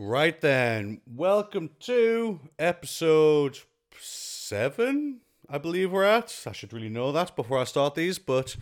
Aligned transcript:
Right 0.00 0.40
then, 0.40 1.00
welcome 1.12 1.70
to 1.80 2.38
episode 2.56 3.58
seven, 4.00 5.22
I 5.50 5.58
believe 5.58 5.90
we're 5.90 6.04
at. 6.04 6.44
I 6.46 6.52
should 6.52 6.72
really 6.72 6.88
know 6.88 7.10
that 7.10 7.34
before 7.34 7.58
I 7.58 7.64
start 7.64 7.96
these, 7.96 8.16
but 8.16 8.54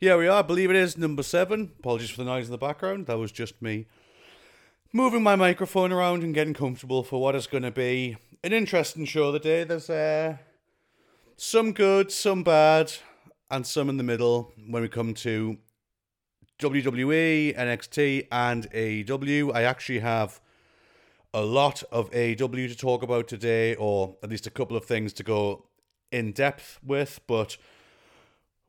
yeah, 0.00 0.14
we 0.16 0.28
are. 0.28 0.38
I 0.38 0.42
believe 0.42 0.70
it 0.70 0.76
is 0.76 0.96
number 0.96 1.24
seven. 1.24 1.72
Apologies 1.80 2.10
for 2.10 2.18
the 2.18 2.30
noise 2.30 2.44
in 2.44 2.52
the 2.52 2.56
background. 2.56 3.06
That 3.06 3.18
was 3.18 3.32
just 3.32 3.60
me 3.60 3.86
moving 4.92 5.24
my 5.24 5.34
microphone 5.34 5.90
around 5.90 6.22
and 6.22 6.32
getting 6.32 6.54
comfortable 6.54 7.02
for 7.02 7.20
what 7.20 7.34
is 7.34 7.48
going 7.48 7.64
to 7.64 7.72
be 7.72 8.16
an 8.44 8.52
interesting 8.52 9.06
show 9.06 9.32
today. 9.32 9.64
There's 9.64 9.90
uh, 9.90 10.36
some 11.36 11.72
good, 11.72 12.12
some 12.12 12.44
bad, 12.44 12.92
and 13.50 13.66
some 13.66 13.88
in 13.88 13.96
the 13.96 14.04
middle 14.04 14.52
when 14.68 14.82
we 14.82 14.88
come 14.88 15.14
to 15.14 15.58
WWE, 16.60 17.56
NXT, 17.56 18.28
and 18.30 18.70
AEW. 18.70 19.52
I 19.52 19.64
actually 19.64 19.98
have 19.98 20.40
a 21.36 21.44
lot 21.44 21.82
of 21.92 22.10
AEW 22.12 22.66
to 22.66 22.74
talk 22.74 23.02
about 23.02 23.28
today, 23.28 23.74
or 23.74 24.16
at 24.22 24.30
least 24.30 24.46
a 24.46 24.50
couple 24.50 24.74
of 24.74 24.86
things 24.86 25.12
to 25.12 25.22
go 25.22 25.66
in 26.10 26.32
depth 26.32 26.78
with, 26.82 27.20
but 27.26 27.58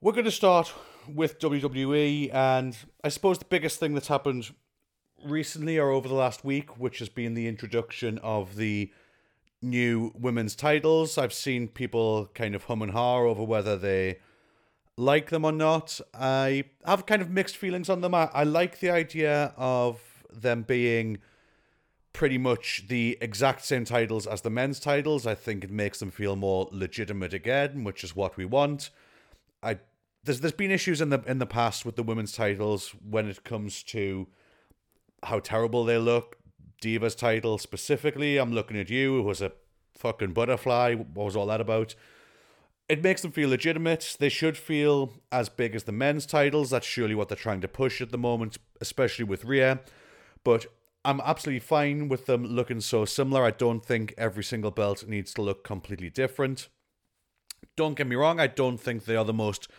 we're 0.02 0.12
going 0.12 0.26
to 0.26 0.32
start 0.32 0.74
with 1.08 1.40
WWE, 1.40 2.34
and 2.34 2.78
I 3.06 3.08
suppose 3.08 3.40
the 3.40 3.46
biggest 3.46 3.80
thing 3.80 3.94
that's 3.94 4.10
happened 4.10 4.54
recently 5.24 5.78
or 5.78 5.92
over 5.92 6.10
the 6.10 6.14
last 6.14 6.44
week, 6.44 6.78
which 6.78 7.00
has 7.00 7.08
been 7.08 7.36
the 7.36 7.48
introduction 7.48 8.18
of 8.18 8.58
the 8.58 8.92
new 9.62 10.12
women's 10.14 10.54
titles. 10.54 11.18
I've 11.18 11.32
seen 11.32 11.70
people 11.70 12.30
kind 12.36 12.54
of 12.54 12.66
hum 12.66 12.82
and 12.82 12.92
ha 12.92 13.20
over 13.20 13.46
whether 13.46 13.78
they 13.78 14.18
like 14.98 15.30
them 15.30 15.46
or 15.46 15.54
not. 15.54 16.02
I 16.14 16.66
have 16.86 17.06
kind 17.06 17.22
of 17.22 17.30
mixed 17.30 17.56
feelings 17.56 17.88
on 17.90 18.02
them. 18.02 18.14
I, 18.14 18.30
I 18.34 18.44
like 18.44 18.82
the 18.82 18.90
idea 18.90 19.54
of 19.56 20.02
them 20.30 20.64
being 20.64 21.20
pretty 22.18 22.40
much 22.40 22.86
the 22.88 23.16
exact 23.22 23.64
same 23.64 23.86
titles 23.86 24.26
as 24.26 24.42
the 24.42 24.50
men's 24.50 24.80
titles. 24.80 25.28
I 25.28 25.36
think 25.36 25.64
it 25.64 25.70
makes 25.70 26.00
them 26.00 26.10
feel 26.10 26.36
more 26.36 26.68
legitimate 26.72 27.32
again, 27.32 27.84
which 27.84 28.04
is 28.04 28.16
what 28.16 28.38
we 28.38 28.44
want. 28.44 28.90
I 29.62 29.78
there's 30.24 30.40
there's 30.40 30.52
been 30.52 30.72
issues 30.72 31.00
in 31.00 31.10
the 31.10 31.22
in 31.28 31.38
the 31.38 31.46
past 31.46 31.86
with 31.86 31.96
the 31.96 32.02
women's 32.02 32.32
titles 32.32 32.96
when 33.08 33.30
it 33.30 33.44
comes 33.44 33.84
to 33.84 34.26
how 35.22 35.38
terrible 35.38 35.86
they 35.86 36.00
look. 36.00 36.38
Divas 36.82 37.16
title 37.16 37.60
specifically, 37.60 38.38
I'm 38.38 38.52
looking 38.52 38.80
at 38.80 38.90
you, 38.90 39.18
who 39.18 39.22
was 39.22 39.40
a 39.40 39.52
fucking 39.96 40.34
butterfly. 40.34 40.96
What 40.96 41.26
was 41.26 41.36
all 41.36 41.46
that 41.46 41.62
about? 41.62 41.94
It 42.90 43.04
makes 43.04 43.22
them 43.22 43.32
feel 43.32 43.50
legitimate. 43.50 44.16
They 44.20 44.30
should 44.30 44.58
feel 44.58 45.14
as 45.32 45.50
big 45.50 45.76
as 45.76 45.84
the 45.84 45.92
men's 45.92 46.26
titles. 46.26 46.72
That's 46.72 46.88
surely 46.88 47.14
what 47.14 47.30
they're 47.30 47.38
trying 47.38 47.62
to 47.62 47.68
push 47.68 48.02
at 48.02 48.10
the 48.10 48.18
moment, 48.18 48.58
especially 48.82 49.26
with 49.26 49.46
Rhea. 49.46 49.82
But 50.44 50.66
I'm 51.08 51.22
absolutely 51.24 51.62
fine 51.62 52.10
with 52.10 52.26
them 52.26 52.44
looking 52.44 52.82
so 52.82 53.06
similar. 53.06 53.46
I 53.46 53.52
don't 53.52 53.84
think 53.84 54.14
every 54.18 54.44
single 54.44 54.72
belt 54.72 55.08
needs 55.08 55.34
to 55.36 55.42
look 55.42 55.64
completely 55.64 56.10
different. 56.10 56.68
Don't 57.78 57.96
get 57.96 58.08
me 58.08 58.18
wrong, 58.18 58.42
I 58.42 58.48
don't 58.48 58.78
think 58.78 59.06
they 59.06 59.16
are 59.16 59.24
the 59.24 59.32
most 59.32 59.70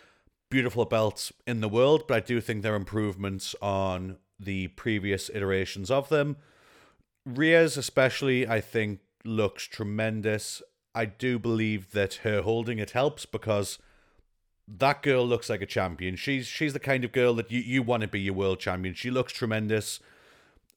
beautiful 0.50 0.86
belts 0.86 1.30
in 1.46 1.60
the 1.60 1.68
world, 1.68 2.04
but 2.08 2.16
I 2.16 2.20
do 2.20 2.40
think 2.40 2.62
they're 2.62 2.74
improvements 2.74 3.54
on 3.60 4.16
the 4.40 4.68
previous 4.68 5.28
iterations 5.28 5.90
of 5.90 6.08
them. 6.08 6.38
Rhea's, 7.26 7.76
especially, 7.76 8.48
I 8.48 8.62
think, 8.62 9.00
looks 9.22 9.64
tremendous. 9.64 10.62
I 10.94 11.04
do 11.04 11.38
believe 11.38 11.90
that 11.90 12.14
her 12.24 12.40
holding 12.40 12.78
it 12.78 12.92
helps 12.92 13.26
because 13.26 13.78
that 14.66 15.02
girl 15.02 15.26
looks 15.26 15.50
like 15.50 15.60
a 15.60 15.66
champion. 15.66 16.16
She's 16.16 16.46
she's 16.46 16.72
the 16.72 16.80
kind 16.80 17.04
of 17.04 17.12
girl 17.12 17.34
that 17.34 17.50
you, 17.50 17.60
you 17.60 17.82
want 17.82 18.00
to 18.00 18.08
be 18.08 18.20
your 18.20 18.32
world 18.32 18.60
champion. 18.60 18.94
She 18.94 19.10
looks 19.10 19.34
tremendous 19.34 20.00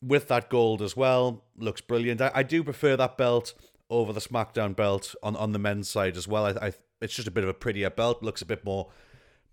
with 0.02 0.27
that 0.27 0.49
gold 0.49 0.81
as 0.81 0.95
well. 0.95 1.44
Looks 1.57 1.81
brilliant. 1.81 2.21
I, 2.21 2.31
I 2.33 2.44
do 2.44 2.63
prefer 2.63 2.97
that 2.97 3.17
belt 3.17 3.53
over 3.89 4.13
the 4.13 4.19
SmackDown 4.19 4.75
belt 4.75 5.16
on, 5.21 5.35
on 5.35 5.52
the 5.52 5.59
men's 5.59 5.89
side 5.89 6.17
as 6.17 6.27
well. 6.27 6.45
I, 6.45 6.67
I 6.67 6.73
it's 7.02 7.16
just 7.16 7.27
a 7.27 7.31
bit 7.31 7.43
of 7.43 7.49
a 7.49 7.53
prettier 7.53 7.89
belt. 7.89 8.21
Looks 8.21 8.42
a 8.42 8.45
bit 8.45 8.64
more 8.64 8.89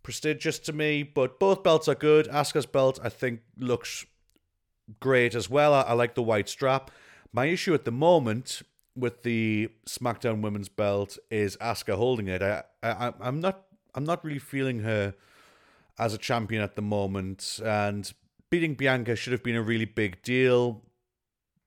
prestigious 0.02 0.58
to 0.60 0.72
me, 0.72 1.02
but 1.02 1.40
both 1.40 1.62
belts 1.62 1.88
are 1.88 1.94
good. 1.94 2.26
Asuka's 2.28 2.66
belt, 2.66 2.98
I 3.02 3.08
think, 3.08 3.40
looks 3.58 4.06
great 5.00 5.34
as 5.34 5.50
well. 5.50 5.74
I, 5.74 5.82
I 5.82 5.92
like 5.94 6.14
the 6.14 6.22
white 6.22 6.48
strap. 6.48 6.90
My 7.32 7.46
issue 7.46 7.74
at 7.74 7.84
the 7.84 7.92
moment 7.92 8.62
with 8.94 9.22
the 9.22 9.68
SmackDown 9.86 10.40
Women's 10.40 10.68
Belt 10.68 11.18
is 11.30 11.56
Asuka 11.58 11.94
holding 11.94 12.28
it. 12.28 12.42
I, 12.42 12.62
I 12.82 13.12
I'm 13.20 13.40
not 13.40 13.64
I'm 13.94 14.04
not 14.04 14.24
really 14.24 14.38
feeling 14.38 14.80
her 14.80 15.14
as 15.98 16.14
a 16.14 16.18
champion 16.18 16.62
at 16.62 16.76
the 16.76 16.82
moment, 16.82 17.60
and 17.64 18.12
beating 18.50 18.74
Bianca 18.74 19.16
should 19.16 19.32
have 19.32 19.42
been 19.42 19.56
a 19.56 19.62
really 19.62 19.84
big 19.84 20.22
deal 20.22 20.82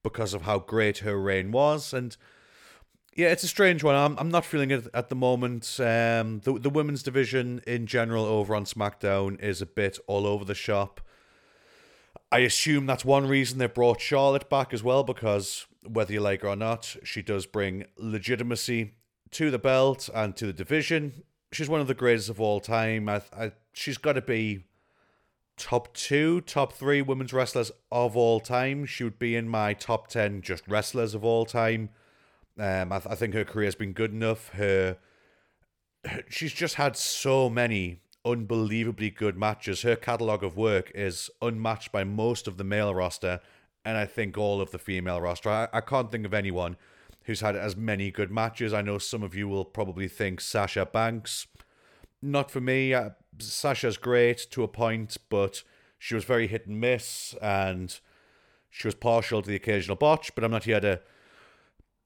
because 0.04 0.34
of 0.34 0.44
how 0.44 0.60
great 0.60 1.00
her 1.00 1.20
reign 1.20 1.52
was, 1.52 1.94
and 1.94 2.18
yeah, 3.16 3.28
it's 3.28 3.44
a 3.44 3.48
strange 3.48 3.84
one. 3.84 3.96
I'm 3.96 4.18
I'm 4.18 4.30
not 4.30 4.46
feeling 4.46 4.72
it 4.72 4.88
at 4.94 5.10
the 5.10 5.16
moment. 5.16 5.80
Um, 5.80 6.40
the 6.40 6.58
the 6.60 6.70
women's 6.70 7.04
division 7.04 7.62
in 7.68 7.86
general 7.86 8.26
over 8.26 8.56
on 8.56 8.66
SmackDown 8.66 9.40
is 9.42 9.62
a 9.62 9.66
bit 9.66 10.00
all 10.08 10.26
over 10.26 10.46
the 10.46 10.56
shop. 10.56 11.02
I 12.32 12.40
assume 12.40 12.86
that's 12.86 13.04
one 13.04 13.28
reason 13.28 13.58
they 13.58 13.68
brought 13.68 14.00
Charlotte 14.00 14.50
back 14.50 14.74
as 14.74 14.82
well, 14.84 15.04
because 15.04 15.66
whether 15.86 16.14
you 16.14 16.22
like 16.22 16.42
her 16.44 16.50
or 16.50 16.56
not, 16.56 16.96
she 17.04 17.22
does 17.22 17.46
bring 17.46 17.86
legitimacy 17.98 18.94
to 19.32 19.52
the 19.52 19.60
belt 19.60 20.10
and 20.14 20.36
to 20.38 20.46
the 20.46 20.54
division. 20.54 21.24
She's 21.52 21.70
one 21.70 21.82
of 21.82 21.88
the 21.88 21.94
greatest 21.94 22.30
of 22.30 22.40
all 22.40 22.62
time. 22.62 23.10
I, 23.10 23.22
I 23.38 23.52
she's 23.74 23.98
got 23.98 24.14
to 24.14 24.22
be 24.22 24.64
top 25.58 25.94
two, 25.94 26.42
top 26.42 26.74
three 26.74 27.02
women's 27.02 27.34
wrestlers 27.34 27.72
of 27.92 28.18
all 28.18 28.40
time. 28.40 28.86
She 28.86 29.04
would 29.04 29.20
be 29.20 29.36
in 29.36 29.48
my 29.48 29.74
top 29.74 30.08
ten 30.08 30.42
just 30.42 30.68
wrestlers 30.68 31.14
of 31.14 31.24
all 31.24 31.46
time. 31.46 31.90
Um, 32.60 32.92
I, 32.92 33.00
th- 33.00 33.12
I 33.12 33.16
think 33.16 33.34
her 33.34 33.46
career 33.46 33.66
has 33.66 33.76
been 33.76 33.94
good 33.94 34.12
enough. 34.12 34.50
Her, 34.50 34.98
her, 36.06 36.24
she's 36.30 36.54
just 36.54 36.76
had 36.76 36.98
so 36.98 37.50
many 37.50 38.02
unbelievably 38.26 39.12
good 39.12 39.38
matches. 39.38 39.82
Her 39.82 39.96
catalogue 39.96 40.44
of 40.44 40.58
work 40.58 40.92
is 40.94 41.30
unmatched 41.42 41.92
by 41.92 42.04
most 42.04 42.48
of 42.48 42.58
the 42.58 42.64
male 42.64 42.94
roster, 42.94 43.40
and 43.86 43.98
I 43.98 44.06
think 44.06 44.38
all 44.38 44.62
of 44.62 44.72
the 44.72 44.80
female 44.80 45.22
roster. 45.22 45.50
I, 45.50 45.68
I 45.74 45.82
can't 45.82 46.12
think 46.12 46.26
of 46.26 46.34
anyone 46.34 46.76
who's 47.24 47.42
had 47.42 47.56
as 47.56 47.76
many 47.76 48.12
good 48.12 48.32
matches. 48.32 48.74
I 48.74 48.82
know 48.82 48.98
some 48.98 49.24
of 49.24 49.36
you 49.36 49.48
will 49.48 49.66
probably 49.66 50.08
think 50.08 50.42
Sasha 50.42 50.86
Banks. 50.86 51.48
Not 52.22 52.52
for 52.52 52.62
me. 52.62 52.94
Uh, 52.94 53.12
Sasha's 53.42 53.98
great 53.98 54.48
to 54.52 54.64
a 54.64 54.68
point, 54.68 55.18
but 55.30 55.64
she 55.98 56.16
was 56.16 56.24
very 56.24 56.48
hit 56.48 56.68
and 56.68 56.80
miss, 56.80 57.36
and 57.42 58.00
she 58.70 58.88
was 58.88 58.96
partial 58.96 59.42
to 59.42 59.50
the 59.50 59.56
occasional 59.56 59.96
botch. 59.96 60.34
But 60.34 60.44
I'm 60.44 60.52
not 60.52 60.64
here 60.64 60.80
to 60.80 61.02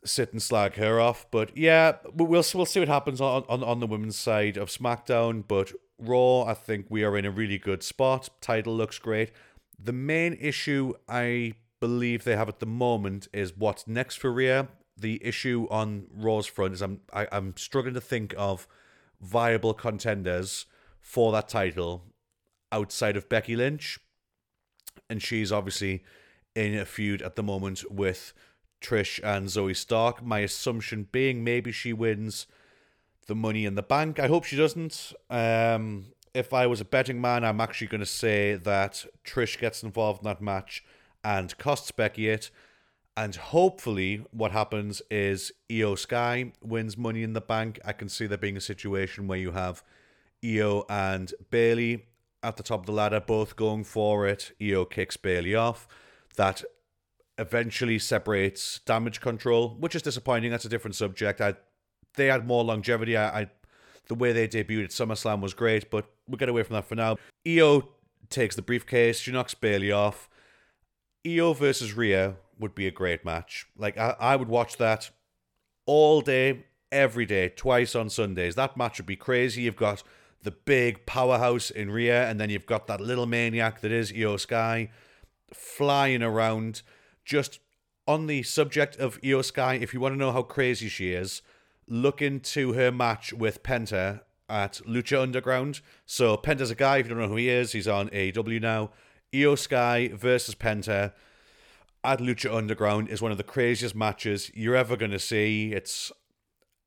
sit 0.04 0.32
and 0.32 0.42
slag 0.42 0.76
her 0.76 1.00
off. 1.00 1.26
But 1.32 1.58
yeah, 1.58 1.98
we'll 2.14 2.44
we'll 2.54 2.66
see 2.66 2.80
what 2.80 2.90
happens 2.90 3.22
on 3.22 3.44
on, 3.50 3.64
on 3.64 3.80
the 3.80 3.88
women's 3.88 4.18
side 4.18 4.58
of 4.58 4.70
SmackDown. 4.70 5.44
But 5.48 5.72
Raw, 5.98 6.44
I 6.44 6.54
think 6.54 6.88
we 6.90 7.04
are 7.04 7.18
in 7.18 7.26
a 7.26 7.32
really 7.32 7.58
good 7.58 7.84
spot. 7.84 8.30
Title 8.42 8.76
looks 8.76 9.00
great. 9.00 9.32
The 9.78 9.94
main 9.94 10.38
issue 10.40 10.94
I 11.10 11.54
believe 11.80 12.24
they 12.24 12.36
have 12.36 12.50
at 12.50 12.60
the 12.60 12.66
moment 12.66 13.28
is 13.34 13.58
what's 13.58 13.88
next 13.88 14.16
for 14.16 14.32
Rhea. 14.32 14.70
The 14.98 15.22
issue 15.24 15.68
on 15.70 16.08
Raw's 16.14 16.48
front 16.48 16.74
is 16.74 16.82
I'm 16.82 17.02
I, 17.12 17.24
am 17.24 17.28
i 17.32 17.38
am 17.38 17.54
struggling 17.58 17.94
to 17.96 18.02
think 18.02 18.34
of 18.38 18.68
viable 19.22 19.74
contenders 19.74 20.66
for 21.06 21.32
that 21.32 21.48
title 21.48 22.04
outside 22.72 23.16
of 23.16 23.30
Becky 23.30 23.56
Lynch, 23.56 24.00
and 25.08 25.22
she's 25.22 25.52
obviously 25.52 26.04
in 26.56 26.76
a 26.76 26.84
feud 26.84 27.22
at 27.22 27.36
the 27.36 27.44
moment 27.44 27.84
with 27.92 28.34
Trish 28.82 29.20
and 29.24 29.48
Zoey 29.48 29.76
Stark. 29.76 30.24
My 30.24 30.40
assumption 30.40 31.08
being 31.12 31.44
maybe 31.44 31.72
she 31.72 31.94
wins 31.94 32.48
the 33.28 33.36
money 33.36 33.66
in 33.66 33.76
the 33.76 33.84
bank. 33.84 34.20
I 34.20 34.28
hope 34.28 34.46
she 34.46 34.58
doesn't. 34.58 35.14
Um, 35.30 36.08
if 36.34 36.54
I 36.54 36.66
was 36.66 36.82
a 36.82 36.86
betting 36.86 37.22
man, 37.22 37.46
I'm 37.46 37.62
actually 37.62 37.88
going 37.88 38.00
to 38.00 38.08
say 38.08 38.56
that 38.56 39.06
Trish 39.24 39.60
gets 39.60 39.84
involved 39.84 40.24
in 40.24 40.26
that 40.26 40.42
match 40.42 40.84
and 41.24 41.56
costs 41.60 41.92
Becky 41.92 42.30
it. 42.30 42.50
And 43.16 43.36
hopefully, 43.36 44.26
what 44.32 44.52
happens 44.52 45.04
is 45.12 45.52
Iyo 45.70 45.98
Sky 45.98 46.52
wins 46.64 46.98
Money 46.98 47.22
in 47.22 47.34
the 47.34 47.42
Bank. 47.42 47.80
I 47.86 47.94
can 47.94 48.10
see 48.10 48.26
there 48.26 48.40
being 48.40 48.58
a 48.58 48.62
situation 48.62 49.28
where 49.28 49.38
you 49.38 49.52
have 49.52 49.84
Iyo 50.46 50.86
and 50.90 51.34
Bayley 51.50 52.06
at 52.44 52.58
the 52.58 52.64
top 52.64 52.82
of 52.82 52.86
the 52.86 52.92
ladder, 52.92 53.20
both 53.20 53.56
going 53.56 53.84
for 53.84 54.28
it. 54.28 54.52
Iyo 54.62 54.90
kicks 54.90 55.18
Bayley 55.18 55.56
off. 55.56 55.88
That 56.38 56.64
eventually 57.38 58.00
separates 58.00 58.80
damage 58.86 59.20
control, 59.22 59.76
which 59.80 59.96
is 59.96 60.02
disappointing. 60.02 60.52
That's 60.52 60.66
a 60.66 60.70
different 60.70 60.96
subject. 60.96 61.42
I 61.42 61.56
they 62.16 62.28
had 62.28 62.48
more 62.48 62.64
longevity. 62.64 63.18
I, 63.18 63.42
I 63.42 63.50
the 64.08 64.16
way 64.16 64.32
they 64.32 64.48
debuted 64.48 64.86
at 64.86 64.90
SummerSlam 64.92 65.42
was 65.42 65.54
great, 65.54 65.90
but 65.90 66.06
we'll 66.28 66.38
get 66.38 66.50
away 66.50 66.64
from 66.64 66.76
that 66.76 66.86
for 66.86 66.96
now. 66.96 67.18
Iyo 67.46 67.88
takes 68.30 68.56
the 68.56 68.62
briefcase. 68.62 69.20
She 69.20 69.32
knocks 69.32 69.54
Bayley 69.54 69.92
off. 69.92 70.30
Iyo 71.26 71.56
versus 71.56 71.94
Rhea 71.94 72.36
would 72.60 72.76
be 72.76 72.88
a 72.88 72.92
great 72.92 73.26
match. 73.26 73.66
Like 73.78 73.98
I, 73.98 74.16
I 74.20 74.36
would 74.36 74.48
watch 74.48 74.78
that 74.78 75.10
all 75.86 76.22
day, 76.22 76.66
every 76.92 77.26
day, 77.26 77.50
twice 77.50 77.96
on 77.96 78.10
Sundays. 78.10 78.56
That 78.56 78.78
match 78.78 79.00
would 79.00 79.06
be 79.06 79.16
crazy. 79.16 79.64
You've 79.64 79.76
got 79.76 80.04
the 80.46 80.52
big 80.52 81.06
powerhouse 81.06 81.70
in 81.70 81.92
Rhea, 81.92 82.30
and 82.30 82.40
then 82.40 82.50
you've 82.50 82.66
got 82.66 82.88
that 82.88 83.02
little 83.02 83.26
maniac 83.26 83.82
that 83.82 83.92
is 83.92 84.12
Iyo 84.12 84.40
Sky 84.40 84.90
flying 85.54 86.24
around, 86.24 86.82
just 87.26 87.60
on 88.08 88.28
the 88.28 88.44
subject 88.44 88.96
of 88.98 89.20
Iyo 89.22 89.44
Sky, 89.44 89.74
if 89.74 89.94
you 89.94 90.00
want 90.00 90.14
to 90.14 90.20
know 90.20 90.32
how 90.32 90.44
crazy 90.44 90.88
she 90.88 91.12
is, 91.12 91.42
look 91.88 92.22
into 92.22 92.74
her 92.74 92.92
match 92.92 93.34
with 93.34 93.64
Penta 93.64 94.22
at 94.48 94.80
Lucha 94.88 95.22
Underground. 95.22 95.82
So 96.06 96.38
Penta's 96.38 96.72
a 96.72 96.76
guy, 96.76 96.98
if 96.98 97.08
you 97.08 97.10
don't 97.10 97.22
know 97.24 97.28
who 97.28 97.36
he 97.36 97.50
is, 97.50 97.72
he's 97.72 97.88
on 97.88 98.10
AEW 98.10 98.62
now. 98.62 98.92
Iyo 99.34 99.58
Sky 99.58 100.10
versus 100.14 100.56
Penta 100.56 101.14
at 102.04 102.20
Lucha 102.20 102.54
Underground 102.54 103.10
is 103.10 103.22
one 103.22 103.32
of 103.32 103.38
the 103.38 103.44
craziest 103.44 103.96
matches 103.96 104.52
you're 104.54 104.76
ever 104.76 104.96
going 104.96 105.12
to 105.12 105.20
see. 105.20 105.74
It's 105.74 106.12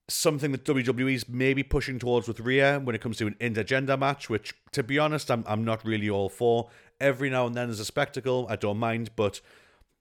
something 0.08 0.52
that 0.52 0.64
WWE's 0.64 1.28
maybe 1.28 1.62
pushing 1.62 1.98
towards 1.98 2.26
with 2.26 2.40
Rhea 2.40 2.80
when 2.82 2.94
it 2.94 3.00
comes 3.00 3.18
to 3.18 3.26
an 3.26 3.36
intergender 3.40 3.98
match, 3.98 4.30
which, 4.30 4.54
to 4.72 4.82
be 4.82 4.98
honest, 4.98 5.30
I'm, 5.30 5.44
I'm 5.46 5.64
not 5.64 5.84
really 5.84 6.08
all 6.08 6.28
for. 6.28 6.70
Every 7.00 7.30
now 7.30 7.46
and 7.46 7.54
then 7.54 7.68
there's 7.68 7.80
a 7.80 7.84
spectacle, 7.84 8.46
I 8.48 8.56
don't 8.56 8.78
mind, 8.78 9.10
but 9.16 9.40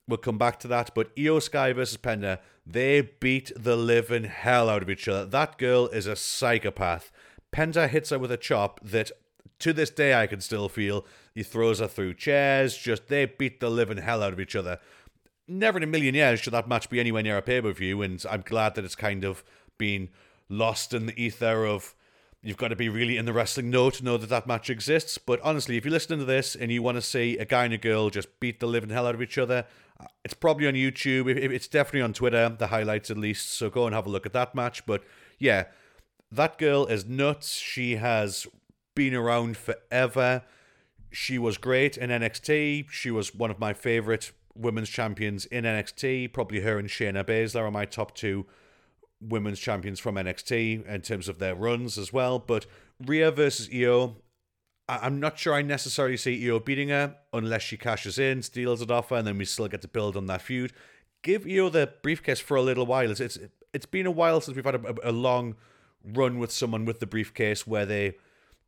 we'll 0.08 0.18
come 0.18 0.38
back 0.38 0.60
to 0.62 0.68
that. 0.70 0.92
But 0.96 1.16
Iyo 1.16 1.42
Sky 1.42 1.74
versus 1.74 1.98
Penta, 1.98 2.40
they 2.66 3.02
beat 3.02 3.52
the 3.56 3.76
living 3.76 4.24
hell 4.24 4.70
out 4.70 4.82
of 4.82 4.90
each 4.90 5.08
other. 5.08 5.26
That 5.26 5.58
girl 5.58 5.88
is 5.88 6.08
a 6.08 6.16
psychopath. 6.16 7.12
Penta 7.52 7.90
hits 7.90 8.10
her 8.10 8.20
with 8.20 8.32
a 8.32 8.38
chop 8.38 8.80
that 8.84 9.12
to 9.60 9.74
this 9.74 9.90
day 9.90 10.14
I 10.14 10.28
can 10.28 10.42
still 10.42 10.70
feel. 10.70 11.06
He 11.34 11.44
throws 11.44 11.80
her 11.80 11.88
through 11.88 12.16
chairs, 12.16 12.78
just 12.78 13.08
they 13.08 13.26
beat 13.26 13.60
the 13.60 13.70
living 13.70 13.98
hell 13.98 14.24
out 14.24 14.34
of 14.34 14.40
each 14.40 14.56
other. 14.56 14.80
Never 15.48 15.78
in 15.78 15.84
a 15.84 15.88
million 15.88 16.16
years 16.16 16.40
should 16.40 16.54
that 16.54 16.68
match 16.68 16.90
be 16.90 17.00
anywhere 17.00 17.24
near 17.24 17.38
a 17.38 17.42
pay 17.42 17.62
per 17.62 17.72
view, 17.72 18.02
and 18.02 18.24
I'm 18.30 18.42
glad 18.42 18.76
that 18.76 18.86
it's 18.86 18.96
kind 18.96 19.24
of 19.24 19.44
been 19.78 20.10
lost 20.50 20.94
in 20.94 21.06
the 21.06 21.22
ether 21.22 21.66
of 21.66 21.96
you've 22.42 22.58
got 22.58 22.70
to 22.70 22.76
be 22.76 22.90
really 22.90 23.18
in 23.18 23.26
the 23.26 23.34
wrestling 23.34 23.70
know 23.70 23.90
to 23.90 24.04
know 24.04 24.18
that 24.18 24.30
that 24.30 24.48
match 24.48 24.70
exists. 24.70 25.18
But 25.18 25.42
honestly, 25.42 25.78
if 25.78 25.86
you're 25.86 25.92
listening 25.92 26.20
to 26.20 26.26
this 26.26 26.56
and 26.56 26.72
you 26.72 26.82
want 26.82 26.96
to 26.96 27.02
see 27.02 27.38
a 27.38 27.46
guy 27.46 27.66
and 27.66 27.74
a 27.74 27.78
girl 27.78 28.10
just 28.10 28.40
beat 28.40 28.60
the 28.60 28.68
living 28.68 28.90
hell 28.90 29.08
out 29.08 29.16
of 29.16 29.22
each 29.22 29.38
other, 29.38 29.66
uh, 30.00 30.06
it's 30.24 30.34
probably 30.34 30.68
on 30.68 30.74
YouTube. 30.74 31.28
It's 31.28 31.68
definitely 31.68 32.02
on 32.02 32.14
Twitter, 32.14 32.50
the 32.50 32.68
highlights 32.68 33.12
at 33.12 33.18
least. 33.18 33.52
So 33.52 33.70
go 33.70 33.86
and 33.86 33.96
have 33.96 34.06
a 34.06 34.10
look 34.10 34.26
at 34.26 34.34
that 34.34 34.56
match. 34.56 34.86
But 34.86 35.04
yeah, 35.40 35.66
that 36.32 36.58
girl 36.58 36.86
is 36.86 37.06
nuts. 37.06 37.54
She 37.56 37.96
has 37.96 38.48
been 38.96 39.14
around 39.14 39.58
forever. 39.58 40.44
She 41.12 41.38
was 41.38 41.58
great 41.58 41.98
in 41.98 42.10
NXT. 42.10 42.90
She 42.92 43.12
was 43.12 43.34
one 43.34 43.52
of 43.52 43.60
my 43.60 43.74
favorite 43.74 44.32
women's 44.56 44.90
champions 44.90 45.46
in 45.46 45.64
NXT. 45.64 46.34
Probably 46.34 46.62
her 46.62 46.78
and 46.78 46.90
Shayna 46.90 47.24
Baszler 47.24 47.62
are 47.62 47.72
my 47.72 47.86
top 47.86 48.16
two 48.16 48.46
women's 49.22 49.60
champions 49.60 50.00
from 50.00 50.16
NXT 50.16 50.86
in 50.86 51.02
terms 51.02 51.28
of 51.28 51.40
their 51.40 51.56
runs 51.56 51.98
as 51.98 52.14
well. 52.14 52.40
But 52.40 52.66
Rhea 53.06 53.32
versus 53.32 53.70
Iyo, 53.70 54.16
I'm 54.88 55.20
not 55.20 55.38
sure 55.38 55.54
I 55.54 55.62
necessarily 55.62 56.18
see 56.18 56.44
Iyo 56.44 56.64
beating 56.64 56.90
her 56.90 57.16
unless 57.34 57.62
she 57.62 57.78
cashes 57.78 58.18
in, 58.20 58.42
steals 58.42 58.82
it 58.82 58.92
off 58.92 59.10
her, 59.10 59.18
and 59.18 59.28
then 59.28 59.38
we 59.38 59.46
still 59.46 59.68
get 59.68 59.82
to 59.82 59.88
build 59.88 60.16
on 60.16 60.28
that 60.28 60.42
feud. 60.42 60.74
Give 61.24 61.44
Iyo 61.44 61.72
the 61.72 61.92
briefcase 62.02 62.40
for 62.40 62.56
a 62.56 62.62
little 62.62 62.86
while. 62.86 63.12
It's 63.12 63.20
it's, 63.20 63.40
it's 63.74 63.86
been 63.86 64.06
a 64.06 64.12
while 64.12 64.40
since 64.40 64.56
we've 64.56 64.66
had 64.66 64.76
a, 64.76 65.10
a 65.10 65.12
long 65.12 65.56
run 66.04 66.40
with 66.40 66.52
someone 66.52 66.86
with 66.86 67.00
the 67.00 67.08
briefcase 67.08 67.68
where 67.68 67.86
they 67.86 68.16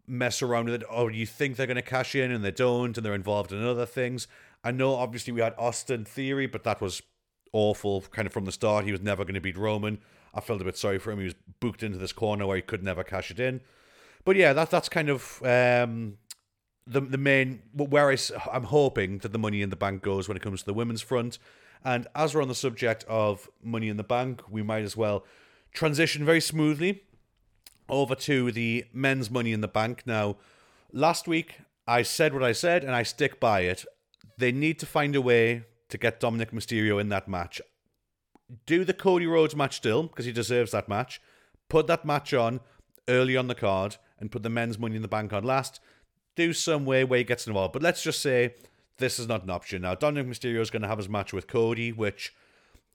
mess 0.08 0.42
around 0.42 0.66
with 0.66 0.82
it, 0.82 0.88
or 0.90 1.12
you 1.12 1.26
think 1.26 1.56
they're 1.56 1.68
going 1.68 1.76
to 1.76 1.82
cash 1.82 2.16
in 2.16 2.32
and 2.32 2.44
they 2.44 2.52
don't, 2.52 2.98
and 2.98 3.06
they're 3.06 3.14
involved 3.14 3.54
in 3.54 3.64
other 3.64 3.86
things. 3.86 4.28
I 4.64 4.72
know, 4.72 4.96
obviously, 4.96 5.32
we 5.32 5.42
had 5.42 5.54
Austin 5.58 6.04
Theory, 6.04 6.48
but 6.48 6.64
that 6.64 6.82
was 6.82 7.02
awful 7.54 8.02
kind 8.12 8.26
of 8.26 8.34
from 8.34 8.46
the 8.46 8.52
start. 8.52 8.86
He 8.86 8.92
was 8.92 9.02
never 9.02 9.24
going 9.24 9.36
to 9.36 9.42
beat 9.42 9.58
Roman. 9.58 10.00
I 10.34 10.42
felt 10.42 10.62
a 10.62 10.66
bit 10.66 10.78
sorry 10.78 11.00
for 11.00 11.12
him. 11.12 11.20
He 11.20 11.26
was 11.26 11.36
booked 11.60 11.84
into 11.84 11.98
this 11.98 12.14
corner 12.14 12.46
where 12.46 12.56
he 12.56 12.62
could 12.62 12.84
never 12.84 13.04
cash 13.04 13.32
it 13.32 13.40
in. 13.40 13.62
But 14.26 14.36
yeah, 14.36 14.54
that 14.54 14.70
that's 14.70 14.90
kind 14.90 15.10
of 15.10 15.42
um, 15.44 16.18
the 16.86 17.02
the 17.02 17.18
main 17.18 17.62
where 17.74 18.12
I, 18.12 18.18
I'm 18.52 18.64
hoping 18.64 19.20
that 19.20 19.32
the 19.32 19.40
money 19.40 19.62
in 19.62 19.70
the 19.70 19.76
bank 19.76 20.02
goes 20.02 20.28
when 20.28 20.38
it 20.38 20.44
comes 20.44 20.62
to 20.62 20.66
the 20.66 20.74
women's 20.74 21.02
front. 21.02 21.40
And 21.84 22.08
as 22.14 22.36
we're 22.36 22.42
on 22.42 22.50
the 22.50 22.56
subject 22.56 23.06
of 23.08 23.50
money 23.64 23.88
in 23.88 23.98
the 23.98 24.04
bank, 24.04 24.42
we 24.50 24.62
might 24.62 24.84
as 24.84 24.98
well 24.98 25.26
transition 25.74 26.26
very 26.26 26.42
smoothly 26.42 27.04
over 27.88 28.16
to 28.16 28.52
the 28.52 28.86
men's 28.94 29.32
money 29.32 29.54
in 29.54 29.62
the 29.62 29.68
bank. 29.68 30.04
Now, 30.06 30.38
last 30.92 31.28
week 31.28 31.60
I 31.88 32.02
said 32.02 32.34
what 32.34 32.44
I 32.44 32.52
said, 32.52 32.84
and 32.84 32.94
I 32.94 33.04
stick 33.04 33.40
by 33.40 33.62
it. 33.62 33.86
They 34.38 34.52
need 34.52 34.78
to 34.80 34.86
find 34.86 35.16
a 35.16 35.22
way 35.22 35.64
to 35.90 35.98
get 35.98 36.20
Dominic 36.20 36.52
Mysterio 36.52 37.00
in 37.00 37.10
that 37.10 37.28
match 37.28 37.62
do 38.66 38.84
the 38.84 38.94
Cody 38.94 39.28
Rhodes 39.28 39.56
match 39.56 39.78
still 39.78 40.04
because 40.04 40.26
he 40.26 40.32
deserves 40.32 40.72
that 40.72 40.90
match. 40.90 41.22
Put 41.70 41.88
that 41.88 42.06
match 42.06 42.34
on 42.34 42.62
early 43.08 43.38
on 43.38 43.48
the 43.48 43.56
card 43.56 43.98
and 44.20 44.32
put 44.32 44.44
the 44.44 44.50
men's 44.50 44.80
Money 44.80 44.96
in 44.96 45.02
the 45.02 45.08
Bank 45.08 45.34
on 45.34 45.44
last. 45.44 45.80
Do 46.36 46.54
some 46.54 46.86
way 46.86 47.04
where 47.04 47.20
he 47.20 47.24
gets 47.24 47.48
involved. 47.48 47.74
But 47.74 47.82
let's 47.82 48.04
just 48.04 48.22
say 48.22 48.56
this 48.98 49.20
is 49.20 49.28
not 49.28 49.44
an 49.44 49.50
option 49.50 49.82
now. 49.82 49.96
Dominic 49.96 50.28
Mysterio 50.28 50.62
is 50.62 50.70
going 50.70 50.82
to 50.82 50.88
have 50.88 50.98
his 50.98 51.10
match 51.10 51.34
with 51.34 51.48
Cody, 51.48 51.92
which 51.92 52.34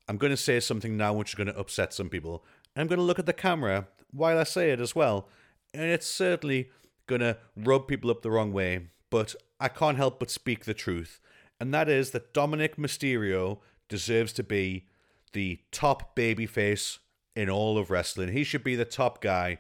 I'm 0.09 0.17
going 0.17 0.33
to 0.33 0.37
say 0.37 0.61
something 0.61 0.97
now 0.97 1.13
which 1.13 1.31
is 1.31 1.35
going 1.35 1.47
to 1.47 1.59
upset 1.59 1.93
some 1.93 2.09
people. 2.09 2.45
I'm 2.77 2.87
going 2.87 2.99
to 2.99 3.05
look 3.05 3.19
at 3.19 3.27
the 3.27 3.33
camera 3.33 3.87
while 4.13 4.39
I 4.39 4.45
say 4.45 4.71
it 4.71 4.81
as 4.81 4.95
well. 4.95 5.29
And 5.73 5.85
it's 5.85 6.07
certainly 6.07 6.71
going 7.07 7.21
to 7.21 7.39
rub 7.57 7.89
people 7.89 8.11
up 8.11 8.23
the 8.23 8.31
wrong 8.31 8.53
way. 8.53 8.89
But 9.11 9.35
I 9.61 9.69
can't 9.69 9.97
help 9.97 10.19
but 10.19 10.31
speak 10.31 10.65
the 10.65 10.75
truth. 10.75 11.21
And 11.61 11.73
that 11.73 11.89
is 11.89 12.11
that 12.11 12.35
Dominic 12.35 12.77
Mysterio 12.77 13.59
deserves 13.89 14.33
to 14.35 14.43
be 14.43 14.87
the 15.35 15.61
top 15.71 16.17
babyface 16.17 16.99
in 17.37 17.51
all 17.51 17.77
of 17.77 17.91
wrestling. 17.91 18.33
He 18.33 18.45
should 18.45 18.65
be 18.65 18.77
the 18.77 18.85
top 18.85 19.21
guy. 19.21 19.59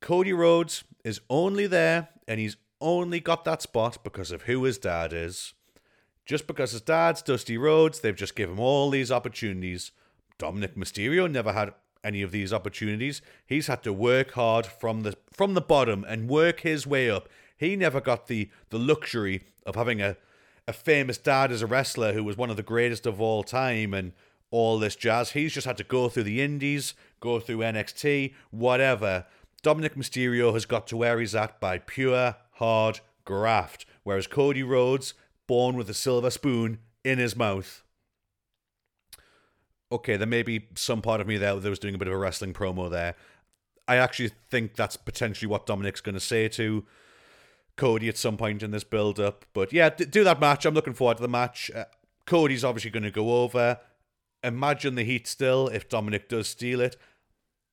Cody 0.00 0.32
Rhodes 0.32 0.84
is 1.04 1.20
only 1.30 1.66
there, 1.66 2.08
and 2.28 2.38
he's 2.38 2.56
only 2.80 3.20
got 3.20 3.44
that 3.44 3.62
spot 3.62 4.04
because 4.04 4.30
of 4.30 4.42
who 4.42 4.64
his 4.64 4.78
dad 4.78 5.12
is. 5.12 5.54
Just 6.26 6.46
because 6.46 6.72
his 6.72 6.82
dad's 6.82 7.22
Dusty 7.22 7.56
Rhodes, 7.56 8.00
they've 8.00 8.14
just 8.14 8.36
given 8.36 8.56
him 8.56 8.60
all 8.60 8.90
these 8.90 9.10
opportunities. 9.10 9.92
Dominic 10.36 10.76
Mysterio 10.76 11.30
never 11.30 11.52
had 11.52 11.72
any 12.04 12.22
of 12.22 12.30
these 12.30 12.52
opportunities. 12.52 13.22
He's 13.46 13.66
had 13.66 13.82
to 13.84 13.92
work 13.92 14.32
hard 14.32 14.66
from 14.66 15.00
the 15.02 15.16
from 15.32 15.54
the 15.54 15.60
bottom 15.60 16.04
and 16.06 16.28
work 16.28 16.60
his 16.60 16.86
way 16.86 17.10
up. 17.10 17.28
He 17.56 17.74
never 17.76 18.00
got 18.00 18.26
the 18.26 18.50
the 18.70 18.78
luxury 18.78 19.44
of 19.64 19.74
having 19.74 20.00
a 20.00 20.16
a 20.68 20.72
famous 20.72 21.16
dad 21.16 21.50
as 21.50 21.62
a 21.62 21.66
wrestler 21.66 22.12
who 22.12 22.22
was 22.22 22.36
one 22.36 22.50
of 22.50 22.56
the 22.56 22.62
greatest 22.62 23.06
of 23.06 23.22
all 23.22 23.42
time 23.42 23.94
and 23.94 24.12
all 24.50 24.78
this 24.78 24.96
jazz. 24.96 25.32
He's 25.32 25.52
just 25.52 25.66
had 25.66 25.76
to 25.78 25.84
go 25.84 26.08
through 26.08 26.24
the 26.24 26.42
indies, 26.42 26.94
go 27.20 27.40
through 27.40 27.58
NXT, 27.58 28.34
whatever. 28.50 29.26
Dominic 29.62 29.94
Mysterio 29.94 30.52
has 30.54 30.66
got 30.66 30.86
to 30.88 30.96
where 30.96 31.20
he's 31.20 31.34
at 31.34 31.60
by 31.60 31.78
pure, 31.78 32.36
hard 32.52 33.00
graft, 33.24 33.84
whereas 34.04 34.26
Cody 34.26 34.62
Rhodes, 34.62 35.14
born 35.46 35.76
with 35.76 35.90
a 35.90 35.94
silver 35.94 36.30
spoon 36.30 36.78
in 37.04 37.18
his 37.18 37.36
mouth. 37.36 37.82
Okay, 39.90 40.16
there 40.16 40.26
may 40.26 40.42
be 40.42 40.68
some 40.74 41.02
part 41.02 41.20
of 41.20 41.26
me 41.26 41.38
there 41.38 41.56
that 41.56 41.70
was 41.70 41.78
doing 41.78 41.94
a 41.94 41.98
bit 41.98 42.08
of 42.08 42.14
a 42.14 42.18
wrestling 42.18 42.52
promo 42.52 42.90
there. 42.90 43.14
I 43.86 43.96
actually 43.96 44.32
think 44.50 44.74
that's 44.74 44.96
potentially 44.96 45.48
what 45.48 45.66
Dominic's 45.66 46.02
going 46.02 46.14
to 46.14 46.20
say 46.20 46.48
to 46.48 46.84
Cody 47.76 48.08
at 48.08 48.18
some 48.18 48.36
point 48.36 48.62
in 48.62 48.70
this 48.70 48.84
build 48.84 49.18
up. 49.18 49.46
But 49.54 49.72
yeah, 49.72 49.88
do 49.88 50.24
that 50.24 50.40
match. 50.40 50.66
I'm 50.66 50.74
looking 50.74 50.92
forward 50.92 51.16
to 51.16 51.22
the 51.22 51.28
match. 51.28 51.70
Uh, 51.74 51.86
Cody's 52.26 52.64
obviously 52.64 52.90
going 52.90 53.04
to 53.04 53.10
go 53.10 53.42
over 53.42 53.80
imagine 54.42 54.94
the 54.94 55.04
heat 55.04 55.26
still 55.26 55.68
if 55.68 55.88
Dominic 55.88 56.28
does 56.28 56.48
steal 56.48 56.80
it. 56.80 56.96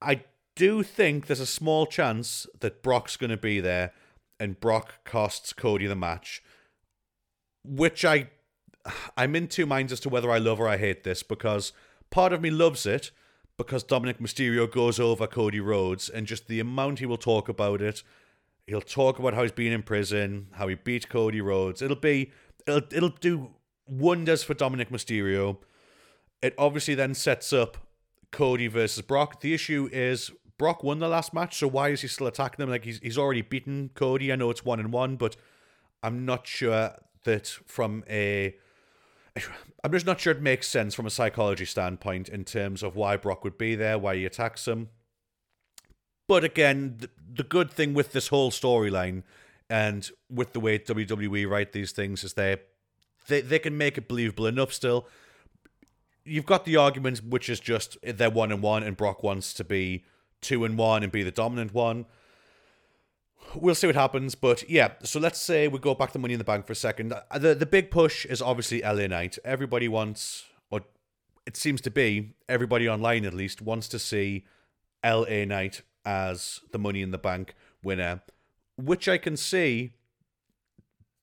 I 0.01 0.23
do 0.55 0.83
think 0.83 1.27
there's 1.27 1.39
a 1.39 1.45
small 1.45 1.85
chance 1.85 2.47
that 2.59 2.81
Brock's 2.81 3.17
going 3.17 3.29
to 3.29 3.37
be 3.37 3.59
there 3.59 3.91
and 4.39 4.59
Brock 4.59 5.03
costs 5.03 5.53
Cody 5.53 5.87
the 5.87 5.95
match, 5.95 6.43
which 7.63 8.03
I 8.05 8.29
I'm 9.17 9.35
in 9.35 9.47
two 9.47 9.65
minds 9.65 9.91
as 9.91 9.99
to 10.01 10.09
whether 10.09 10.29
I 10.29 10.37
love 10.37 10.59
or 10.59 10.67
I 10.67 10.77
hate 10.77 11.03
this 11.03 11.23
because 11.23 11.73
part 12.11 12.33
of 12.33 12.41
me 12.41 12.51
loves 12.51 12.85
it 12.85 13.11
because 13.57 13.83
Dominic 13.83 14.19
Mysterio 14.19 14.71
goes 14.71 14.99
over 14.99 15.27
Cody 15.27 15.59
Rhodes 15.59 16.09
and 16.09 16.27
just 16.27 16.47
the 16.47 16.59
amount 16.59 16.99
he 16.99 17.05
will 17.05 17.17
talk 17.17 17.49
about 17.49 17.81
it. 17.81 18.03
He'll 18.67 18.81
talk 18.81 19.17
about 19.19 19.33
how 19.33 19.43
he's 19.43 19.51
been 19.51 19.71
in 19.71 19.83
prison, 19.83 20.47
how 20.53 20.67
he 20.67 20.75
beat 20.75 21.09
Cody 21.09 21.41
Rhodes. 21.41 21.81
It'll 21.81 21.95
be 21.95 22.31
it'll 22.67 22.81
it'll 22.91 23.09
do 23.09 23.51
wonders 23.87 24.43
for 24.43 24.53
Dominic 24.53 24.89
Mysterio. 24.89 25.57
It 26.41 26.53
obviously 26.57 26.95
then 26.95 27.13
sets 27.13 27.51
up 27.53 27.77
Cody 28.31 28.67
versus 28.67 29.01
Brock. 29.01 29.41
The 29.41 29.53
issue 29.53 29.89
is 29.91 30.31
Brock 30.57 30.83
won 30.83 30.99
the 30.99 31.07
last 31.07 31.33
match, 31.33 31.57
so 31.57 31.67
why 31.67 31.89
is 31.89 32.01
he 32.01 32.07
still 32.07 32.27
attacking 32.27 32.63
them? 32.63 32.69
Like 32.69 32.85
he's 32.85 32.99
he's 32.99 33.17
already 33.17 33.41
beaten 33.41 33.91
Cody. 33.93 34.31
I 34.31 34.35
know 34.35 34.49
it's 34.49 34.63
one 34.63 34.79
and 34.79 34.91
one, 34.91 35.15
but 35.15 35.35
I'm 36.03 36.25
not 36.25 36.47
sure 36.47 36.95
that 37.23 37.47
from 37.65 38.03
a 38.09 38.55
I'm 39.83 39.91
just 39.91 40.05
not 40.05 40.19
sure 40.19 40.33
it 40.33 40.41
makes 40.41 40.67
sense 40.67 40.95
from 40.95 41.05
a 41.05 41.09
psychology 41.09 41.65
standpoint 41.65 42.29
in 42.29 42.45
terms 42.45 42.83
of 42.83 42.95
why 42.95 43.17
Brock 43.17 43.43
would 43.43 43.57
be 43.57 43.75
there, 43.75 43.99
why 43.99 44.15
he 44.15 44.25
attacks 44.25 44.67
him. 44.67 44.89
But 46.27 46.43
again, 46.43 46.99
the, 47.33 47.43
good 47.43 47.69
thing 47.69 47.93
with 47.93 48.13
this 48.13 48.29
whole 48.29 48.49
storyline 48.49 49.23
and 49.69 50.09
with 50.29 50.53
the 50.53 50.59
way 50.59 50.79
WWE 50.79 51.47
write 51.49 51.71
these 51.71 51.91
things 51.91 52.23
is 52.23 52.33
they 52.33 52.57
they 53.27 53.41
they 53.41 53.59
can 53.59 53.77
make 53.77 53.97
it 53.97 54.07
believable 54.07 54.47
enough 54.47 54.71
still 54.71 55.07
you've 56.25 56.45
got 56.45 56.65
the 56.65 56.75
argument 56.75 57.23
which 57.23 57.49
is 57.49 57.59
just 57.59 57.97
they're 58.03 58.29
one 58.29 58.51
and 58.51 58.61
one, 58.61 58.83
and 58.83 58.97
Brock 58.97 59.23
wants 59.23 59.53
to 59.53 59.63
be 59.63 60.03
two 60.41 60.65
and 60.65 60.77
one 60.77 61.03
and 61.03 61.11
be 61.11 61.23
the 61.23 61.31
dominant 61.31 61.73
one. 61.73 62.05
We'll 63.53 63.75
see 63.75 63.87
what 63.87 63.95
happens, 63.95 64.33
but 64.35 64.67
yeah. 64.69 64.93
So 65.03 65.19
let's 65.19 65.39
say 65.39 65.67
we 65.67 65.79
go 65.79 65.93
back 65.93 66.11
to 66.13 66.19
Money 66.19 66.33
in 66.33 66.39
the 66.39 66.43
Bank 66.43 66.65
for 66.65 66.73
a 66.73 66.75
second. 66.75 67.13
The 67.33 67.55
the 67.55 67.65
big 67.65 67.91
push 67.91 68.25
is 68.25 68.41
obviously 68.41 68.81
LA 68.81 69.07
Knight. 69.07 69.37
Everybody 69.45 69.87
wants, 69.87 70.45
or 70.71 70.81
it 71.45 71.55
seems 71.55 71.79
to 71.81 71.91
be 71.91 72.33
everybody 72.49 72.89
online 72.89 73.23
at 73.23 73.33
least 73.33 73.61
wants 73.61 73.87
to 73.89 73.99
see 73.99 74.45
LA 75.03 75.45
Knight 75.45 75.83
as 76.05 76.61
the 76.71 76.79
Money 76.79 77.01
in 77.01 77.11
the 77.11 77.17
Bank 77.17 77.53
winner, 77.83 78.21
which 78.77 79.07
I 79.07 79.17
can 79.17 79.37
see. 79.37 79.93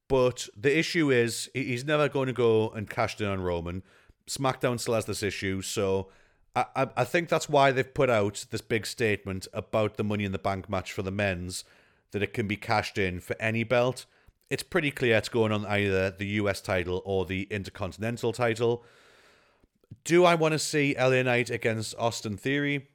But 0.08 0.48
the 0.56 0.76
issue 0.78 1.10
is 1.10 1.48
he's 1.54 1.84
never 1.84 2.08
going 2.08 2.26
to 2.26 2.34
go 2.34 2.68
and 2.70 2.88
cash 2.88 3.18
in 3.20 3.26
on 3.26 3.40
Roman. 3.40 3.82
SmackDown 4.26 4.78
still 4.78 4.94
has 4.94 5.06
this 5.06 5.22
issue, 5.22 5.62
so 5.62 6.08
I, 6.54 6.66
I, 6.76 6.88
I 6.98 7.04
think 7.04 7.28
that's 7.28 7.48
why 7.48 7.72
they've 7.72 7.94
put 7.94 8.10
out 8.10 8.46
this 8.50 8.60
big 8.60 8.86
statement 8.86 9.48
about 9.52 9.96
the 9.96 10.04
Money 10.04 10.24
in 10.24 10.32
the 10.32 10.38
Bank 10.38 10.68
match 10.68 10.92
for 10.92 11.02
the 11.02 11.10
men's 11.10 11.64
that 12.12 12.22
it 12.22 12.34
can 12.34 12.46
be 12.46 12.56
cashed 12.56 12.98
in 12.98 13.20
for 13.20 13.36
any 13.40 13.64
belt. 13.64 14.06
It's 14.50 14.62
pretty 14.62 14.90
clear 14.90 15.16
it's 15.16 15.30
going 15.30 15.50
on 15.50 15.64
either 15.64 16.10
the 16.10 16.26
US 16.26 16.60
title 16.60 17.02
or 17.04 17.24
the 17.24 17.48
Intercontinental 17.50 18.32
title. 18.32 18.84
Do 20.04 20.24
I 20.24 20.34
want 20.34 20.52
to 20.52 20.58
see 20.58 20.94
LA 20.98 21.22
Knight 21.22 21.50
against 21.50 21.94
Austin 21.98 22.36
Theory? 22.36 22.88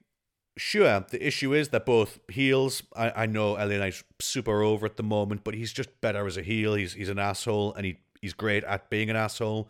Sure, 0.55 1.05
the 1.09 1.25
issue 1.25 1.53
is 1.53 1.69
they're 1.69 1.79
both 1.79 2.19
heels. 2.29 2.83
I, 2.95 3.23
I 3.23 3.25
know 3.27 3.53
LA 3.53 3.77
Knight's 3.77 4.03
super 4.19 4.61
over 4.61 4.85
at 4.85 4.97
the 4.97 5.03
moment, 5.03 5.43
but 5.43 5.53
he's 5.53 5.71
just 5.71 6.01
better 6.01 6.25
as 6.25 6.37
a 6.37 6.41
heel. 6.41 6.73
He's 6.75 6.93
he's 6.93 7.09
an 7.09 7.19
asshole 7.19 7.73
and 7.75 7.85
he, 7.85 7.99
he's 8.21 8.33
great 8.33 8.63
at 8.63 8.89
being 8.89 9.09
an 9.09 9.15
asshole. 9.15 9.69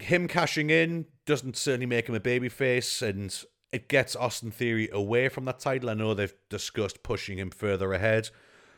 Him 0.00 0.28
cashing 0.28 0.70
in 0.70 1.06
doesn't 1.26 1.56
certainly 1.56 1.86
make 1.86 2.08
him 2.08 2.14
a 2.14 2.20
babyface, 2.20 3.02
and 3.02 3.34
it 3.72 3.88
gets 3.88 4.16
Austin 4.16 4.50
Theory 4.50 4.88
away 4.92 5.28
from 5.28 5.44
that 5.46 5.58
title. 5.58 5.90
I 5.90 5.94
know 5.94 6.14
they've 6.14 6.34
discussed 6.48 7.02
pushing 7.02 7.38
him 7.38 7.50
further 7.50 7.92
ahead, 7.92 8.30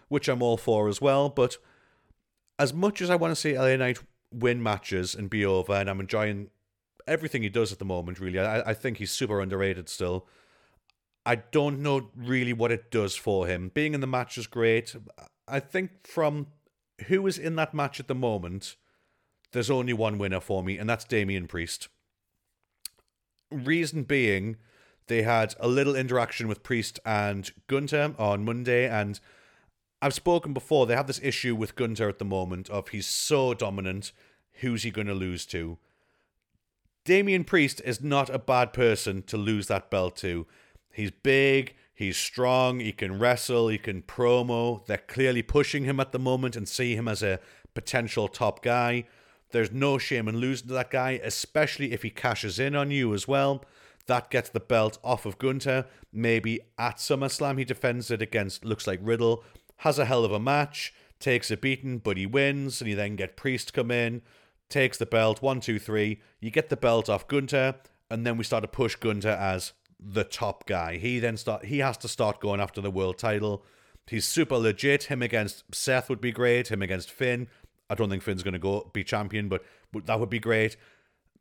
which 0.08 0.28
I'm 0.28 0.42
all 0.42 0.56
for 0.56 0.88
as 0.88 1.00
well. 1.00 1.28
But 1.28 1.58
as 2.58 2.74
much 2.74 3.00
as 3.00 3.10
I 3.10 3.16
want 3.16 3.32
to 3.32 3.40
see 3.40 3.58
LA 3.58 3.76
Knight 3.76 3.98
win 4.32 4.62
matches 4.62 5.14
and 5.14 5.30
be 5.30 5.44
over, 5.44 5.72
and 5.72 5.88
I'm 5.88 6.00
enjoying 6.00 6.50
everything 7.06 7.42
he 7.42 7.48
does 7.48 7.72
at 7.72 7.78
the 7.78 7.84
moment, 7.84 8.20
really, 8.20 8.38
I, 8.38 8.70
I 8.70 8.74
think 8.74 8.98
he's 8.98 9.10
super 9.10 9.40
underrated 9.40 9.88
still. 9.88 10.26
I 11.26 11.36
don't 11.36 11.80
know 11.80 12.10
really 12.16 12.52
what 12.52 12.72
it 12.72 12.90
does 12.90 13.14
for 13.14 13.46
him. 13.46 13.70
Being 13.74 13.94
in 13.94 14.00
the 14.00 14.06
match 14.06 14.38
is 14.38 14.46
great. 14.46 14.94
I 15.46 15.60
think 15.60 16.06
from 16.06 16.48
who 17.06 17.26
is 17.26 17.38
in 17.38 17.56
that 17.56 17.74
match 17.74 18.00
at 18.00 18.08
the 18.08 18.14
moment, 18.14 18.76
there's 19.52 19.70
only 19.70 19.92
one 19.92 20.18
winner 20.18 20.40
for 20.40 20.62
me, 20.62 20.78
and 20.78 20.88
that's 20.88 21.04
Damian 21.04 21.46
Priest. 21.46 21.88
Reason 23.50 24.04
being, 24.04 24.56
they 25.08 25.22
had 25.22 25.54
a 25.58 25.68
little 25.68 25.96
interaction 25.96 26.46
with 26.46 26.62
Priest 26.62 27.00
and 27.04 27.50
Gunther 27.66 28.14
on 28.18 28.44
Monday, 28.44 28.88
and 28.88 29.18
I've 30.02 30.14
spoken 30.14 30.52
before, 30.52 30.86
they 30.86 30.96
have 30.96 31.06
this 31.06 31.20
issue 31.22 31.54
with 31.54 31.74
Gunther 31.74 32.08
at 32.08 32.18
the 32.18 32.24
moment 32.24 32.70
of 32.70 32.88
he's 32.88 33.06
so 33.06 33.52
dominant, 33.54 34.12
who's 34.60 34.82
he 34.82 34.90
going 34.90 35.08
to 35.08 35.14
lose 35.14 35.44
to? 35.46 35.78
Damian 37.04 37.44
Priest 37.44 37.82
is 37.84 38.02
not 38.02 38.30
a 38.30 38.38
bad 38.38 38.72
person 38.72 39.22
to 39.24 39.36
lose 39.36 39.66
that 39.66 39.90
belt 39.90 40.16
to. 40.16 40.46
He's 40.92 41.10
big, 41.10 41.74
he's 41.94 42.16
strong, 42.16 42.80
he 42.80 42.92
can 42.92 43.18
wrestle, 43.18 43.68
he 43.68 43.78
can 43.78 44.02
promo. 44.02 44.84
They're 44.86 44.98
clearly 44.98 45.42
pushing 45.42 45.84
him 45.84 45.98
at 45.98 46.12
the 46.12 46.18
moment 46.18 46.56
and 46.56 46.68
see 46.68 46.94
him 46.94 47.08
as 47.08 47.22
a 47.22 47.40
potential 47.74 48.28
top 48.28 48.62
guy. 48.62 49.06
There's 49.52 49.72
no 49.72 49.98
shame 49.98 50.28
in 50.28 50.38
losing 50.38 50.68
to 50.68 50.74
that 50.74 50.90
guy, 50.90 51.20
especially 51.22 51.92
if 51.92 52.02
he 52.02 52.10
cashes 52.10 52.58
in 52.58 52.74
on 52.74 52.90
you 52.90 53.14
as 53.14 53.26
well. 53.26 53.64
That 54.06 54.30
gets 54.30 54.50
the 54.50 54.60
belt 54.60 54.98
off 55.04 55.26
of 55.26 55.38
Gunther. 55.38 55.86
Maybe 56.12 56.60
at 56.78 56.96
SummerSlam 56.96 57.58
he 57.58 57.64
defends 57.64 58.10
it 58.10 58.22
against 58.22 58.64
looks 58.64 58.86
like 58.86 59.00
Riddle. 59.02 59.44
Has 59.78 59.98
a 59.98 60.04
hell 60.04 60.24
of 60.24 60.32
a 60.32 60.40
match, 60.40 60.92
takes 61.20 61.50
a 61.50 61.56
beating, 61.56 61.98
but 61.98 62.16
he 62.16 62.26
wins, 62.26 62.80
and 62.80 62.90
you 62.90 62.96
then 62.96 63.16
get 63.16 63.36
Priest 63.36 63.72
come 63.72 63.90
in, 63.90 64.22
takes 64.68 64.98
the 64.98 65.06
belt, 65.06 65.42
one, 65.42 65.60
two, 65.60 65.78
three. 65.78 66.20
You 66.40 66.50
get 66.50 66.68
the 66.70 66.76
belt 66.76 67.08
off 67.08 67.28
Gunther, 67.28 67.76
and 68.10 68.26
then 68.26 68.36
we 68.36 68.44
start 68.44 68.64
to 68.64 68.68
push 68.68 68.96
Gunther 68.96 69.28
as 69.28 69.72
the 69.98 70.24
top 70.24 70.66
guy. 70.66 70.96
He 70.96 71.18
then 71.18 71.36
start 71.36 71.66
he 71.66 71.78
has 71.78 71.96
to 71.98 72.08
start 72.08 72.40
going 72.40 72.60
after 72.60 72.80
the 72.80 72.90
world 72.90 73.18
title. 73.18 73.64
He's 74.06 74.26
super 74.26 74.56
legit. 74.56 75.04
Him 75.04 75.22
against 75.22 75.62
Seth 75.72 76.08
would 76.08 76.20
be 76.20 76.32
great. 76.32 76.68
Him 76.68 76.82
against 76.82 77.12
Finn. 77.12 77.46
I 77.90 77.94
don't 77.94 78.08
think 78.08 78.22
Finn's 78.22 78.42
going 78.42 78.52
to 78.52 78.58
go 78.58 78.90
be 78.92 79.04
champion, 79.04 79.48
but 79.48 79.62
but 79.92 80.06
that 80.06 80.18
would 80.18 80.30
be 80.30 80.38
great. 80.38 80.76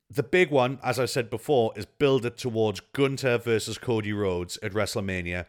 The 0.09 0.23
big 0.23 0.49
one, 0.49 0.79
as 0.83 0.99
I 0.99 1.05
said 1.05 1.29
before, 1.29 1.71
is 1.75 1.85
build 1.85 2.25
it 2.25 2.35
towards 2.35 2.79
Gunther 2.93 3.37
versus 3.37 3.77
Cody 3.77 4.11
Rhodes 4.11 4.57
at 4.63 4.73
WrestleMania. 4.73 5.45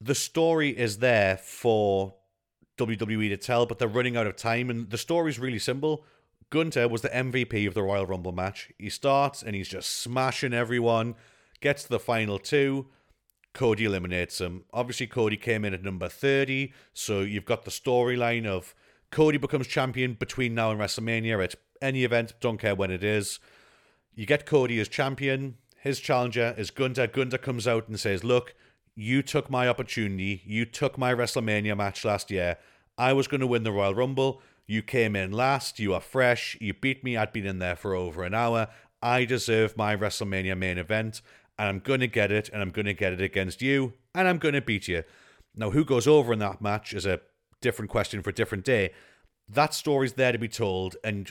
The 0.00 0.14
story 0.14 0.70
is 0.70 0.98
there 0.98 1.36
for 1.36 2.14
WWE 2.78 3.28
to 3.30 3.36
tell, 3.36 3.66
but 3.66 3.78
they're 3.78 3.88
running 3.88 4.16
out 4.16 4.28
of 4.28 4.36
time, 4.36 4.70
and 4.70 4.88
the 4.90 4.98
story's 4.98 5.38
really 5.40 5.58
simple. 5.58 6.04
Gunther 6.50 6.88
was 6.88 7.02
the 7.02 7.08
MVP 7.08 7.66
of 7.66 7.74
the 7.74 7.82
Royal 7.82 8.06
Rumble 8.06 8.32
match. 8.32 8.70
He 8.78 8.88
starts 8.88 9.42
and 9.42 9.56
he's 9.56 9.68
just 9.68 9.90
smashing 9.90 10.54
everyone 10.54 11.16
gets 11.60 11.84
to 11.84 11.88
the 11.88 11.98
final 11.98 12.38
two. 12.38 12.86
Cody 13.52 13.84
eliminates 13.84 14.40
him. 14.40 14.64
Obviously, 14.72 15.06
Cody 15.06 15.36
came 15.36 15.64
in 15.64 15.72
at 15.74 15.82
number 15.82 16.08
30, 16.08 16.72
so 16.92 17.20
you've 17.20 17.46
got 17.46 17.64
the 17.64 17.70
storyline 17.70 18.46
of 18.46 18.74
Cody 19.16 19.38
becomes 19.38 19.66
champion 19.66 20.12
between 20.12 20.54
now 20.54 20.70
and 20.70 20.78
WrestleMania 20.78 21.42
at 21.42 21.54
any 21.80 22.04
event, 22.04 22.34
don't 22.38 22.58
care 22.58 22.74
when 22.74 22.90
it 22.90 23.02
is. 23.02 23.40
You 24.14 24.26
get 24.26 24.44
Cody 24.44 24.78
as 24.78 24.88
champion. 24.88 25.56
His 25.78 26.00
challenger 26.00 26.54
is 26.58 26.70
Gunther. 26.70 27.06
Gunther 27.06 27.38
comes 27.38 27.66
out 27.66 27.88
and 27.88 27.98
says, 27.98 28.24
Look, 28.24 28.54
you 28.94 29.22
took 29.22 29.48
my 29.48 29.68
opportunity. 29.68 30.42
You 30.44 30.66
took 30.66 30.98
my 30.98 31.14
WrestleMania 31.14 31.74
match 31.74 32.04
last 32.04 32.30
year. 32.30 32.58
I 32.98 33.14
was 33.14 33.26
going 33.26 33.40
to 33.40 33.46
win 33.46 33.62
the 33.62 33.72
Royal 33.72 33.94
Rumble. 33.94 34.42
You 34.66 34.82
came 34.82 35.16
in 35.16 35.32
last. 35.32 35.78
You 35.78 35.94
are 35.94 36.02
fresh. 36.02 36.58
You 36.60 36.74
beat 36.74 37.02
me. 37.02 37.16
I'd 37.16 37.32
been 37.32 37.46
in 37.46 37.58
there 37.58 37.76
for 37.76 37.94
over 37.94 38.22
an 38.22 38.34
hour. 38.34 38.68
I 39.00 39.24
deserve 39.24 39.78
my 39.78 39.96
WrestleMania 39.96 40.58
main 40.58 40.76
event 40.76 41.22
and 41.58 41.68
I'm 41.68 41.78
going 41.78 42.00
to 42.00 42.06
get 42.06 42.30
it, 42.30 42.50
and 42.52 42.60
I'm 42.60 42.68
going 42.68 42.84
to 42.84 42.92
get 42.92 43.14
it 43.14 43.22
against 43.22 43.62
you, 43.62 43.94
and 44.14 44.28
I'm 44.28 44.36
going 44.36 44.52
to 44.52 44.60
beat 44.60 44.88
you. 44.88 45.04
Now, 45.54 45.70
who 45.70 45.86
goes 45.86 46.06
over 46.06 46.34
in 46.34 46.38
that 46.40 46.60
match 46.60 46.92
is 46.92 47.06
a 47.06 47.22
different 47.60 47.90
question 47.90 48.22
for 48.22 48.30
a 48.30 48.34
different 48.34 48.64
day. 48.64 48.92
That 49.48 49.74
story's 49.74 50.14
there 50.14 50.32
to 50.32 50.38
be 50.38 50.48
told, 50.48 50.96
and 51.04 51.30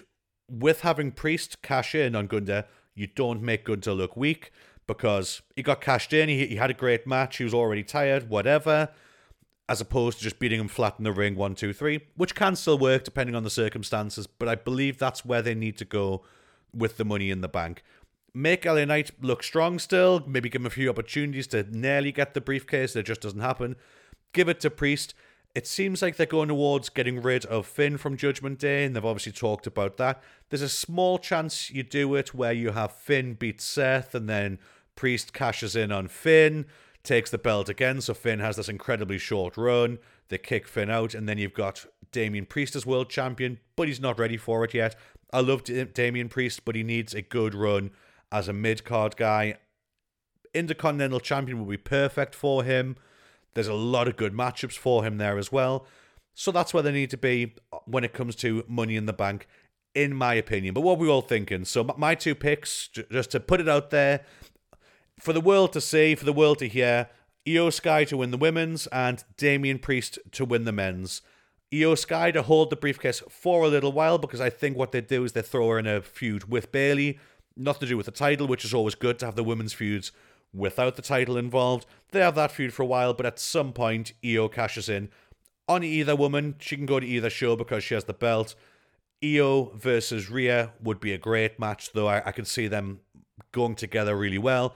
with 0.50 0.82
having 0.82 1.12
Priest 1.12 1.62
cash 1.62 1.96
in 1.96 2.16
on 2.16 2.28
Gunther, 2.28 2.66
you 2.94 3.08
don't 3.08 3.42
make 3.42 3.66
Gunther 3.66 3.94
look 3.94 4.16
weak 4.16 4.52
because 4.88 5.42
he 5.56 5.64
got 5.64 5.82
cashed 5.82 6.14
in, 6.14 6.30
he, 6.30 6.46
he 6.46 6.56
had 6.56 6.70
a 6.70 6.76
great 6.76 7.06
match, 7.06 7.38
he 7.38 7.44
was 7.44 7.54
already 7.54 7.84
tired, 7.84 8.30
whatever, 8.30 8.90
as 9.68 9.82
opposed 9.82 10.20
to 10.20 10.24
just 10.24 10.40
beating 10.40 10.60
him 10.60 10.68
flat 10.68 10.96
in 10.98 11.04
the 11.04 11.12
ring, 11.12 11.36
one, 11.36 11.56
two, 11.56 11.74
three, 11.74 12.02
which 12.16 12.36
can 12.36 12.56
still 12.56 12.78
work 12.78 13.04
depending 13.04 13.36
on 13.36 13.44
the 13.44 13.50
circumstances, 13.50 14.28
but 14.28 14.48
I 14.48 14.56
believe 14.56 14.98
that's 14.98 15.26
where 15.26 15.42
they 15.42 15.56
need 15.56 15.78
to 15.80 15.86
go 15.86 16.24
with 16.74 16.98
the 16.98 17.06
money 17.06 17.32
in 17.32 17.42
the 17.42 17.48
bank 17.48 17.84
make 18.36 18.66
LA 18.66 18.84
Knight 18.86 19.12
look 19.22 19.42
strong 19.42 19.80
still, 19.80 20.22
maybe 20.28 20.50
give 20.50 20.62
him 20.62 20.66
a 20.66 20.70
few 20.70 20.90
opportunities 20.90 21.48
to 21.48 21.64
nearly 21.72 22.12
get 22.12 22.34
the 22.34 22.42
briefcase. 22.42 22.94
That 22.94 23.04
just 23.04 23.22
doesn't 23.22 23.40
happen. 23.40 23.78
Give 24.34 24.50
it 24.50 24.60
to 24.60 24.70
Priest. 24.70 25.16
It 25.56 25.66
seems 25.66 26.02
like 26.02 26.18
they're 26.18 26.26
going 26.26 26.50
towards 26.50 26.90
getting 26.90 27.22
rid 27.22 27.46
of 27.46 27.66
Finn 27.66 27.98
from 27.98 28.18
Judgment 28.18 28.60
Day, 28.60 28.84
and 28.84 28.94
they've 28.94 29.06
obviously 29.06 29.32
talked 29.32 29.66
about 29.66 29.96
that. 29.96 30.22
There's 30.50 30.62
a 30.62 30.68
small 30.68 31.18
chance 31.18 31.72
you 31.72 31.82
do 31.82 32.14
it 32.16 32.34
where 32.34 32.52
you 32.52 32.72
have 32.72 32.92
Finn 32.92 33.36
beat 33.36 33.62
Seth, 33.62 34.14
and 34.14 34.28
then 34.28 34.60
Priest 34.96 35.32
cashes 35.32 35.74
in 35.74 35.94
on 35.94 36.10
Finn, 36.10 36.66
takes 37.04 37.32
the 37.32 37.38
belt 37.38 37.70
again, 37.70 38.02
so 38.02 38.14
Finn 38.14 38.40
has 38.40 38.58
this 38.58 38.68
incredibly 38.68 39.18
short 39.18 39.56
run. 39.56 39.98
They 40.28 40.38
kick 40.38 40.68
Finn 40.68 40.90
out, 40.90 41.14
and 41.14 41.28
then 41.30 41.38
you've 41.38 41.54
got 41.54 41.86
Damian 42.12 42.48
Priest 42.48 42.76
as 42.76 42.86
world 42.86 43.10
champion, 43.10 43.60
but 43.78 43.88
he's 43.88 44.02
not 44.02 44.20
ready 44.20 44.36
for 44.36 44.66
it 44.66 44.74
yet. 44.74 44.98
I 45.32 45.40
love 45.40 45.64
Damian 45.64 46.28
Priest, 46.28 46.66
but 46.66 46.76
he 46.76 46.84
needs 46.84 47.14
a 47.14 47.22
good 47.22 47.56
run 47.56 47.92
as 48.30 48.50
a 48.50 48.54
mid 48.54 48.84
card 48.84 49.16
guy. 49.16 49.56
Intercontinental 50.54 51.22
champion 51.22 51.60
would 51.60 51.72
be 51.72 51.78
perfect 51.78 52.36
for 52.36 52.66
him. 52.66 52.98
There's 53.56 53.68
a 53.68 53.74
lot 53.74 54.08
of 54.08 54.18
good 54.18 54.34
matchups 54.34 54.78
for 54.78 55.04
him 55.04 55.18
there 55.18 55.38
as 55.38 55.52
well. 55.52 55.88
So 56.36 56.52
that's 56.52 56.74
where 56.74 56.84
they 56.84 56.92
need 56.92 57.10
to 57.12 57.18
be 57.18 57.56
when 57.86 58.04
it 58.04 58.14
comes 58.14 58.36
to 58.38 58.64
Money 58.68 58.98
in 58.98 59.06
the 59.06 59.14
Bank, 59.14 59.48
in 59.96 60.14
my 60.14 60.34
opinion. 60.34 60.74
But 60.74 60.82
what 60.82 60.94
are 60.94 61.02
we 61.02 61.10
all 61.10 61.22
thinking? 61.22 61.66
So 61.66 61.84
my 61.98 62.14
two 62.14 62.36
picks, 62.36 62.90
just 62.90 63.32
to 63.32 63.40
put 63.40 63.62
it 63.62 63.70
out 63.70 63.90
there, 63.90 64.22
for 65.20 65.32
the 65.32 65.42
world 65.42 65.72
to 65.74 65.82
see, 65.82 66.14
for 66.14 66.26
the 66.26 66.34
world 66.34 66.60
to 66.60 66.68
hear, 66.68 67.10
Iyo 67.48 67.72
Sky 67.72 68.04
to 68.06 68.18
win 68.18 68.32
the 68.32 68.38
women's 68.38 68.88
and 68.88 69.24
Damian 69.38 69.80
Priest 69.80 70.20
to 70.34 70.44
win 70.44 70.66
the 70.66 70.74
men's. 70.74 71.22
Iyo 71.72 71.98
Sky 71.98 72.32
to 72.32 72.42
hold 72.42 72.70
the 72.70 72.76
briefcase 72.76 73.24
for 73.30 73.64
a 73.64 73.70
little 73.70 73.94
while 73.94 74.18
because 74.18 74.42
I 74.42 74.50
think 74.50 74.76
what 74.76 74.92
they 74.92 75.02
do 75.02 75.24
is 75.24 75.32
they 75.32 75.42
throw 75.42 75.70
her 75.70 75.80
in 75.80 75.88
a 75.88 76.02
feud 76.02 76.50
with 76.50 76.72
Bayley, 76.72 77.20
Nothing 77.58 77.82
to 77.82 77.88
do 77.88 77.98
with 77.98 78.08
the 78.08 78.12
title, 78.12 78.48
which 78.48 78.66
is 78.66 78.74
always 78.74 78.96
good 78.96 79.18
to 79.20 79.26
have 79.26 79.36
the 79.36 79.44
women's 79.44 79.72
feuds 79.72 80.12
without 80.56 80.96
the 80.96 81.02
title 81.02 81.38
involved. 81.38 81.86
They 82.12 82.20
have 82.22 82.36
that 82.36 82.52
feud 82.52 82.74
for 82.74 82.84
a 82.84 82.88
while, 82.88 83.14
but 83.14 83.26
at 83.26 83.40
some 83.40 83.74
point, 83.74 84.14
Iyo 84.24 84.52
cashes 84.52 84.90
in 84.90 85.10
on 85.68 85.84
either 85.84 86.16
woman. 86.16 86.56
She 86.60 86.76
can 86.76 86.86
go 86.86 87.00
to 87.00 87.06
either 87.06 87.30
show 87.30 87.56
because 87.56 87.84
she 87.84 87.94
has 87.94 88.06
the 88.06 88.14
belt. 88.14 88.56
Iyo 89.22 89.74
versus 89.76 90.30
Rhea 90.30 90.74
would 90.82 91.00
be 91.00 91.14
a 91.14 91.18
great 91.18 91.60
match, 91.60 91.94
though 91.94 92.08
I, 92.08 92.22
I 92.26 92.34
see 92.44 92.68
them 92.68 93.00
going 93.52 93.76
together 93.76 94.16
really 94.16 94.38
well. 94.38 94.76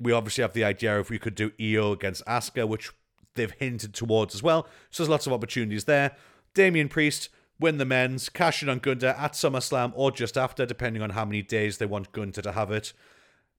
We 0.00 0.12
obviously 0.12 0.42
have 0.42 0.52
the 0.52 0.64
idea 0.64 1.00
if 1.00 1.10
we 1.10 1.18
could 1.18 1.34
do 1.34 1.50
Iyo 1.50 1.92
against 1.92 2.24
Asuka, 2.26 2.68
which 2.68 2.90
they've 3.34 3.50
hinted 3.52 3.94
towards 3.94 4.34
as 4.34 4.42
well. 4.42 4.66
So 4.90 5.02
there's 5.02 5.10
lots 5.10 5.26
of 5.26 5.32
opportunities 5.32 5.84
there. 5.84 6.16
Damian 6.54 6.88
Priest 6.88 7.28
win 7.60 7.78
the 7.78 7.84
men's, 7.84 8.28
cash 8.28 8.62
in 8.62 8.68
on 8.68 8.78
Gunther 8.78 9.16
at 9.18 9.32
SummerSlam 9.32 9.92
or 9.94 10.10
just 10.12 10.36
after, 10.38 10.64
depending 10.64 11.02
on 11.02 11.10
how 11.10 11.24
many 11.24 11.42
days 11.42 11.78
they 11.78 11.86
want 11.86 12.12
Gunther 12.12 12.42
to 12.42 12.52
have 12.52 12.70
it. 12.70 12.92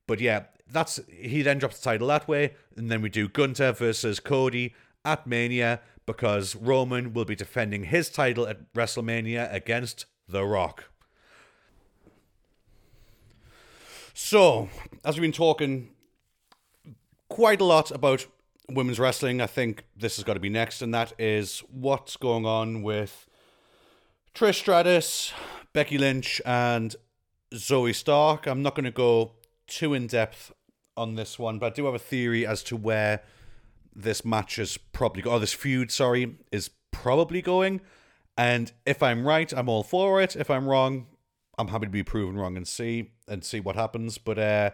But 0.09 0.19
yeah, 0.19 0.45
that's 0.67 0.99
he 1.07 1.43
then 1.43 1.59
drops 1.59 1.77
the 1.77 1.83
title 1.83 2.07
that 2.07 2.27
way, 2.27 2.55
and 2.75 2.89
then 2.89 3.03
we 3.03 3.09
do 3.09 3.29
Gunther 3.29 3.73
versus 3.73 4.19
Cody 4.19 4.73
at 5.05 5.27
Mania 5.27 5.81
because 6.07 6.55
Roman 6.55 7.13
will 7.13 7.25
be 7.25 7.35
defending 7.35 7.83
his 7.83 8.09
title 8.09 8.47
at 8.47 8.73
WrestleMania 8.73 9.53
against 9.53 10.07
The 10.27 10.43
Rock. 10.43 10.85
So, 14.15 14.69
as 15.05 15.15
we've 15.15 15.21
been 15.21 15.31
talking 15.31 15.91
quite 17.29 17.61
a 17.61 17.65
lot 17.65 17.91
about 17.91 18.25
women's 18.67 18.99
wrestling, 18.99 19.41
I 19.41 19.45
think 19.45 19.83
this 19.95 20.15
has 20.15 20.23
got 20.23 20.33
to 20.33 20.39
be 20.39 20.49
next, 20.49 20.81
and 20.81 20.91
that 20.91 21.13
is 21.19 21.59
what's 21.69 22.17
going 22.17 22.47
on 22.47 22.81
with 22.81 23.27
Trish 24.33 24.55
Stratus, 24.55 25.33
Becky 25.71 25.99
Lynch, 25.99 26.41
and 26.47 26.95
Zoey 27.53 27.93
Stark. 27.93 28.47
I'm 28.47 28.63
not 28.63 28.73
going 28.73 28.85
to 28.85 28.91
go 28.91 29.33
too 29.69 29.93
in 29.93 30.07
depth 30.07 30.51
on 30.97 31.15
this 31.15 31.39
one, 31.39 31.59
but 31.59 31.67
I 31.67 31.75
do 31.75 31.85
have 31.85 31.95
a 31.95 31.99
theory 31.99 32.45
as 32.45 32.61
to 32.63 32.75
where 32.75 33.21
this 33.95 34.25
match 34.25 34.59
is 34.59 34.77
probably, 34.77 35.23
or 35.23 35.39
this 35.39 35.53
feud, 35.53 35.91
sorry, 35.91 36.35
is 36.51 36.69
probably 36.91 37.41
going. 37.41 37.81
And 38.38 38.71
if 38.85 39.03
I'm 39.03 39.25
right, 39.25 39.51
I'm 39.51 39.69
all 39.69 39.83
for 39.83 40.21
it. 40.21 40.35
If 40.35 40.49
I'm 40.49 40.67
wrong, 40.67 41.07
I'm 41.57 41.67
happy 41.67 41.85
to 41.85 41.91
be 41.91 42.03
proven 42.03 42.38
wrong 42.38 42.55
and 42.55 42.67
see 42.67 43.11
and 43.27 43.43
see 43.43 43.59
what 43.59 43.75
happens. 43.75 44.17
But 44.17 44.39
uh, 44.39 44.71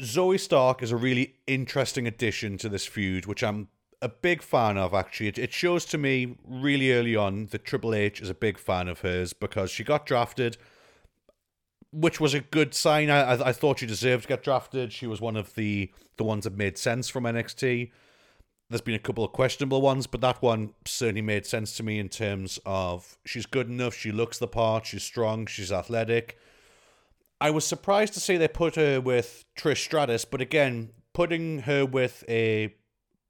Zoey 0.00 0.38
Stark 0.38 0.82
is 0.82 0.92
a 0.92 0.96
really 0.96 1.36
interesting 1.46 2.06
addition 2.06 2.58
to 2.58 2.68
this 2.68 2.86
feud, 2.86 3.26
which 3.26 3.42
I'm 3.42 3.68
a 4.02 4.08
big 4.08 4.42
fan 4.42 4.76
of. 4.76 4.92
Actually, 4.92 5.28
it, 5.28 5.38
it 5.38 5.52
shows 5.52 5.84
to 5.86 5.98
me 5.98 6.36
really 6.46 6.92
early 6.92 7.16
on 7.16 7.46
that 7.46 7.64
Triple 7.64 7.94
H 7.94 8.20
is 8.20 8.28
a 8.28 8.34
big 8.34 8.58
fan 8.58 8.88
of 8.88 9.00
hers 9.00 9.32
because 9.32 9.70
she 9.70 9.84
got 9.84 10.04
drafted, 10.04 10.58
which 11.92 12.20
was 12.20 12.34
a 12.34 12.40
good 12.40 12.74
sign. 12.74 13.10
I 13.10 13.34
I, 13.34 13.48
I 13.48 13.52
thought 13.52 13.78
she 13.78 13.86
deserved 13.86 14.24
to 14.24 14.28
get 14.28 14.42
drafted. 14.42 14.92
She 14.92 15.06
was 15.06 15.20
one 15.20 15.36
of 15.36 15.54
the 15.54 15.90
the 16.16 16.24
ones 16.24 16.44
that 16.44 16.56
made 16.56 16.78
sense 16.78 17.08
from 17.08 17.24
NXT. 17.24 17.90
There's 18.68 18.80
been 18.80 18.94
a 18.94 18.98
couple 18.98 19.22
of 19.22 19.32
questionable 19.32 19.82
ones, 19.82 20.06
but 20.06 20.22
that 20.22 20.40
one 20.40 20.72
certainly 20.86 21.20
made 21.20 21.44
sense 21.44 21.76
to 21.76 21.82
me 21.82 21.98
in 21.98 22.08
terms 22.08 22.58
of 22.64 23.18
she's 23.24 23.44
good 23.44 23.68
enough, 23.68 23.94
she 23.94 24.12
looks 24.12 24.38
the 24.38 24.48
part, 24.48 24.86
she's 24.86 25.02
strong, 25.02 25.44
she's 25.46 25.70
athletic. 25.70 26.38
I 27.38 27.50
was 27.50 27.66
surprised 27.66 28.14
to 28.14 28.20
see 28.20 28.36
they 28.36 28.48
put 28.48 28.76
her 28.76 29.00
with 29.00 29.44
Trish 29.58 29.78
Stratus, 29.78 30.24
but 30.24 30.40
again, 30.40 30.90
putting 31.12 31.60
her 31.60 31.84
with 31.84 32.24
a 32.28 32.74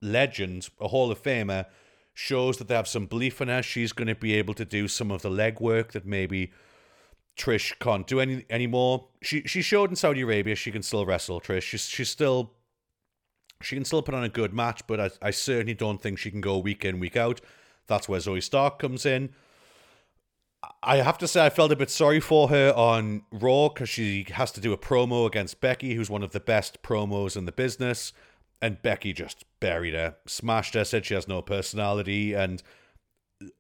legend, 0.00 0.68
a 0.80 0.88
Hall 0.88 1.10
of 1.10 1.20
Famer, 1.20 1.66
shows 2.14 2.58
that 2.58 2.68
they 2.68 2.74
have 2.74 2.86
some 2.86 3.06
belief 3.06 3.40
in 3.40 3.48
her. 3.48 3.62
She's 3.62 3.92
going 3.92 4.08
to 4.08 4.14
be 4.14 4.34
able 4.34 4.54
to 4.54 4.64
do 4.64 4.86
some 4.86 5.10
of 5.10 5.22
the 5.22 5.30
legwork 5.30 5.92
that 5.92 6.06
maybe 6.06 6.52
Trish 7.36 7.78
can't 7.78 8.06
do 8.06 8.20
any 8.20 8.44
anymore. 8.50 9.08
She 9.22 9.42
she 9.46 9.62
showed 9.62 9.90
in 9.90 9.96
Saudi 9.96 10.20
Arabia 10.20 10.54
she 10.54 10.70
can 10.70 10.82
still 10.82 11.06
wrestle. 11.06 11.40
Trish, 11.40 11.62
she's 11.62 11.88
she's 11.88 12.10
still 12.10 12.52
she 13.62 13.76
can 13.76 13.84
still 13.84 14.02
put 14.02 14.14
on 14.14 14.24
a 14.24 14.28
good 14.28 14.52
match, 14.52 14.86
but 14.86 15.00
I, 15.00 15.10
I 15.20 15.30
certainly 15.30 15.74
don't 15.74 16.02
think 16.02 16.18
she 16.18 16.30
can 16.30 16.40
go 16.40 16.58
week 16.58 16.84
in, 16.84 16.98
week 16.98 17.16
out. 17.16 17.40
That's 17.86 18.08
where 18.08 18.20
Zoey 18.20 18.42
Stark 18.42 18.78
comes 18.78 19.06
in. 19.06 19.30
I 20.82 20.98
have 20.98 21.18
to 21.18 21.28
say, 21.28 21.44
I 21.44 21.50
felt 21.50 21.72
a 21.72 21.76
bit 21.76 21.90
sorry 21.90 22.20
for 22.20 22.48
her 22.48 22.72
on 22.76 23.22
Raw 23.32 23.68
because 23.68 23.88
she 23.88 24.26
has 24.30 24.52
to 24.52 24.60
do 24.60 24.72
a 24.72 24.78
promo 24.78 25.26
against 25.26 25.60
Becky, 25.60 25.94
who's 25.94 26.10
one 26.10 26.22
of 26.22 26.32
the 26.32 26.40
best 26.40 26.82
promos 26.82 27.36
in 27.36 27.46
the 27.46 27.52
business. 27.52 28.12
And 28.60 28.80
Becky 28.80 29.12
just 29.12 29.44
buried 29.58 29.94
her, 29.94 30.16
smashed 30.26 30.74
her, 30.74 30.84
said 30.84 31.04
she 31.04 31.14
has 31.14 31.26
no 31.26 31.42
personality. 31.42 32.32
And 32.32 32.62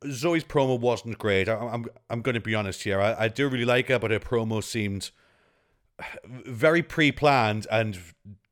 Zoey's 0.04 0.44
promo 0.44 0.78
wasn't 0.78 1.18
great. 1.18 1.48
I, 1.48 1.54
I'm 1.54 1.86
I'm 2.10 2.22
going 2.22 2.34
to 2.34 2.40
be 2.40 2.54
honest 2.54 2.82
here. 2.82 3.00
I, 3.00 3.24
I 3.24 3.28
do 3.28 3.48
really 3.48 3.64
like 3.64 3.88
her, 3.88 3.98
but 3.98 4.10
her 4.10 4.20
promo 4.20 4.62
seemed 4.62 5.10
very 6.24 6.82
pre 6.82 7.12
planned 7.12 7.66
and 7.70 7.98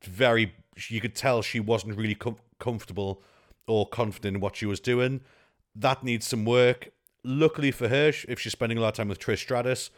very 0.04 0.54
you 0.88 1.00
could 1.00 1.14
tell 1.14 1.42
she 1.42 1.60
wasn't 1.60 1.96
really 1.96 2.14
com- 2.14 2.38
comfortable 2.58 3.22
or 3.66 3.86
confident 3.88 4.36
in 4.36 4.40
what 4.40 4.56
she 4.56 4.66
was 4.66 4.80
doing. 4.80 5.20
That 5.74 6.02
needs 6.02 6.26
some 6.26 6.44
work. 6.44 6.90
Luckily 7.22 7.70
for 7.70 7.88
her, 7.88 8.12
if 8.28 8.40
she's 8.40 8.52
spending 8.52 8.78
a 8.78 8.80
lot 8.80 8.88
of 8.88 8.94
time 8.94 9.08
with 9.08 9.18
Trish 9.18 9.38
Stratus, 9.38 9.90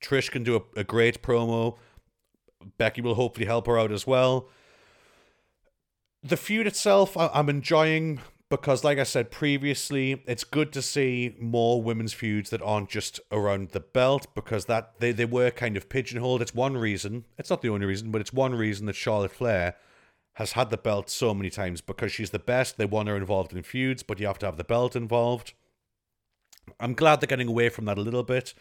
Trish 0.00 0.30
can 0.30 0.44
do 0.44 0.56
a, 0.56 0.80
a 0.80 0.84
great 0.84 1.22
promo. 1.22 1.76
Becky 2.76 3.00
will 3.00 3.14
hopefully 3.14 3.46
help 3.46 3.66
her 3.66 3.78
out 3.78 3.90
as 3.90 4.06
well. 4.06 4.48
The 6.22 6.36
feud 6.36 6.66
itself, 6.66 7.16
I, 7.16 7.30
I'm 7.34 7.48
enjoying 7.48 8.20
because, 8.50 8.82
like 8.82 8.98
I 8.98 9.02
said 9.02 9.30
previously, 9.30 10.22
it's 10.26 10.44
good 10.44 10.72
to 10.72 10.82
see 10.82 11.36
more 11.38 11.82
women's 11.82 12.12
feuds 12.12 12.50
that 12.50 12.62
aren't 12.62 12.88
just 12.88 13.20
around 13.30 13.70
the 13.70 13.80
belt 13.80 14.26
because 14.34 14.64
that 14.66 15.00
they, 15.00 15.12
they 15.12 15.26
were 15.26 15.50
kind 15.50 15.76
of 15.76 15.88
pigeonholed. 15.88 16.40
It's 16.40 16.54
one 16.54 16.76
reason, 16.76 17.26
it's 17.36 17.50
not 17.50 17.62
the 17.62 17.68
only 17.68 17.86
reason, 17.86 18.10
but 18.10 18.20
it's 18.20 18.32
one 18.32 18.54
reason 18.54 18.86
that 18.86 18.96
Charlotte 18.96 19.32
Flair 19.32 19.74
has 20.34 20.52
had 20.52 20.70
the 20.70 20.76
belt 20.76 21.10
so 21.10 21.34
many 21.34 21.50
times 21.50 21.80
because 21.80 22.12
she's 22.12 22.30
the 22.30 22.38
best. 22.38 22.78
They 22.78 22.84
want 22.86 23.08
her 23.08 23.16
involved 23.16 23.52
in 23.52 23.62
feuds, 23.62 24.02
but 24.02 24.20
you 24.20 24.26
have 24.26 24.38
to 24.38 24.46
have 24.46 24.56
the 24.56 24.64
belt 24.64 24.96
involved. 24.96 25.52
I'm 26.80 26.94
glad 26.94 27.20
they're 27.20 27.26
getting 27.26 27.48
away 27.48 27.68
from 27.68 27.84
that 27.86 27.98
a 27.98 28.02
little 28.02 28.22
bit. 28.22 28.54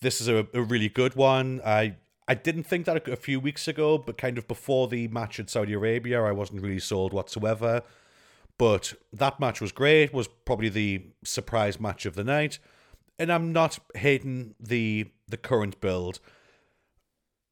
This 0.00 0.20
is 0.20 0.28
a, 0.28 0.46
a 0.52 0.62
really 0.62 0.88
good 0.88 1.14
one. 1.14 1.60
I 1.64 1.96
I 2.28 2.34
didn't 2.34 2.64
think 2.64 2.86
that 2.86 3.08
a, 3.08 3.16
few 3.16 3.40
weeks 3.40 3.66
ago, 3.66 3.98
but 3.98 4.16
kind 4.16 4.38
of 4.38 4.46
before 4.46 4.88
the 4.88 5.08
match 5.08 5.40
in 5.40 5.48
Saudi 5.48 5.72
Arabia, 5.72 6.22
I 6.22 6.32
wasn't 6.32 6.62
really 6.62 6.78
sold 6.78 7.12
whatsoever. 7.12 7.82
But 8.58 8.94
that 9.12 9.40
match 9.40 9.60
was 9.60 9.72
great. 9.72 10.12
Was 10.12 10.28
probably 10.44 10.68
the 10.68 11.06
surprise 11.24 11.80
match 11.80 12.06
of 12.06 12.14
the 12.14 12.24
night, 12.24 12.58
and 13.18 13.32
I'm 13.32 13.52
not 13.52 13.78
hating 13.94 14.54
the 14.60 15.10
the 15.28 15.36
current 15.36 15.80
build 15.80 16.20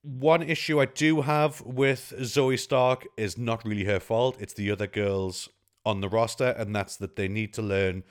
one 0.03 0.43
issue 0.43 0.81
I 0.81 0.87
do 0.87 1.23
have 1.23 1.61
with 1.61 2.15
Zoey 2.21 2.59
Stark 2.59 3.07
is 3.17 3.37
not 3.37 3.65
really 3.65 3.85
her 3.85 4.01
fault. 4.01 4.37
It's 4.41 4.55
the 4.55 4.71
other 4.71 4.87
girls 4.87 5.49
on 5.85 6.01
the 6.01 6.09
roster, 6.09 6.55
and 6.57 6.75
that's 6.75 6.97
that 6.97 7.17
they 7.17 7.29
need 7.29 7.53
to 7.55 7.63
learn 7.63 8.05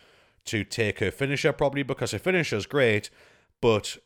to 0.46 0.64
take 0.64 1.00
her 1.00 1.12
finisher 1.12 1.52
properly 1.52 1.84
because 1.84 2.12
her 2.12 2.20
finisher 2.20 2.56
is 2.56 2.66
great, 2.66 3.10
but 3.62 3.98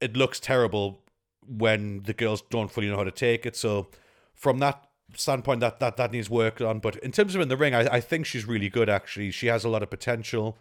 it 0.00 0.16
looks 0.16 0.40
terrible 0.40 1.02
when 1.46 2.02
the 2.04 2.14
girls 2.14 2.42
don't 2.42 2.70
fully 2.70 2.88
know 2.88 2.96
how 2.96 3.04
to 3.04 3.10
take 3.10 3.44
it. 3.44 3.56
So 3.56 3.88
from 4.34 4.58
that 4.58 4.86
standpoint, 5.16 5.60
that 5.60 5.80
that, 5.80 5.96
that 5.96 6.12
needs 6.12 6.30
work 6.30 6.60
on. 6.60 6.78
But 6.78 6.96
in 6.96 7.12
terms 7.12 7.34
of 7.34 7.40
in 7.40 7.48
the 7.48 7.56
ring, 7.56 7.74
I, 7.74 7.96
I 7.96 8.00
think 8.00 8.26
she's 8.26 8.46
really 8.46 8.68
good 8.68 8.88
actually. 8.88 9.30
She 9.30 9.46
has 9.48 9.64
a 9.64 9.68
lot 9.68 9.82
of 9.82 9.90
potential. 9.90 10.56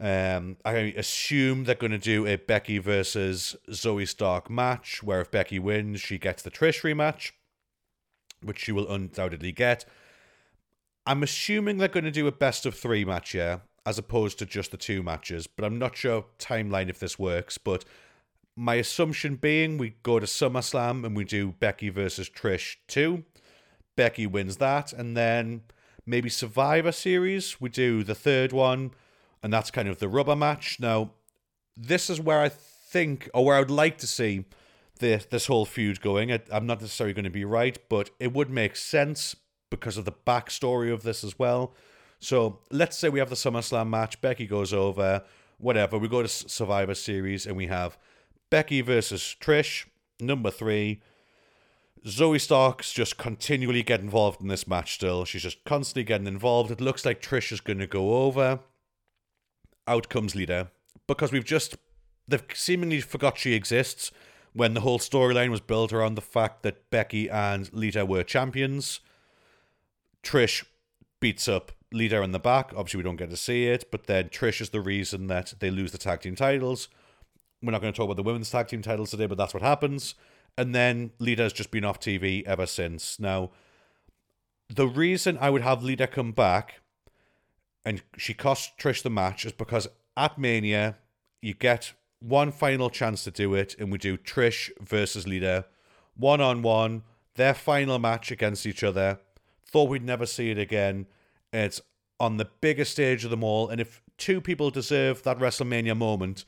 Um, 0.00 0.56
I 0.64 0.72
assume 0.96 1.64
they're 1.64 1.74
going 1.74 1.90
to 1.90 1.98
do 1.98 2.26
a 2.26 2.36
Becky 2.36 2.78
versus 2.78 3.54
Zoey 3.68 4.08
Stark 4.08 4.48
match, 4.48 5.02
where 5.02 5.20
if 5.20 5.30
Becky 5.30 5.58
wins, 5.58 6.00
she 6.00 6.16
gets 6.16 6.42
the 6.42 6.50
Trish 6.50 6.80
rematch, 6.80 7.32
which 8.42 8.60
she 8.60 8.72
will 8.72 8.90
undoubtedly 8.90 9.52
get. 9.52 9.84
I'm 11.04 11.22
assuming 11.22 11.76
they're 11.76 11.88
going 11.88 12.04
to 12.04 12.10
do 12.10 12.26
a 12.26 12.32
best 12.32 12.64
of 12.64 12.74
three 12.74 13.04
match 13.04 13.32
here, 13.32 13.60
as 13.84 13.98
opposed 13.98 14.38
to 14.38 14.46
just 14.46 14.70
the 14.70 14.78
two 14.78 15.02
matches, 15.02 15.46
but 15.46 15.66
I'm 15.66 15.78
not 15.78 15.96
sure 15.96 16.24
timeline 16.38 16.88
if 16.88 16.98
this 16.98 17.18
works. 17.18 17.58
But 17.58 17.84
my 18.56 18.74
assumption 18.76 19.36
being 19.36 19.78
we 19.78 19.96
go 20.02 20.20
to 20.20 20.26
SummerSlam 20.26 21.04
and 21.04 21.16
we 21.16 21.24
do 21.24 21.52
Becky 21.52 21.88
versus 21.88 22.28
Trish 22.28 22.76
2. 22.88 23.24
Becky 24.00 24.26
wins 24.26 24.56
that, 24.56 24.92
and 24.92 25.16
then 25.16 25.62
maybe 26.06 26.28
Survivor 26.28 26.92
Series, 26.92 27.60
we 27.60 27.68
do 27.68 28.02
the 28.02 28.14
third 28.14 28.52
one 28.52 28.92
and 29.42 29.52
that's 29.52 29.70
kind 29.70 29.88
of 29.88 29.98
the 29.98 30.08
rubber 30.08 30.36
match. 30.36 30.78
Now, 30.80 31.12
this 31.76 32.10
is 32.10 32.20
where 32.20 32.40
I 32.40 32.48
think, 32.48 33.28
or 33.32 33.44
where 33.44 33.56
I 33.56 33.60
would 33.60 33.70
like 33.70 33.98
to 33.98 34.06
see 34.06 34.44
this 34.98 35.24
this 35.26 35.46
whole 35.46 35.64
feud 35.64 36.00
going. 36.00 36.32
I, 36.32 36.40
I'm 36.52 36.66
not 36.66 36.80
necessarily 36.80 37.14
going 37.14 37.24
to 37.24 37.30
be 37.30 37.44
right, 37.44 37.78
but 37.88 38.10
it 38.18 38.32
would 38.32 38.50
make 38.50 38.76
sense 38.76 39.36
because 39.70 39.96
of 39.96 40.04
the 40.04 40.12
backstory 40.12 40.92
of 40.92 41.02
this 41.02 41.24
as 41.24 41.38
well. 41.38 41.74
So 42.18 42.60
let's 42.70 42.98
say 42.98 43.08
we 43.08 43.18
have 43.18 43.30
the 43.30 43.36
SummerSlam 43.36 43.88
match. 43.88 44.20
Becky 44.20 44.46
goes 44.46 44.74
over, 44.74 45.22
whatever. 45.58 45.96
We 45.96 46.08
go 46.08 46.22
to 46.22 46.28
Survivor 46.28 46.94
Series 46.94 47.46
and 47.46 47.56
we 47.56 47.68
have 47.68 47.96
Becky 48.50 48.82
versus 48.82 49.36
Trish, 49.40 49.86
number 50.20 50.50
three. 50.50 51.00
Zoey 52.06 52.40
Stark's 52.40 52.92
just 52.92 53.18
continually 53.18 53.82
get 53.82 54.00
involved 54.00 54.40
in 54.40 54.48
this 54.48 54.66
match 54.66 54.94
still. 54.94 55.24
She's 55.24 55.42
just 55.42 55.64
constantly 55.64 56.04
getting 56.04 56.26
involved. 56.26 56.70
It 56.70 56.80
looks 56.80 57.04
like 57.04 57.20
Trish 57.20 57.52
is 57.52 57.60
going 57.60 57.78
to 57.78 57.86
go 57.86 58.24
over 58.24 58.60
outcomes 59.86 60.34
Lita 60.34 60.68
because 61.06 61.32
we've 61.32 61.44
just 61.44 61.76
they've 62.26 62.44
seemingly 62.54 63.00
forgot 63.00 63.36
she 63.36 63.54
exists 63.54 64.12
when 64.52 64.74
the 64.74 64.80
whole 64.80 64.98
storyline 64.98 65.50
was 65.50 65.60
built 65.60 65.92
around 65.92 66.14
the 66.14 66.22
fact 66.22 66.62
that 66.62 66.90
Becky 66.90 67.28
and 67.28 67.72
Lita 67.72 68.06
were 68.06 68.22
champions. 68.22 69.00
Trish 70.22 70.64
beats 71.20 71.48
up 71.48 71.72
Lita 71.92 72.22
in 72.22 72.32
the 72.32 72.38
back. 72.38 72.72
Obviously, 72.74 72.98
we 72.98 73.04
don't 73.04 73.16
get 73.16 73.30
to 73.30 73.36
see 73.36 73.66
it, 73.66 73.90
but 73.90 74.06
then 74.06 74.28
Trish 74.28 74.60
is 74.60 74.70
the 74.70 74.80
reason 74.80 75.26
that 75.26 75.54
they 75.60 75.70
lose 75.70 75.92
the 75.92 75.98
tag 75.98 76.20
team 76.20 76.34
titles. 76.34 76.88
We're 77.62 77.72
not 77.72 77.82
going 77.82 77.92
to 77.92 77.96
talk 77.96 78.06
about 78.06 78.16
the 78.16 78.22
women's 78.22 78.50
tag 78.50 78.68
team 78.68 78.80
titles 78.80 79.10
today, 79.10 79.26
but 79.26 79.36
that's 79.36 79.54
what 79.54 79.62
happens. 79.62 80.14
And 80.56 80.74
then 80.74 81.12
Lita 81.18 81.44
has 81.44 81.52
just 81.52 81.70
been 81.70 81.84
off 81.84 82.00
TV 82.00 82.44
ever 82.44 82.66
since. 82.66 83.18
Now, 83.18 83.50
the 84.68 84.86
reason 84.86 85.38
I 85.40 85.50
would 85.50 85.62
have 85.62 85.82
Lita 85.82 86.06
come 86.06 86.32
back 86.32 86.80
and 87.84 88.02
she 88.16 88.34
cost 88.34 88.78
Trish 88.78 89.02
the 89.02 89.10
match 89.10 89.44
is 89.44 89.52
because 89.52 89.88
at 90.16 90.38
Mania 90.38 90.96
you 91.40 91.54
get 91.54 91.92
one 92.20 92.52
final 92.52 92.90
chance 92.90 93.24
to 93.24 93.30
do 93.30 93.54
it, 93.54 93.74
and 93.78 93.90
we 93.90 93.96
do 93.96 94.18
Trish 94.18 94.70
versus 94.80 95.26
Lita 95.26 95.64
one 96.14 96.40
on 96.40 96.60
one, 96.60 97.02
their 97.36 97.54
final 97.54 97.98
match 97.98 98.30
against 98.30 98.66
each 98.66 98.84
other. 98.84 99.18
Thought 99.64 99.88
we'd 99.88 100.04
never 100.04 100.26
see 100.26 100.50
it 100.50 100.58
again. 100.58 101.06
It's 101.52 101.80
on 102.18 102.36
the 102.36 102.50
biggest 102.60 102.92
stage 102.92 103.24
of 103.24 103.30
them 103.30 103.42
all, 103.42 103.68
and 103.70 103.80
if 103.80 104.02
two 104.18 104.40
people 104.40 104.70
deserve 104.70 105.22
that 105.22 105.38
WrestleMania 105.38 105.96
moment, 105.96 106.44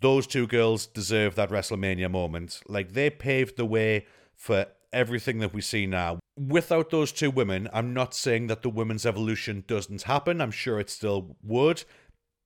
those 0.00 0.26
two 0.26 0.46
girls 0.46 0.86
deserve 0.86 1.34
that 1.34 1.50
WrestleMania 1.50 2.10
moment. 2.10 2.60
Like 2.66 2.92
they 2.92 3.10
paved 3.10 3.56
the 3.56 3.66
way 3.66 4.06
for 4.34 4.66
everything 4.92 5.38
that 5.38 5.52
we 5.52 5.60
see 5.60 5.86
now. 5.86 6.18
Without 6.36 6.90
those 6.90 7.12
two 7.12 7.30
women, 7.30 7.68
I'm 7.72 7.92
not 7.92 8.14
saying 8.14 8.46
that 8.46 8.62
the 8.62 8.70
women's 8.70 9.06
evolution 9.06 9.64
doesn't 9.66 10.02
happen. 10.02 10.40
I'm 10.40 10.50
sure 10.50 10.80
it 10.80 10.90
still 10.90 11.36
would, 11.42 11.84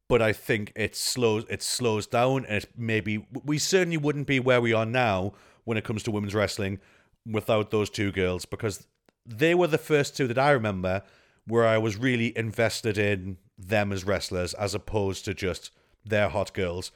but 0.09 0.23
I 0.23 0.33
think 0.33 0.73
it 0.75 0.97
slows 0.97 1.45
it 1.49 1.63
slows 1.63 2.07
down 2.07 2.45
and 2.47 2.63
it 2.65 2.71
maybe 2.77 3.27
we 3.45 3.59
certainly 3.59 3.97
wouldn't 3.97 4.27
be 4.27 4.41
where 4.41 4.61
we 4.61 4.73
are 4.73 4.87
now 4.87 5.33
when 5.65 5.77
it 5.77 5.85
comes 5.85 6.03
to 6.05 6.11
women's 6.11 6.35
wrestling 6.35 6.81
without 7.25 7.71
those 7.71 7.91
two 7.91 8.13
girls 8.13 8.45
because 8.45 8.87
they 9.25 9.55
were 9.55 9.67
the 9.67 9.79
first 9.79 10.17
two 10.17 10.29
that 10.29 10.39
I 10.39 10.51
remember 10.51 11.03
where 11.47 11.67
I 11.67 11.79
was 11.79 11.97
really 11.97 12.37
invested 12.37 12.99
in 12.99 13.39
them 13.59 13.93
as 13.93 14.05
wrestlers 14.05 14.55
as 14.55 14.75
opposed 14.75 15.25
to 15.25 15.35
just 15.35 15.71
their 16.05 16.29
hot 16.29 16.53
girls. 16.53 16.93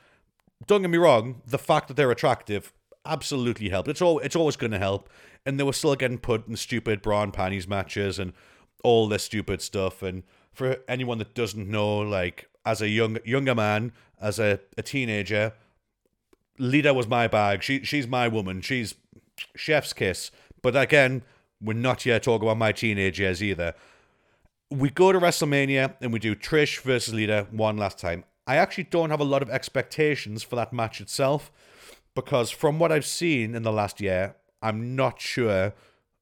Don't 0.66 0.82
get 0.82 0.90
me 0.90 0.98
wrong, 0.98 1.42
the 1.46 1.58
fact 1.58 1.88
that 1.88 1.94
they're 1.94 2.10
attractive 2.10 2.72
absolutely 3.04 3.68
helped. 3.70 3.88
It's 3.88 4.02
all 4.02 4.18
it's 4.20 4.36
always 4.36 4.56
going 4.56 4.72
to 4.72 4.78
help, 4.78 5.08
and 5.46 5.58
they 5.58 5.64
were 5.64 5.72
still 5.72 5.94
getting 5.96 6.18
put 6.18 6.46
in 6.48 6.56
stupid 6.56 7.02
bra 7.02 7.22
and 7.22 7.32
panties 7.32 7.66
matches 7.66 8.18
and 8.18 8.32
all 8.84 9.08
this 9.08 9.24
stupid 9.24 9.62
stuff. 9.62 10.02
And 10.02 10.22
for 10.52 10.78
anyone 10.88 11.18
that 11.18 11.34
doesn't 11.34 11.68
know, 11.68 11.98
like 11.98 12.48
as 12.64 12.82
a 12.82 12.88
young 12.88 13.18
younger 13.24 13.54
man, 13.54 13.92
as 14.20 14.38
a, 14.38 14.60
a 14.76 14.82
teenager, 14.82 15.54
Lita 16.58 16.92
was 16.92 17.08
my 17.08 17.26
bag. 17.26 17.62
She 17.62 17.82
she's 17.84 18.06
my 18.06 18.28
woman. 18.28 18.60
She's 18.60 18.94
chef's 19.56 19.92
kiss. 19.92 20.30
But 20.62 20.76
again, 20.76 21.22
we're 21.60 21.72
not 21.74 22.04
yet 22.04 22.22
talking 22.22 22.46
about 22.46 22.58
my 22.58 22.72
teenage 22.72 23.18
years 23.18 23.42
either. 23.42 23.74
We 24.70 24.90
go 24.90 25.10
to 25.10 25.18
WrestleMania 25.18 25.94
and 26.00 26.12
we 26.12 26.18
do 26.18 26.36
Trish 26.36 26.80
versus 26.82 27.12
Lita 27.12 27.48
one 27.50 27.76
last 27.76 27.98
time. 27.98 28.24
I 28.50 28.56
actually 28.56 28.84
don't 28.90 29.10
have 29.10 29.20
a 29.20 29.24
lot 29.24 29.42
of 29.42 29.48
expectations 29.48 30.42
for 30.42 30.56
that 30.56 30.72
match 30.72 31.00
itself 31.00 31.52
because 32.16 32.50
from 32.50 32.80
what 32.80 32.90
I've 32.90 33.06
seen 33.06 33.54
in 33.54 33.62
the 33.62 33.70
last 33.70 34.00
year, 34.00 34.34
I'm 34.60 34.96
not 34.96 35.20
sure 35.20 35.72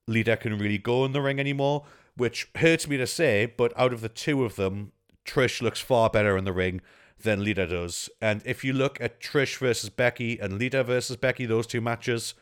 Lita 0.06 0.36
can 0.36 0.58
really 0.58 0.76
go 0.76 1.06
in 1.06 1.12
the 1.12 1.22
ring 1.22 1.40
anymore, 1.40 1.86
which 2.18 2.50
hurts 2.56 2.86
me 2.86 2.98
to 2.98 3.06
say, 3.06 3.46
but 3.46 3.72
out 3.78 3.94
of 3.94 4.02
the 4.02 4.10
two 4.10 4.44
of 4.44 4.56
them, 4.56 4.92
Trish 5.24 5.62
looks 5.62 5.80
far 5.80 6.10
better 6.10 6.36
in 6.36 6.44
the 6.44 6.52
ring 6.52 6.82
than 7.18 7.42
Lita 7.42 7.66
does. 7.66 8.10
And 8.20 8.42
if 8.44 8.62
you 8.62 8.74
look 8.74 9.00
at 9.00 9.22
Trish 9.22 9.56
versus 9.56 9.88
Becky 9.88 10.38
and 10.38 10.58
Lita 10.58 10.84
versus 10.84 11.16
Becky, 11.16 11.46
those 11.46 11.66
two 11.66 11.80
matches, 11.80 12.34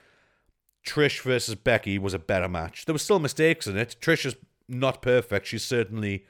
Trish 0.85 1.21
versus 1.21 1.55
Becky 1.55 1.97
was 1.97 2.13
a 2.13 2.19
better 2.19 2.49
match. 2.49 2.87
There 2.87 2.93
were 2.93 2.99
still 2.99 3.21
mistakes 3.21 3.69
in 3.69 3.77
it. 3.77 3.95
Trish 4.01 4.27
is 4.27 4.35
not 4.69 5.01
perfect. 5.01 5.47
She's 5.47 5.63
certainly 5.63 6.27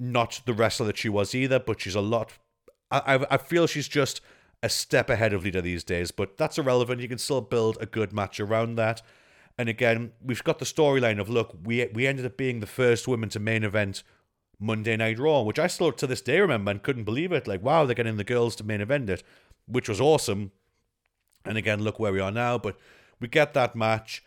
not 0.00 0.42
the 0.46 0.52
wrestler 0.52 0.86
that 0.86 0.98
she 0.98 1.08
was 1.08 1.32
either, 1.32 1.60
but 1.60 1.80
she's 1.80 1.94
a 1.94 2.00
lot. 2.00 2.32
I, 2.98 3.26
I 3.30 3.36
feel 3.38 3.66
she's 3.66 3.88
just 3.88 4.20
a 4.62 4.68
step 4.68 5.10
ahead 5.10 5.32
of 5.32 5.44
Lita 5.44 5.60
these 5.60 5.82
days, 5.82 6.10
but 6.10 6.36
that's 6.36 6.58
irrelevant. 6.58 7.00
You 7.00 7.08
can 7.08 7.18
still 7.18 7.40
build 7.40 7.78
a 7.80 7.86
good 7.86 8.12
match 8.12 8.38
around 8.38 8.76
that. 8.76 9.02
And 9.58 9.68
again, 9.68 10.12
we've 10.22 10.44
got 10.44 10.58
the 10.58 10.64
storyline 10.64 11.20
of 11.20 11.28
look, 11.28 11.56
we 11.62 11.86
we 11.92 12.06
ended 12.06 12.24
up 12.24 12.36
being 12.36 12.60
the 12.60 12.66
first 12.66 13.08
women 13.08 13.28
to 13.30 13.40
main 13.40 13.64
event 13.64 14.02
Monday 14.58 14.96
Night 14.96 15.18
Raw, 15.18 15.42
which 15.42 15.58
I 15.58 15.66
still 15.66 15.92
to 15.92 16.06
this 16.06 16.20
day 16.20 16.40
remember 16.40 16.70
and 16.70 16.82
couldn't 16.82 17.04
believe 17.04 17.32
it. 17.32 17.48
Like, 17.48 17.62
wow, 17.62 17.84
they're 17.84 17.94
getting 17.94 18.16
the 18.16 18.24
girls 18.24 18.56
to 18.56 18.64
main 18.64 18.80
event 18.80 19.10
it, 19.10 19.22
which 19.66 19.88
was 19.88 20.00
awesome. 20.00 20.52
And 21.44 21.58
again, 21.58 21.82
look 21.82 21.98
where 21.98 22.12
we 22.12 22.20
are 22.20 22.30
now. 22.30 22.58
But 22.58 22.76
we 23.20 23.28
get 23.28 23.52
that 23.54 23.74
match, 23.74 24.22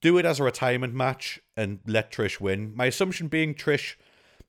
do 0.00 0.18
it 0.18 0.26
as 0.26 0.40
a 0.40 0.44
retirement 0.44 0.94
match, 0.94 1.40
and 1.56 1.78
let 1.86 2.10
Trish 2.10 2.40
win. 2.40 2.74
My 2.74 2.86
assumption 2.86 3.28
being 3.28 3.54
Trish 3.54 3.94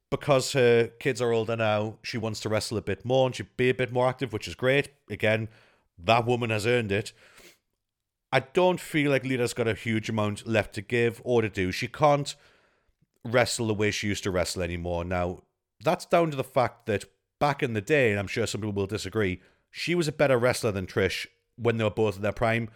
because 0.10 0.54
her 0.54 0.88
kids 1.00 1.22
are 1.22 1.32
older 1.32 1.56
now, 1.56 1.98
she 2.04 2.18
wants 2.18 2.40
to 2.42 2.50
wrestle 2.50 2.78
a 2.78 2.82
bit 2.82 3.06
more 3.06 3.28
and 3.28 3.36
she'd 3.36 3.56
be 3.58 3.70
a 3.70 3.76
bit 3.76 3.92
more 3.92 4.08
active, 4.08 4.34
which 4.34 4.48
is 4.48 4.56
great. 4.56 4.90
Again, 5.10 5.50
that 5.98 6.26
woman 6.26 6.50
has 6.50 6.66
earned 6.66 6.92
it. 6.92 7.14
I 8.32 8.42
don't 8.42 8.80
feel 8.80 9.12
like 9.12 9.26
Lita's 9.26 9.54
got 9.54 9.68
a 9.68 9.74
huge 9.74 10.10
amount 10.10 10.48
left 10.48 10.74
to 10.76 10.82
give 10.82 11.22
or 11.24 11.42
to 11.42 11.50
do. 11.50 11.72
She 11.72 11.88
can't 11.88 12.36
wrestle 13.24 13.68
the 13.68 13.74
way 13.74 13.92
she 13.92 14.08
used 14.08 14.24
to 14.24 14.32
wrestle 14.32 14.62
anymore. 14.62 15.04
Now, 15.04 15.44
that's 15.84 16.06
down 16.06 16.32
to 16.32 16.38
the 16.38 16.44
fact 16.44 16.86
that 16.86 17.06
back 17.40 17.64
in 17.64 17.74
the 17.74 17.82
day, 17.82 18.12
and 18.12 18.20
I'm 18.20 18.28
sure 18.28 18.46
some 18.46 18.62
people 18.62 18.74
will 18.74 18.88
disagree, 18.88 19.42
she 19.72 19.96
was 19.96 20.08
a 20.08 20.12
better 20.12 20.38
wrestler 20.38 20.72
than 20.72 20.88
Trish 20.88 21.28
when 21.56 21.78
they 21.78 21.84
were 21.84 21.90
both 21.90 22.18
in 22.18 22.22
their 22.22 22.32
prime. 22.32 22.70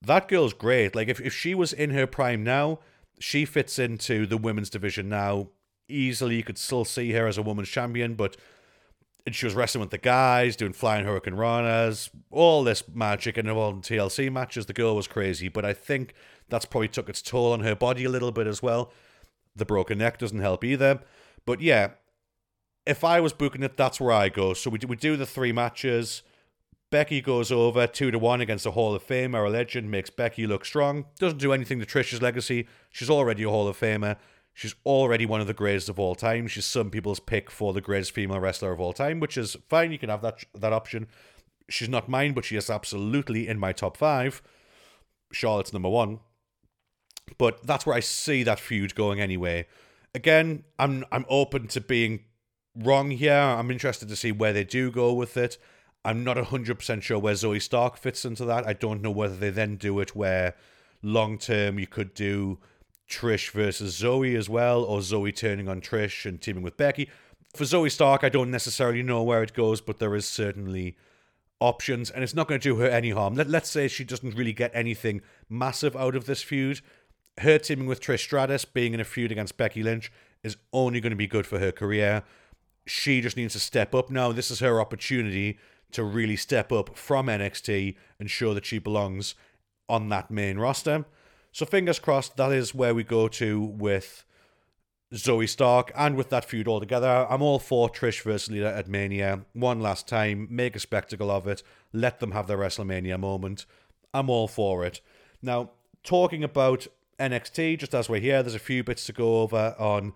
That 0.00 0.28
girl's 0.28 0.52
great. 0.52 0.94
Like, 0.94 1.08
if, 1.08 1.20
if 1.20 1.34
she 1.34 1.54
was 1.54 1.72
in 1.72 1.90
her 1.90 2.06
prime 2.06 2.44
now, 2.44 2.80
she 3.18 3.44
fits 3.44 3.78
into 3.78 4.26
the 4.26 4.36
women's 4.36 4.70
division 4.70 5.08
now 5.08 5.48
easily. 5.88 6.36
You 6.36 6.44
could 6.44 6.58
still 6.58 6.84
see 6.84 7.12
her 7.12 7.26
as 7.26 7.38
a 7.38 7.42
woman's 7.42 7.68
champion, 7.68 8.14
but 8.14 8.36
she 9.30 9.46
was 9.46 9.54
wrestling 9.54 9.80
with 9.80 9.90
the 9.90 9.98
guys, 9.98 10.56
doing 10.56 10.72
flying 10.72 11.04
hurricanranas, 11.04 12.10
all 12.30 12.64
this 12.64 12.82
magic, 12.92 13.36
and 13.36 13.50
all 13.50 13.74
TLC 13.74 14.32
matches. 14.32 14.66
The 14.66 14.72
girl 14.72 14.96
was 14.96 15.06
crazy, 15.06 15.48
but 15.48 15.64
I 15.64 15.72
think 15.72 16.14
that's 16.48 16.64
probably 16.64 16.88
took 16.88 17.08
its 17.08 17.22
toll 17.22 17.52
on 17.52 17.60
her 17.60 17.74
body 17.74 18.04
a 18.04 18.10
little 18.10 18.32
bit 18.32 18.46
as 18.46 18.62
well. 18.62 18.92
The 19.56 19.66
broken 19.66 19.98
neck 19.98 20.18
doesn't 20.18 20.38
help 20.38 20.64
either. 20.64 21.00
But 21.44 21.60
yeah, 21.60 21.90
if 22.86 23.04
I 23.04 23.20
was 23.20 23.32
booking 23.32 23.62
it, 23.62 23.76
that's 23.76 24.00
where 24.00 24.12
I 24.12 24.28
go. 24.28 24.54
So 24.54 24.70
we 24.70 24.78
do, 24.78 24.86
we 24.86 24.96
do 24.96 25.16
the 25.16 25.26
three 25.26 25.52
matches. 25.52 26.22
Becky 26.90 27.20
goes 27.20 27.52
over 27.52 27.86
two 27.86 28.10
to 28.10 28.18
one 28.18 28.40
against 28.40 28.64
a 28.64 28.70
Hall 28.70 28.94
of 28.94 29.06
Famer, 29.06 29.46
a 29.46 29.50
legend, 29.50 29.90
makes 29.90 30.08
Becky 30.08 30.46
look 30.46 30.64
strong. 30.64 31.04
Doesn't 31.18 31.38
do 31.38 31.52
anything 31.52 31.80
to 31.80 31.86
Trish's 31.86 32.22
legacy. 32.22 32.66
She's 32.90 33.10
already 33.10 33.42
a 33.42 33.50
Hall 33.50 33.68
of 33.68 33.78
Famer. 33.78 34.16
She's 34.58 34.74
already 34.84 35.24
one 35.24 35.40
of 35.40 35.46
the 35.46 35.54
greatest 35.54 35.88
of 35.88 36.00
all 36.00 36.16
time. 36.16 36.48
She's 36.48 36.64
some 36.64 36.90
people's 36.90 37.20
pick 37.20 37.48
for 37.48 37.72
the 37.72 37.80
greatest 37.80 38.10
female 38.10 38.40
wrestler 38.40 38.72
of 38.72 38.80
all 38.80 38.92
time, 38.92 39.20
which 39.20 39.36
is 39.36 39.56
fine. 39.68 39.92
You 39.92 40.00
can 40.00 40.08
have 40.08 40.20
that 40.22 40.42
that 40.52 40.72
option. 40.72 41.06
She's 41.70 41.88
not 41.88 42.08
mine, 42.08 42.32
but 42.32 42.44
she 42.44 42.56
is 42.56 42.68
absolutely 42.68 43.46
in 43.46 43.60
my 43.60 43.70
top 43.72 43.96
five. 43.96 44.42
Charlotte's 45.32 45.72
number 45.72 45.88
one. 45.88 46.18
But 47.38 47.64
that's 47.64 47.86
where 47.86 47.94
I 47.94 48.00
see 48.00 48.42
that 48.42 48.58
feud 48.58 48.96
going 48.96 49.20
anyway. 49.20 49.68
Again, 50.12 50.64
I'm 50.76 51.04
I'm 51.12 51.24
open 51.28 51.68
to 51.68 51.80
being 51.80 52.24
wrong 52.74 53.12
here. 53.12 53.32
I'm 53.32 53.70
interested 53.70 54.08
to 54.08 54.16
see 54.16 54.32
where 54.32 54.52
they 54.52 54.64
do 54.64 54.90
go 54.90 55.12
with 55.12 55.36
it. 55.36 55.56
I'm 56.04 56.24
not 56.24 56.36
100% 56.36 57.02
sure 57.02 57.18
where 57.20 57.34
Zoey 57.34 57.62
Stark 57.62 57.96
fits 57.96 58.24
into 58.24 58.44
that. 58.46 58.66
I 58.66 58.72
don't 58.72 59.02
know 59.02 59.12
whether 59.12 59.36
they 59.36 59.50
then 59.50 59.76
do 59.76 60.00
it 60.00 60.16
where 60.16 60.56
long 61.00 61.38
term 61.38 61.78
you 61.78 61.86
could 61.86 62.12
do 62.12 62.58
Trish 63.08 63.50
versus 63.50 64.00
Zoey 64.00 64.36
as 64.36 64.48
well, 64.48 64.82
or 64.82 64.98
Zoey 65.00 65.34
turning 65.34 65.68
on 65.68 65.80
Trish 65.80 66.26
and 66.26 66.40
teaming 66.40 66.62
with 66.62 66.76
Becky. 66.76 67.08
For 67.54 67.64
Zoey 67.64 67.90
Stark, 67.90 68.22
I 68.22 68.28
don't 68.28 68.50
necessarily 68.50 69.02
know 69.02 69.22
where 69.22 69.42
it 69.42 69.54
goes, 69.54 69.80
but 69.80 69.98
there 69.98 70.14
is 70.14 70.26
certainly 70.26 70.96
options, 71.60 72.10
and 72.10 72.22
it's 72.22 72.34
not 72.34 72.48
going 72.48 72.60
to 72.60 72.68
do 72.68 72.76
her 72.76 72.88
any 72.88 73.10
harm. 73.10 73.34
Let, 73.34 73.48
let's 73.48 73.70
say 73.70 73.88
she 73.88 74.04
doesn't 74.04 74.36
really 74.36 74.52
get 74.52 74.70
anything 74.74 75.22
massive 75.48 75.96
out 75.96 76.14
of 76.14 76.26
this 76.26 76.42
feud. 76.42 76.80
Her 77.38 77.58
teaming 77.58 77.86
with 77.86 78.00
Trish 78.00 78.20
Stratus, 78.20 78.64
being 78.64 78.94
in 78.94 79.00
a 79.00 79.04
feud 79.04 79.32
against 79.32 79.56
Becky 79.56 79.82
Lynch, 79.82 80.12
is 80.42 80.56
only 80.72 81.00
going 81.00 81.10
to 81.10 81.16
be 81.16 81.26
good 81.26 81.46
for 81.46 81.58
her 81.58 81.72
career. 81.72 82.22
She 82.86 83.20
just 83.20 83.36
needs 83.36 83.54
to 83.54 83.60
step 83.60 83.94
up 83.94 84.10
now. 84.10 84.32
This 84.32 84.50
is 84.50 84.60
her 84.60 84.80
opportunity 84.80 85.58
to 85.92 86.04
really 86.04 86.36
step 86.36 86.70
up 86.70 86.96
from 86.96 87.26
NXT 87.26 87.96
and 88.20 88.30
show 88.30 88.54
that 88.54 88.66
she 88.66 88.78
belongs 88.78 89.34
on 89.88 90.08
that 90.10 90.30
main 90.30 90.58
roster. 90.58 91.06
So 91.58 91.66
fingers 91.66 91.98
crossed 91.98 92.36
that 92.36 92.52
is 92.52 92.72
where 92.72 92.94
we 92.94 93.02
go 93.02 93.26
to 93.26 93.60
with 93.60 94.24
Zoey 95.12 95.48
Stark 95.48 95.90
and 95.96 96.14
with 96.14 96.28
that 96.28 96.44
feud 96.44 96.68
altogether. 96.68 97.26
I'm 97.28 97.42
all 97.42 97.58
for 97.58 97.88
Trish 97.88 98.22
versus 98.22 98.48
Lita 98.48 98.72
at 98.72 98.86
Mania. 98.86 99.44
One 99.54 99.80
last 99.80 100.06
time, 100.06 100.46
make 100.48 100.76
a 100.76 100.78
spectacle 100.78 101.32
of 101.32 101.48
it. 101.48 101.64
Let 101.92 102.20
them 102.20 102.30
have 102.30 102.46
their 102.46 102.58
WrestleMania 102.58 103.18
moment. 103.18 103.66
I'm 104.14 104.30
all 104.30 104.46
for 104.46 104.84
it. 104.84 105.00
Now, 105.42 105.72
talking 106.04 106.44
about 106.44 106.86
NXT, 107.18 107.80
just 107.80 107.92
as 107.92 108.08
we're 108.08 108.20
here, 108.20 108.40
there's 108.40 108.54
a 108.54 108.60
few 108.60 108.84
bits 108.84 109.04
to 109.06 109.12
go 109.12 109.42
over 109.42 109.74
on 109.80 110.12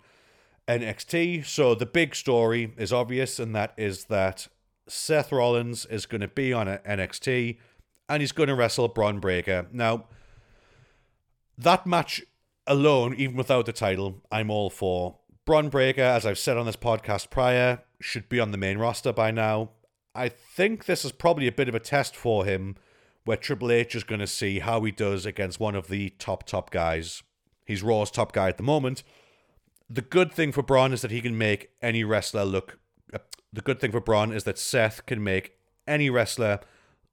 NXT. 0.69 1.45
So 1.45 1.75
the 1.75 1.85
big 1.85 2.15
story 2.15 2.73
is 2.77 2.93
obvious, 2.93 3.37
and 3.37 3.53
that 3.53 3.73
is 3.75 4.05
that 4.05 4.47
Seth 4.87 5.33
Rollins 5.33 5.85
is 5.87 6.05
going 6.05 6.21
to 6.21 6.29
be 6.29 6.53
on 6.53 6.67
NXT 6.67 7.57
and 8.07 8.21
he's 8.21 8.31
going 8.31 8.47
to 8.47 8.55
wrestle 8.55 8.87
Bron 8.87 9.19
Breakker. 9.19 9.67
Now, 9.73 10.05
that 11.57 11.85
match 11.85 12.21
alone, 12.67 13.13
even 13.15 13.35
without 13.35 13.65
the 13.65 13.73
title, 13.73 14.21
I'm 14.31 14.49
all 14.49 14.69
for. 14.69 15.17
Bron 15.45 15.69
Breakker, 15.69 16.01
as 16.01 16.25
I've 16.25 16.37
said 16.37 16.57
on 16.57 16.65
this 16.65 16.75
podcast 16.75 17.29
prior, 17.29 17.81
should 17.99 18.29
be 18.29 18.39
on 18.39 18.51
the 18.51 18.57
main 18.57 18.77
roster 18.77 19.11
by 19.11 19.31
now. 19.31 19.71
I 20.15 20.29
think 20.29 20.85
this 20.85 21.03
is 21.03 21.11
probably 21.11 21.47
a 21.47 21.51
bit 21.51 21.67
of 21.67 21.75
a 21.75 21.79
test 21.79 22.15
for 22.15 22.45
him 22.45 22.75
where 23.25 23.37
Triple 23.37 23.71
H 23.71 23.95
is 23.95 24.03
going 24.03 24.19
to 24.19 24.27
see 24.27 24.59
how 24.59 24.81
he 24.83 24.91
does 24.91 25.25
against 25.25 25.59
one 25.59 25.75
of 25.75 25.87
the 25.87 26.11
top, 26.11 26.45
top 26.45 26.71
guys. 26.71 27.23
He's 27.65 27.83
Raw's 27.83 28.11
top 28.11 28.31
guy 28.31 28.49
at 28.49 28.57
the 28.57 28.63
moment. 28.63 29.03
The 29.89 30.01
good 30.01 30.31
thing 30.31 30.51
for 30.51 30.61
Bron 30.61 30.93
is 30.93 31.01
that 31.01 31.11
he 31.11 31.21
can 31.21 31.37
make 31.37 31.69
any 31.81 32.03
wrestler 32.03 32.45
look. 32.45 32.79
Uh, 33.13 33.19
the 33.51 33.61
good 33.61 33.79
thing 33.79 33.91
for 33.91 34.01
Bron 34.01 34.31
is 34.31 34.43
that 34.43 34.57
Seth 34.57 35.05
can 35.05 35.23
make 35.23 35.57
any 35.87 36.09
wrestler 36.09 36.59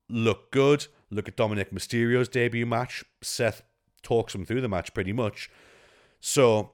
look 0.08 0.50
good. 0.50 0.86
Look 1.10 1.28
at 1.28 1.36
Dominic 1.36 1.72
Mysterio's 1.72 2.28
debut 2.28 2.66
match. 2.66 3.04
Seth 3.22 3.62
talks 4.02 4.34
him 4.34 4.44
through 4.44 4.60
the 4.60 4.68
match 4.68 4.92
pretty 4.94 5.12
much. 5.12 5.50
So, 6.20 6.72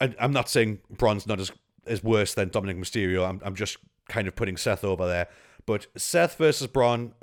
I, 0.00 0.14
I'm 0.18 0.32
not 0.32 0.48
saying 0.48 0.80
Bron's 0.90 1.26
not 1.26 1.40
as 1.40 1.52
as 1.86 2.02
worse 2.02 2.34
than 2.34 2.48
Dominic 2.48 2.76
Mysterio. 2.76 3.28
I'm 3.28 3.40
I'm 3.44 3.54
just 3.54 3.76
kind 4.08 4.28
of 4.28 4.36
putting 4.36 4.56
Seth 4.56 4.84
over 4.84 5.06
there. 5.06 5.28
But 5.66 5.86
Seth 5.96 6.36
versus 6.36 6.66
Braun 6.66 7.14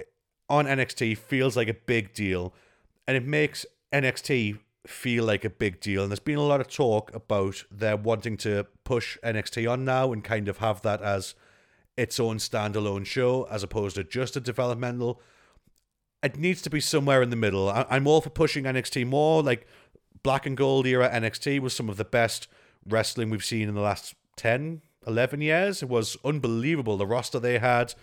on 0.50 0.66
NXT 0.66 1.18
feels 1.18 1.56
like 1.56 1.68
a 1.68 1.74
big 1.74 2.14
deal, 2.14 2.54
and 3.08 3.16
it 3.16 3.26
makes 3.26 3.66
NXT 3.94 4.60
feel 4.88 5.24
like 5.24 5.46
a 5.46 5.50
big 5.50 5.80
deal. 5.80 6.02
And 6.04 6.12
there's 6.12 6.20
been 6.20 6.38
a 6.38 6.44
lot 6.44 6.62
of 6.62 6.68
talk 6.68 7.14
about 7.14 7.64
their 7.70 7.98
wanting 7.98 8.38
to 8.38 8.66
push 8.84 9.18
NXT 9.24 9.70
on 9.70 9.86
now 9.86 10.12
and 10.12 10.24
kind 10.24 10.48
of 10.48 10.58
have 10.58 10.82
that 10.82 11.02
as 11.02 11.36
its 11.98 12.20
own 12.20 12.38
standalone 12.38 13.06
show 13.06 13.44
as 13.52 13.62
opposed 13.62 13.96
to 13.96 14.04
just 14.04 14.36
a 14.36 14.40
developmental. 14.40 15.22
It 16.22 16.38
needs 16.38 16.62
to 16.64 16.70
be 16.70 16.80
somewhere 16.80 17.22
in 17.22 17.30
the 17.30 17.36
middle. 17.36 17.70
I- 17.70 17.86
I'm 17.90 18.08
all 18.08 18.22
for 18.22 18.30
pushing 18.30 18.66
NXT 18.66 19.06
more. 19.06 19.42
Like 19.42 19.66
Black 20.24 20.46
and 20.46 20.58
Gold 20.58 20.86
era 20.86 21.10
NXT 21.10 21.60
was 21.60 21.74
some 21.74 21.90
of 21.90 21.98
the 21.98 22.06
best 22.06 22.48
wrestling 22.86 23.30
we've 23.30 23.46
seen 23.46 23.70
in 23.70 23.76
the 23.76 23.82
last 23.82 24.16
10, 24.36 24.82
11 25.08 25.42
years. 25.42 25.82
It 25.84 25.90
was 25.90 26.18
unbelievable 26.26 26.98
the 26.98 27.08
roster 27.08 27.40
they 27.40 27.60
had. 27.60 27.94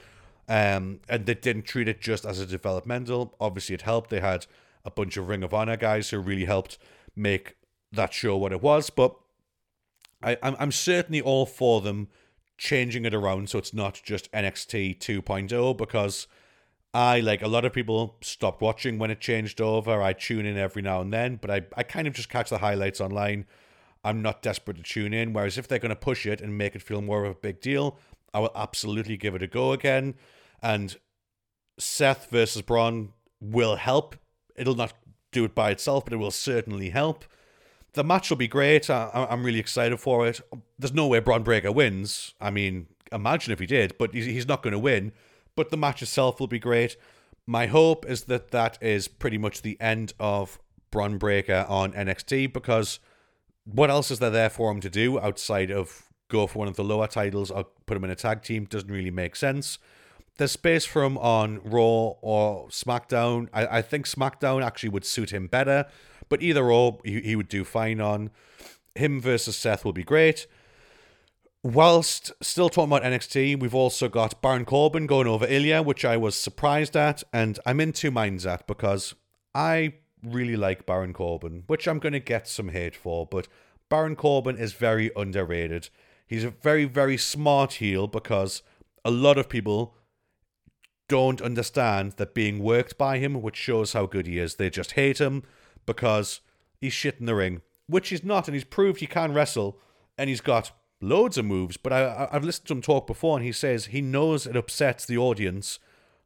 Um, 0.48 1.00
and 1.08 1.26
they 1.26 1.34
didn't 1.34 1.64
treat 1.64 1.88
it 1.88 2.00
just 2.00 2.24
as 2.24 2.38
a 2.38 2.46
developmental. 2.46 3.34
Obviously, 3.40 3.74
it 3.74 3.82
helped. 3.82 4.10
They 4.10 4.20
had 4.20 4.46
a 4.84 4.90
bunch 4.90 5.16
of 5.16 5.28
Ring 5.28 5.42
of 5.42 5.52
Honor 5.52 5.76
guys 5.76 6.10
who 6.10 6.18
really 6.18 6.44
helped 6.44 6.78
make 7.16 7.56
that 7.92 8.14
show 8.14 8.36
what 8.36 8.52
it 8.52 8.62
was. 8.62 8.88
But 8.88 9.16
I, 10.22 10.38
I'm, 10.42 10.56
I'm 10.58 10.72
certainly 10.72 11.20
all 11.20 11.46
for 11.46 11.80
them 11.80 12.08
changing 12.58 13.04
it 13.04 13.12
around 13.12 13.50
so 13.50 13.58
it's 13.58 13.74
not 13.74 14.00
just 14.02 14.32
NXT 14.32 14.98
2.0 14.98 15.76
because 15.76 16.26
I, 16.96 17.20
like 17.20 17.42
a 17.42 17.48
lot 17.48 17.66
of 17.66 17.74
people, 17.74 18.16
stopped 18.22 18.62
watching 18.62 18.98
when 18.98 19.10
it 19.10 19.20
changed 19.20 19.60
over. 19.60 20.00
I 20.00 20.14
tune 20.14 20.46
in 20.46 20.56
every 20.56 20.80
now 20.80 21.02
and 21.02 21.12
then, 21.12 21.36
but 21.36 21.50
I, 21.50 21.60
I 21.76 21.82
kind 21.82 22.06
of 22.06 22.14
just 22.14 22.30
catch 22.30 22.48
the 22.48 22.56
highlights 22.56 23.02
online. 23.02 23.44
I'm 24.02 24.22
not 24.22 24.40
desperate 24.40 24.78
to 24.78 24.82
tune 24.82 25.12
in. 25.12 25.34
Whereas 25.34 25.58
if 25.58 25.68
they're 25.68 25.78
going 25.78 25.90
to 25.90 25.96
push 25.96 26.24
it 26.24 26.40
and 26.40 26.56
make 26.56 26.74
it 26.74 26.80
feel 26.80 27.02
more 27.02 27.26
of 27.26 27.32
a 27.32 27.34
big 27.34 27.60
deal, 27.60 27.98
I 28.32 28.40
will 28.40 28.52
absolutely 28.56 29.18
give 29.18 29.34
it 29.34 29.42
a 29.42 29.46
go 29.46 29.72
again. 29.72 30.14
And 30.62 30.96
Seth 31.78 32.30
versus 32.30 32.62
Bron 32.62 33.12
will 33.42 33.76
help. 33.76 34.16
It'll 34.54 34.74
not 34.74 34.94
do 35.32 35.44
it 35.44 35.54
by 35.54 35.72
itself, 35.72 36.06
but 36.06 36.14
it 36.14 36.16
will 36.16 36.30
certainly 36.30 36.88
help. 36.88 37.26
The 37.92 38.04
match 38.04 38.30
will 38.30 38.38
be 38.38 38.48
great. 38.48 38.88
I, 38.88 39.26
am 39.28 39.44
really 39.44 39.60
excited 39.60 40.00
for 40.00 40.26
it. 40.26 40.40
There's 40.78 40.94
no 40.94 41.08
way 41.08 41.20
Bron 41.20 41.42
Breakker 41.42 41.72
wins. 41.72 42.32
I 42.40 42.48
mean, 42.50 42.86
imagine 43.12 43.52
if 43.52 43.58
he 43.58 43.66
did, 43.66 43.98
but 43.98 44.14
he's 44.14 44.48
not 44.48 44.62
going 44.62 44.72
to 44.72 44.78
win. 44.78 45.12
But 45.56 45.70
the 45.70 45.76
match 45.76 46.02
itself 46.02 46.38
will 46.38 46.46
be 46.46 46.58
great. 46.58 46.96
My 47.46 47.66
hope 47.66 48.06
is 48.06 48.24
that 48.24 48.50
that 48.52 48.78
is 48.80 49.08
pretty 49.08 49.38
much 49.38 49.62
the 49.62 49.80
end 49.80 50.12
of 50.20 50.58
Bron 50.90 51.18
Breakker 51.18 51.66
on 51.68 51.92
NXT 51.92 52.52
because 52.52 53.00
what 53.64 53.90
else 53.90 54.10
is 54.10 54.20
there 54.20 54.30
there 54.30 54.50
for 54.50 54.70
him 54.70 54.80
to 54.80 54.90
do 54.90 55.18
outside 55.18 55.70
of 55.70 56.04
go 56.28 56.46
for 56.46 56.60
one 56.60 56.68
of 56.68 56.76
the 56.76 56.84
lower 56.84 57.06
titles 57.06 57.50
or 57.50 57.64
put 57.86 57.96
him 57.96 58.04
in 58.04 58.10
a 58.10 58.16
tag 58.16 58.42
team? 58.42 58.64
Doesn't 58.64 58.90
really 58.90 59.10
make 59.10 59.34
sense 59.34 59.78
there's 60.36 60.52
space 60.52 60.84
for 60.84 61.02
him 61.02 61.16
on 61.18 61.60
Raw 61.64 62.14
or 62.20 62.68
SmackDown. 62.68 63.48
I, 63.52 63.78
I 63.78 63.82
think 63.82 64.06
SmackDown 64.06 64.64
actually 64.64 64.90
would 64.90 65.04
suit 65.04 65.32
him 65.32 65.46
better, 65.46 65.86
but 66.28 66.42
either 66.42 66.70
or, 66.70 66.98
he, 67.04 67.20
he 67.20 67.36
would 67.36 67.48
do 67.48 67.64
fine 67.64 68.00
on. 68.00 68.30
Him 68.94 69.20
versus 69.20 69.56
Seth 69.56 69.84
will 69.84 69.92
be 69.92 70.04
great. 70.04 70.46
Whilst 71.66 72.30
still 72.40 72.68
talking 72.68 72.92
about 72.92 73.02
NXT, 73.02 73.58
we've 73.58 73.74
also 73.74 74.08
got 74.08 74.40
Baron 74.40 74.64
Corbin 74.64 75.08
going 75.08 75.26
over 75.26 75.44
Ilja, 75.44 75.84
which 75.84 76.04
I 76.04 76.16
was 76.16 76.36
surprised 76.36 76.96
at, 76.96 77.24
and 77.32 77.58
I'm 77.66 77.80
in 77.80 77.90
two 77.90 78.12
minds 78.12 78.46
at 78.46 78.68
because 78.68 79.16
I 79.52 79.94
really 80.22 80.54
like 80.54 80.86
Baron 80.86 81.12
Corbin, 81.12 81.64
which 81.66 81.88
I'm 81.88 81.98
going 81.98 82.12
to 82.12 82.20
get 82.20 82.46
some 82.46 82.68
hate 82.68 82.94
for, 82.94 83.26
but 83.26 83.48
Baron 83.88 84.14
Corbin 84.14 84.56
is 84.56 84.74
very 84.74 85.10
underrated. 85.16 85.90
He's 86.24 86.44
a 86.44 86.50
very, 86.50 86.84
very 86.84 87.16
smart 87.16 87.72
heel 87.74 88.06
because 88.06 88.62
a 89.04 89.10
lot 89.10 89.36
of 89.36 89.48
people 89.48 89.96
don't 91.08 91.42
understand 91.42 92.12
that 92.12 92.32
being 92.32 92.60
worked 92.60 92.96
by 92.96 93.18
him, 93.18 93.42
which 93.42 93.56
shows 93.56 93.92
how 93.92 94.06
good 94.06 94.28
he 94.28 94.38
is. 94.38 94.54
They 94.54 94.70
just 94.70 94.92
hate 94.92 95.20
him 95.20 95.42
because 95.84 96.42
he's 96.80 96.92
shit 96.92 97.16
in 97.18 97.26
the 97.26 97.34
ring, 97.34 97.62
which 97.88 98.10
he's 98.10 98.22
not, 98.22 98.46
and 98.46 98.54
he's 98.54 98.62
proved 98.62 99.00
he 99.00 99.08
can 99.08 99.34
wrestle, 99.34 99.80
and 100.16 100.30
he's 100.30 100.40
got 100.40 100.70
loads 101.00 101.38
of 101.38 101.44
moves. 101.44 101.76
But 101.76 101.92
I, 101.92 102.28
I've 102.30 102.44
listened 102.44 102.68
to 102.68 102.74
him 102.74 102.82
talk 102.82 103.06
before, 103.06 103.36
and 103.36 103.44
he 103.44 103.52
says 103.52 103.86
he 103.86 104.00
knows 104.00 104.46
it 104.46 104.56
upsets 104.56 105.04
the 105.04 105.18
audience 105.18 105.78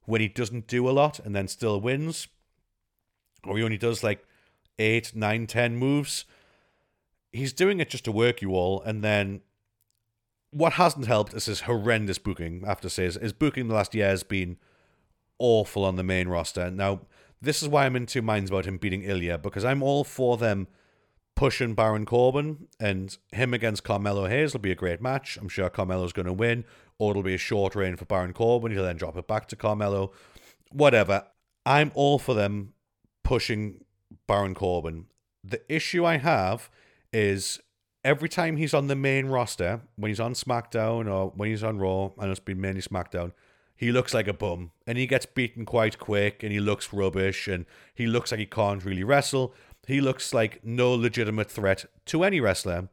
when 0.04 0.20
he 0.20 0.28
doesn't 0.28 0.66
do 0.66 0.88
a 0.88 0.92
lot 0.92 1.18
and 1.20 1.34
then 1.34 1.48
still 1.48 1.80
wins, 1.80 2.28
or 3.46 3.56
he 3.56 3.64
only 3.64 3.78
does 3.78 4.02
like 4.02 4.24
eight, 4.78 5.14
nine, 5.14 5.46
ten 5.46 5.76
moves. 5.76 6.24
He's 7.32 7.52
doing 7.52 7.80
it 7.80 7.90
just 7.90 8.04
to 8.04 8.12
work 8.12 8.42
you 8.42 8.54
all, 8.54 8.82
and 8.82 9.04
then 9.04 9.42
what 10.50 10.74
hasn't 10.74 11.06
helped 11.06 11.32
is 11.34 11.46
his 11.46 11.62
horrendous 11.62 12.18
booking. 12.18 12.62
I 12.64 12.68
have 12.68 12.78
After 12.78 12.88
says 12.88 13.14
his 13.14 13.32
booking 13.32 13.68
the 13.68 13.74
last 13.74 13.94
year 13.94 14.08
has 14.08 14.24
been 14.24 14.56
awful 15.38 15.84
on 15.84 15.96
the 15.96 16.02
main 16.02 16.28
roster. 16.28 16.70
Now, 16.70 17.02
this 17.40 17.62
is 17.62 17.68
why 17.68 17.86
I'm 17.86 17.96
in 17.96 18.06
two 18.06 18.22
minds 18.22 18.50
about 18.50 18.66
him 18.66 18.78
beating 18.78 19.02
Ilja, 19.02 19.40
because 19.40 19.64
I'm 19.64 19.82
all 19.82 20.02
for 20.02 20.36
them 20.36 20.66
pushing 21.40 21.72
Baron 21.72 22.04
Corbin 22.04 22.68
and 22.78 23.16
him 23.32 23.54
against 23.54 23.82
Carmelo 23.82 24.26
Hayes 24.26 24.52
will 24.52 24.60
be 24.60 24.72
a 24.72 24.74
great 24.74 25.00
match. 25.00 25.38
I'm 25.40 25.48
sure 25.48 25.70
Carmelo's 25.70 26.12
going 26.12 26.26
to 26.26 26.34
win, 26.34 26.66
or 26.98 27.12
it'll 27.12 27.22
be 27.22 27.32
a 27.32 27.38
short 27.38 27.74
reign 27.74 27.96
for 27.96 28.04
Baron 28.04 28.34
Corbin. 28.34 28.72
He'll 28.72 28.84
then 28.84 28.98
drop 28.98 29.16
it 29.16 29.26
back 29.26 29.48
to 29.48 29.56
Carmelo. 29.56 30.12
Whatever. 30.70 31.24
I'm 31.64 31.92
all 31.94 32.18
for 32.18 32.34
them 32.34 32.74
pushing 33.24 33.86
Baron 34.26 34.54
Corbin. 34.54 35.06
The 35.42 35.62
issue 35.74 36.04
I 36.04 36.18
have 36.18 36.68
is 37.10 37.58
every 38.04 38.28
time 38.28 38.58
he's 38.58 38.74
on 38.74 38.88
the 38.88 38.94
main 38.94 39.28
roster, 39.28 39.80
when 39.96 40.10
he's 40.10 40.20
on 40.20 40.34
SmackDown 40.34 41.10
or 41.10 41.32
when 41.34 41.48
he's 41.48 41.64
on 41.64 41.78
Raw, 41.78 42.10
and 42.18 42.30
it's 42.30 42.38
been 42.38 42.60
mainly 42.60 42.82
SmackDown, 42.82 43.32
he 43.80 43.92
looks 43.92 44.12
like 44.12 44.28
a 44.28 44.34
bum 44.34 44.72
and 44.86 44.98
he 44.98 45.06
gets 45.06 45.24
beaten 45.24 45.64
quite 45.64 45.98
quick 45.98 46.42
and 46.42 46.52
he 46.52 46.60
looks 46.60 46.92
rubbish 46.92 47.48
and 47.48 47.64
he 47.94 48.06
looks 48.06 48.30
like 48.30 48.38
he 48.38 48.44
can't 48.44 48.84
really 48.84 49.04
wrestle. 49.04 49.54
He 49.90 50.00
looks 50.00 50.32
like 50.32 50.64
no 50.64 50.94
legitimate 50.94 51.50
threat 51.50 51.84
to 52.06 52.22
any 52.22 52.38
wrestler. 52.38 52.90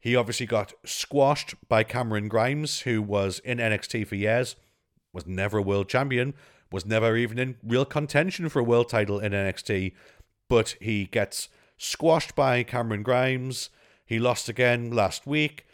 He 0.00 0.16
obviously 0.16 0.44
got 0.44 0.72
squashed 0.84 1.54
by 1.68 1.84
Cameron 1.84 2.26
Grimes, 2.26 2.80
who 2.80 3.00
was 3.00 3.38
in 3.44 3.58
NXT 3.58 4.08
for 4.08 4.16
years, 4.16 4.56
was 5.12 5.24
never 5.24 5.58
a 5.58 5.62
world 5.62 5.88
champion, 5.88 6.34
was 6.72 6.84
never 6.84 7.16
even 7.16 7.38
in 7.38 7.58
real 7.62 7.84
contention 7.84 8.48
for 8.48 8.58
a 8.58 8.64
world 8.64 8.88
title 8.88 9.20
in 9.20 9.30
NXT, 9.30 9.92
but 10.48 10.74
he 10.80 11.04
gets 11.04 11.48
squashed 11.76 12.34
by 12.34 12.64
Cameron 12.64 13.04
Grimes. 13.04 13.70
He 14.04 14.18
lost 14.18 14.48
again 14.48 14.90
last 14.90 15.28
week. 15.28 15.64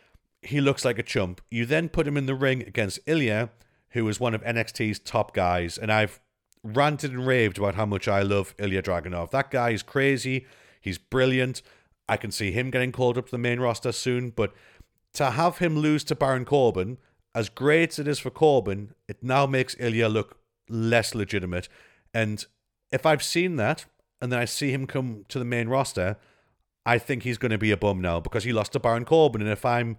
He 0.42 0.60
looks 0.60 0.84
like 0.84 0.98
a 0.98 1.02
chump. 1.02 1.40
You 1.50 1.64
then 1.64 1.88
put 1.88 2.06
him 2.06 2.18
in 2.18 2.26
the 2.26 2.34
ring 2.34 2.60
against 2.60 3.06
Ilja, 3.06 3.48
who 3.92 4.06
is 4.06 4.20
one 4.20 4.34
of 4.34 4.44
NXT's 4.44 4.98
top 4.98 5.32
guys, 5.32 5.78
and 5.78 5.90
I've 5.90 6.20
ranted 6.62 7.12
and 7.12 7.26
raved 7.26 7.58
about 7.58 7.74
how 7.74 7.86
much 7.86 8.08
I 8.08 8.22
love 8.22 8.56
Ilja 8.56 8.82
Dragunov. 8.82 9.30
That 9.30 9.50
guy 9.50 9.70
is 9.70 9.82
crazy. 9.82 10.46
He's 10.80 10.98
brilliant. 10.98 11.62
I 12.08 12.16
can 12.16 12.30
see 12.30 12.52
him 12.52 12.70
getting 12.70 12.92
called 12.92 13.18
up 13.18 13.26
to 13.26 13.30
the 13.30 13.38
main 13.38 13.60
roster 13.60 13.92
soon, 13.92 14.30
but 14.30 14.52
to 15.14 15.32
have 15.32 15.58
him 15.58 15.78
lose 15.78 16.04
to 16.04 16.14
Baron 16.14 16.44
Corbin, 16.44 16.98
as 17.34 17.48
great 17.48 17.90
as 17.90 17.98
it 17.98 18.08
is 18.08 18.18
for 18.18 18.30
Corbin, 18.30 18.94
it 19.06 19.22
now 19.22 19.46
makes 19.46 19.74
Ilja 19.76 20.10
look 20.10 20.38
less 20.68 21.14
legitimate. 21.14 21.68
And 22.14 22.44
if 22.90 23.04
I've 23.04 23.22
seen 23.22 23.56
that, 23.56 23.84
and 24.20 24.32
then 24.32 24.38
I 24.38 24.44
see 24.44 24.72
him 24.72 24.86
come 24.86 25.24
to 25.28 25.38
the 25.38 25.44
main 25.44 25.68
roster, 25.68 26.16
I 26.84 26.98
think 26.98 27.22
he's 27.22 27.38
going 27.38 27.50
to 27.50 27.58
be 27.58 27.70
a 27.70 27.76
bum 27.76 28.00
now 28.00 28.20
because 28.20 28.44
he 28.44 28.52
lost 28.52 28.72
to 28.72 28.80
Baron 28.80 29.04
Corbin. 29.04 29.42
And 29.42 29.50
if 29.50 29.64
I'm 29.64 29.98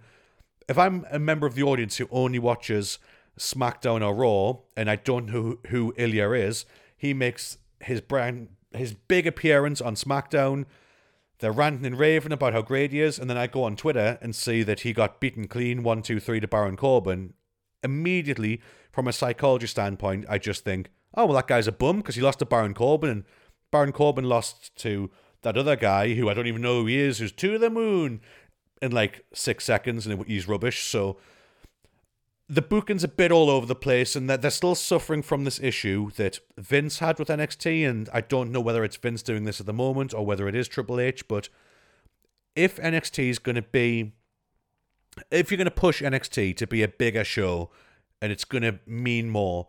if 0.68 0.78
I'm 0.78 1.06
a 1.10 1.18
member 1.18 1.46
of 1.46 1.54
the 1.54 1.62
audience 1.62 1.96
who 1.96 2.08
only 2.10 2.38
watches 2.38 2.98
SmackDown 3.40 4.06
or 4.06 4.14
Raw, 4.14 4.60
and 4.76 4.90
I 4.90 4.96
don't 4.96 5.26
know 5.26 5.58
who, 5.68 5.92
Ilja 5.94 6.38
is, 6.38 6.66
he 6.96 7.14
makes 7.14 7.58
his 7.80 8.00
brand 8.00 8.48
his 8.72 8.92
big 8.94 9.26
appearance 9.26 9.80
on 9.80 9.96
SmackDown. 9.96 10.66
They're 11.40 11.50
ranting 11.50 11.86
and 11.86 11.98
raving 11.98 12.32
about 12.32 12.52
how 12.52 12.62
great 12.62 12.92
he 12.92 13.00
is, 13.00 13.18
and 13.18 13.28
then 13.28 13.38
I 13.38 13.46
go 13.46 13.64
on 13.64 13.74
Twitter 13.74 14.18
and 14.20 14.36
see 14.36 14.62
that 14.62 14.80
he 14.80 14.92
got 14.92 15.20
beaten 15.20 15.48
clean 15.48 15.82
one, 15.82 16.02
two, 16.02 16.20
three 16.20 16.38
to 16.38 16.46
Baron 16.46 16.76
Corbin. 16.76 17.32
Immediately, 17.82 18.60
from 18.92 19.08
a 19.08 19.12
psychology 19.12 19.66
standpoint, 19.66 20.26
I 20.28 20.36
just 20.36 20.62
think, 20.62 20.90
oh 21.14 21.24
well, 21.24 21.36
that 21.36 21.48
guy's 21.48 21.66
a 21.66 21.72
bum 21.72 21.96
because 21.96 22.16
he 22.16 22.22
lost 22.22 22.40
to 22.40 22.46
Baron 22.46 22.74
Corbin, 22.74 23.10
and 23.10 23.24
Baron 23.70 23.92
Corbin 23.92 24.24
lost 24.24 24.76
to 24.76 25.10
that 25.42 25.56
other 25.56 25.76
guy 25.76 26.12
who 26.12 26.28
I 26.28 26.34
don't 26.34 26.46
even 26.46 26.60
know 26.60 26.82
who 26.82 26.86
he 26.86 26.98
is, 26.98 27.18
who's 27.18 27.32
to 27.32 27.58
the 27.58 27.70
moon 27.70 28.20
in 28.82 28.92
like 28.92 29.24
six 29.32 29.64
seconds, 29.64 30.06
and 30.06 30.26
he's 30.26 30.46
rubbish. 30.46 30.84
So 30.84 31.16
the 32.50 32.62
booking's 32.62 33.04
a 33.04 33.08
bit 33.08 33.30
all 33.30 33.48
over 33.48 33.64
the 33.64 33.76
place, 33.76 34.16
and 34.16 34.28
that 34.28 34.42
they're 34.42 34.50
still 34.50 34.74
suffering 34.74 35.22
from 35.22 35.44
this 35.44 35.60
issue 35.60 36.10
that 36.16 36.40
Vince 36.58 36.98
had 36.98 37.20
with 37.20 37.28
NXT. 37.28 37.88
And 37.88 38.08
I 38.12 38.22
don't 38.22 38.50
know 38.50 38.60
whether 38.60 38.82
it's 38.82 38.96
Vince 38.96 39.22
doing 39.22 39.44
this 39.44 39.60
at 39.60 39.66
the 39.66 39.72
moment 39.72 40.12
or 40.12 40.26
whether 40.26 40.48
it 40.48 40.56
is 40.56 40.66
Triple 40.66 40.98
H. 40.98 41.28
But 41.28 41.48
if 42.56 42.76
NXT 42.78 43.30
is 43.30 43.38
going 43.38 43.54
to 43.54 43.62
be, 43.62 44.14
if 45.30 45.50
you're 45.50 45.58
going 45.58 45.66
to 45.66 45.70
push 45.70 46.02
NXT 46.02 46.56
to 46.56 46.66
be 46.66 46.82
a 46.82 46.88
bigger 46.88 47.22
show, 47.22 47.70
and 48.20 48.32
it's 48.32 48.44
going 48.44 48.62
to 48.62 48.80
mean 48.84 49.30
more, 49.30 49.68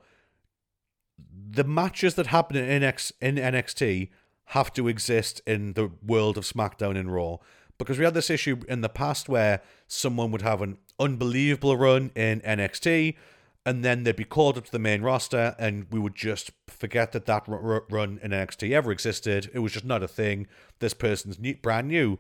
the 1.52 1.64
matches 1.64 2.16
that 2.16 2.28
happen 2.28 2.58
in, 2.58 2.82
NX, 2.82 3.12
in 3.22 3.36
NXT 3.36 4.10
have 4.46 4.74
to 4.74 4.88
exist 4.88 5.40
in 5.46 5.74
the 5.74 5.92
world 6.04 6.36
of 6.36 6.46
SmackDown 6.46 6.98
and 6.98 7.14
Raw. 7.14 7.38
Because 7.78 8.00
we 8.00 8.06
had 8.06 8.16
this 8.16 8.30
issue 8.32 8.60
in 8.68 8.82
the 8.82 8.90
past 8.90 9.30
where 9.30 9.62
someone 9.88 10.32
would 10.32 10.42
have 10.42 10.62
an 10.62 10.78
unbelievable 11.02 11.76
run 11.78 12.12
in 12.16 12.42
NXT 12.42 13.16
and 13.66 13.84
then 13.84 14.04
they'd 14.04 14.16
be 14.16 14.24
called 14.24 14.58
up 14.58 14.66
to 14.66 14.72
the 14.72 14.80
main 14.80 15.02
roster 15.02 15.56
and 15.60 15.86
we 15.92 16.00
would 16.00 16.16
just 16.16 16.52
forget 16.68 17.12
that 17.12 17.26
that 17.26 17.44
run 17.48 18.20
in 18.24 18.32
NXT 18.32 18.72
ever 18.72 18.92
existed. 18.92 19.52
It 19.54 19.60
was 19.60 19.74
just 19.74 19.86
not 19.86 20.04
a 20.04 20.08
thing. 20.08 20.48
This 20.80 20.94
person's 20.94 21.38
new, 21.38 21.56
brand 21.56 21.88
new. 21.88 22.18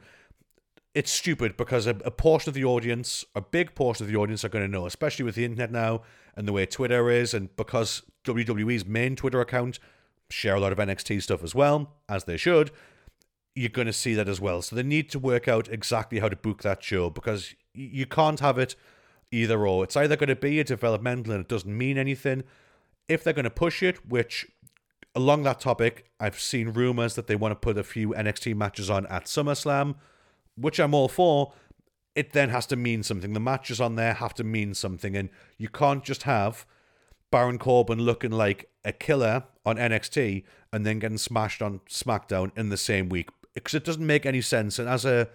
It's 0.93 1.11
stupid 1.11 1.57
because 1.57 1.87
a, 1.87 1.95
a 2.03 2.11
portion 2.11 2.49
of 2.49 2.53
the 2.53 2.65
audience, 2.65 3.25
a 3.33 3.41
big 3.41 3.73
portion 3.75 4.05
of 4.05 4.11
the 4.11 4.17
audience, 4.17 4.43
are 4.43 4.49
going 4.49 4.65
to 4.65 4.71
know, 4.71 4.85
especially 4.85 5.23
with 5.23 5.35
the 5.35 5.45
internet 5.45 5.71
now 5.71 6.01
and 6.35 6.47
the 6.47 6.53
way 6.53 6.65
Twitter 6.65 7.09
is, 7.09 7.33
and 7.33 7.55
because 7.55 8.03
WWE's 8.25 8.85
main 8.85 9.15
Twitter 9.15 9.41
account 9.41 9.79
share 10.29 10.55
a 10.55 10.59
lot 10.59 10.71
of 10.71 10.77
NXT 10.77 11.23
stuff 11.23 11.43
as 11.43 11.55
well, 11.55 11.93
as 12.07 12.25
they 12.25 12.37
should, 12.37 12.71
you're 13.55 13.69
going 13.69 13.87
to 13.87 13.93
see 13.93 14.13
that 14.13 14.29
as 14.29 14.39
well. 14.39 14.61
So 14.61 14.75
they 14.75 14.83
need 14.83 15.09
to 15.11 15.19
work 15.19 15.47
out 15.47 15.67
exactly 15.69 16.19
how 16.19 16.29
to 16.29 16.35
book 16.35 16.61
that 16.61 16.83
show 16.83 17.09
because 17.09 17.55
you 17.73 18.05
can't 18.05 18.39
have 18.39 18.57
it 18.57 18.75
either 19.31 19.65
or. 19.65 19.83
It's 19.83 19.95
either 19.95 20.15
going 20.15 20.29
to 20.29 20.35
be 20.35 20.59
a 20.59 20.63
developmental 20.63 21.33
and 21.33 21.41
it 21.41 21.47
doesn't 21.47 21.77
mean 21.77 21.97
anything. 21.97 22.43
If 23.07 23.23
they're 23.23 23.33
going 23.33 23.43
to 23.43 23.49
push 23.49 23.81
it, 23.81 24.05
which 24.07 24.47
along 25.15 25.43
that 25.43 25.59
topic, 25.59 26.05
I've 26.19 26.39
seen 26.39 26.69
rumors 26.69 27.15
that 27.15 27.27
they 27.27 27.35
want 27.35 27.51
to 27.51 27.55
put 27.55 27.77
a 27.77 27.83
few 27.83 28.09
NXT 28.09 28.55
matches 28.55 28.89
on 28.89 29.05
at 29.07 29.25
SummerSlam, 29.25 29.95
which 30.55 30.79
I'm 30.79 30.93
all 30.93 31.07
for. 31.07 31.53
It 32.13 32.33
then 32.33 32.49
has 32.49 32.65
to 32.67 32.75
mean 32.75 33.03
something. 33.03 33.33
The 33.33 33.39
matches 33.39 33.79
on 33.79 33.95
there 33.95 34.13
have 34.13 34.33
to 34.35 34.43
mean 34.43 34.73
something, 34.73 35.15
and 35.15 35.29
you 35.57 35.69
can't 35.69 36.03
just 36.03 36.23
have 36.23 36.65
Baron 37.31 37.57
Corbin 37.57 37.99
looking 37.99 38.31
like 38.31 38.69
a 38.83 38.91
killer 38.91 39.45
on 39.65 39.77
NXT 39.77 40.43
and 40.73 40.85
then 40.85 40.99
getting 40.99 41.17
smashed 41.17 41.61
on 41.61 41.79
SmackDown 41.89 42.51
in 42.57 42.69
the 42.69 42.77
same 42.77 43.07
week 43.07 43.29
because 43.53 43.73
it 43.73 43.85
doesn't 43.85 44.05
make 44.05 44.25
any 44.25 44.41
sense. 44.41 44.77
And 44.79 44.89
as 44.89 45.05
a 45.05 45.29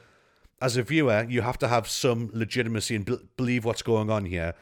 as 0.60 0.76
a 0.76 0.82
viewer, 0.82 1.26
you 1.28 1.42
have 1.42 1.58
to 1.58 1.68
have 1.68 1.88
some 1.88 2.30
legitimacy 2.32 2.96
and 2.96 3.04
be- 3.04 3.28
believe 3.36 3.64
what's 3.64 3.82
going 3.82 4.10
on 4.10 4.24
here. 4.26 4.54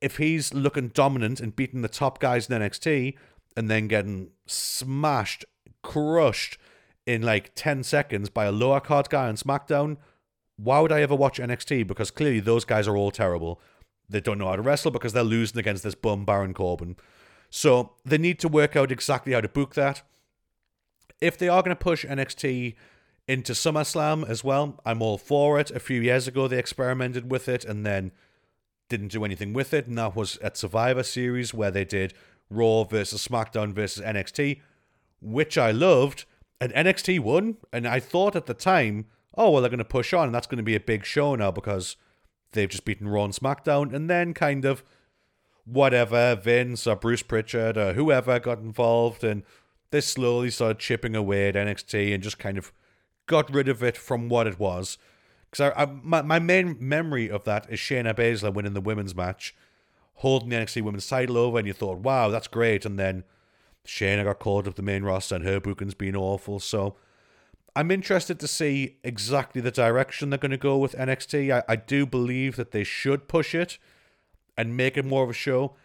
If 0.00 0.16
he's 0.16 0.54
looking 0.54 0.88
dominant 0.88 1.40
and 1.40 1.54
beating 1.54 1.82
the 1.82 1.88
top 1.88 2.18
guys 2.18 2.48
in 2.48 2.60
NXT 2.60 3.16
and 3.56 3.70
then 3.70 3.88
getting 3.88 4.30
smashed, 4.46 5.44
crushed 5.82 6.58
in 7.06 7.22
like 7.22 7.52
10 7.54 7.82
seconds 7.82 8.28
by 8.28 8.44
a 8.44 8.52
lower 8.52 8.80
card 8.80 9.08
guy 9.08 9.28
on 9.28 9.36
SmackDown, 9.36 9.96
why 10.56 10.80
would 10.80 10.92
I 10.92 11.00
ever 11.00 11.14
watch 11.14 11.38
NXT? 11.38 11.86
Because 11.86 12.10
clearly 12.10 12.40
those 12.40 12.64
guys 12.64 12.86
are 12.86 12.96
all 12.96 13.10
terrible. 13.10 13.60
They 14.08 14.20
don't 14.20 14.38
know 14.38 14.48
how 14.48 14.56
to 14.56 14.62
wrestle 14.62 14.90
because 14.90 15.12
they're 15.12 15.22
losing 15.22 15.58
against 15.58 15.82
this 15.82 15.94
bum 15.94 16.24
Baron 16.24 16.52
Corbin. 16.52 16.96
So 17.48 17.92
they 18.04 18.18
need 18.18 18.38
to 18.40 18.48
work 18.48 18.76
out 18.76 18.92
exactly 18.92 19.32
how 19.32 19.40
to 19.40 19.48
book 19.48 19.74
that. 19.74 20.02
If 21.20 21.38
they 21.38 21.48
are 21.48 21.62
going 21.62 21.76
to 21.76 21.82
push 21.82 22.04
NXT 22.04 22.74
into 23.30 23.52
SummerSlam 23.52 24.28
as 24.28 24.42
well. 24.42 24.80
I'm 24.84 25.00
all 25.00 25.16
for 25.16 25.60
it. 25.60 25.70
A 25.70 25.78
few 25.78 26.00
years 26.00 26.26
ago, 26.26 26.48
they 26.48 26.58
experimented 26.58 27.30
with 27.30 27.48
it 27.48 27.64
and 27.64 27.86
then 27.86 28.10
didn't 28.88 29.12
do 29.12 29.24
anything 29.24 29.52
with 29.52 29.72
it. 29.72 29.86
And 29.86 29.96
that 29.98 30.16
was 30.16 30.36
at 30.38 30.56
Survivor 30.56 31.04
Series 31.04 31.54
where 31.54 31.70
they 31.70 31.84
did 31.84 32.12
Raw 32.50 32.82
versus 32.82 33.26
SmackDown 33.26 33.72
versus 33.72 34.04
NXT, 34.04 34.60
which 35.22 35.56
I 35.56 35.70
loved. 35.70 36.24
And 36.60 36.72
NXT 36.72 37.20
won. 37.20 37.58
And 37.72 37.86
I 37.86 38.00
thought 38.00 38.34
at 38.34 38.46
the 38.46 38.52
time, 38.52 39.06
oh, 39.36 39.50
well, 39.50 39.62
they're 39.62 39.70
going 39.70 39.78
to 39.78 39.84
push 39.84 40.12
on. 40.12 40.26
And 40.26 40.34
that's 40.34 40.48
going 40.48 40.58
to 40.58 40.64
be 40.64 40.74
a 40.74 40.80
big 40.80 41.04
show 41.04 41.36
now 41.36 41.52
because 41.52 41.96
they've 42.50 42.68
just 42.68 42.84
beaten 42.84 43.08
Raw 43.08 43.24
and 43.24 43.32
SmackDown. 43.32 43.94
And 43.94 44.10
then 44.10 44.34
kind 44.34 44.64
of 44.64 44.82
whatever, 45.64 46.34
Vince 46.34 46.84
or 46.84 46.96
Bruce 46.96 47.22
Pritchard 47.22 47.76
or 47.76 47.92
whoever 47.92 48.40
got 48.40 48.58
involved. 48.58 49.22
And 49.22 49.44
they 49.92 50.00
slowly 50.00 50.50
started 50.50 50.80
chipping 50.80 51.14
away 51.14 51.48
at 51.48 51.54
NXT 51.54 52.12
and 52.12 52.24
just 52.24 52.40
kind 52.40 52.58
of 52.58 52.72
got 53.30 53.54
rid 53.54 53.68
of 53.68 53.80
it 53.80 53.96
from 53.96 54.28
what 54.28 54.48
it 54.48 54.58
was. 54.58 54.98
Because 55.50 55.72
I, 55.72 55.82
I, 55.82 55.86
my, 55.86 56.20
my 56.20 56.38
main 56.40 56.76
memory 56.80 57.30
of 57.30 57.44
that 57.44 57.70
is 57.70 57.78
Shayna 57.78 58.12
Baszler 58.12 58.52
winning 58.52 58.74
the 58.74 58.80
women's 58.80 59.14
match, 59.14 59.54
holding 60.14 60.48
the 60.48 60.56
NXT 60.56 60.82
women's 60.82 61.06
title 61.06 61.38
over, 61.38 61.58
and 61.58 61.66
you 61.66 61.72
thought, 61.72 61.98
wow, 61.98 62.28
that's 62.28 62.48
great. 62.48 62.84
And 62.84 62.98
then 62.98 63.22
Shayna 63.86 64.24
got 64.24 64.40
called 64.40 64.66
up 64.66 64.74
the 64.74 64.82
main 64.82 65.04
roster, 65.04 65.36
and 65.36 65.44
her 65.44 65.60
booking's 65.60 65.94
been 65.94 66.16
awful. 66.16 66.58
So 66.58 66.96
I'm 67.76 67.92
interested 67.92 68.40
to 68.40 68.48
see 68.48 68.96
exactly 69.04 69.60
the 69.60 69.70
direction 69.70 70.30
they're 70.30 70.38
going 70.38 70.50
to 70.50 70.56
go 70.56 70.76
with 70.76 70.96
NXT. 70.96 71.54
I, 71.54 71.62
I 71.68 71.76
do 71.76 72.04
believe 72.06 72.56
that 72.56 72.72
they 72.72 72.84
should 72.84 73.28
push 73.28 73.54
it 73.54 73.78
and 74.58 74.76
make 74.76 74.96
it 74.96 75.04
more 75.04 75.22
of 75.22 75.30
a 75.30 75.34
show. 75.34 75.76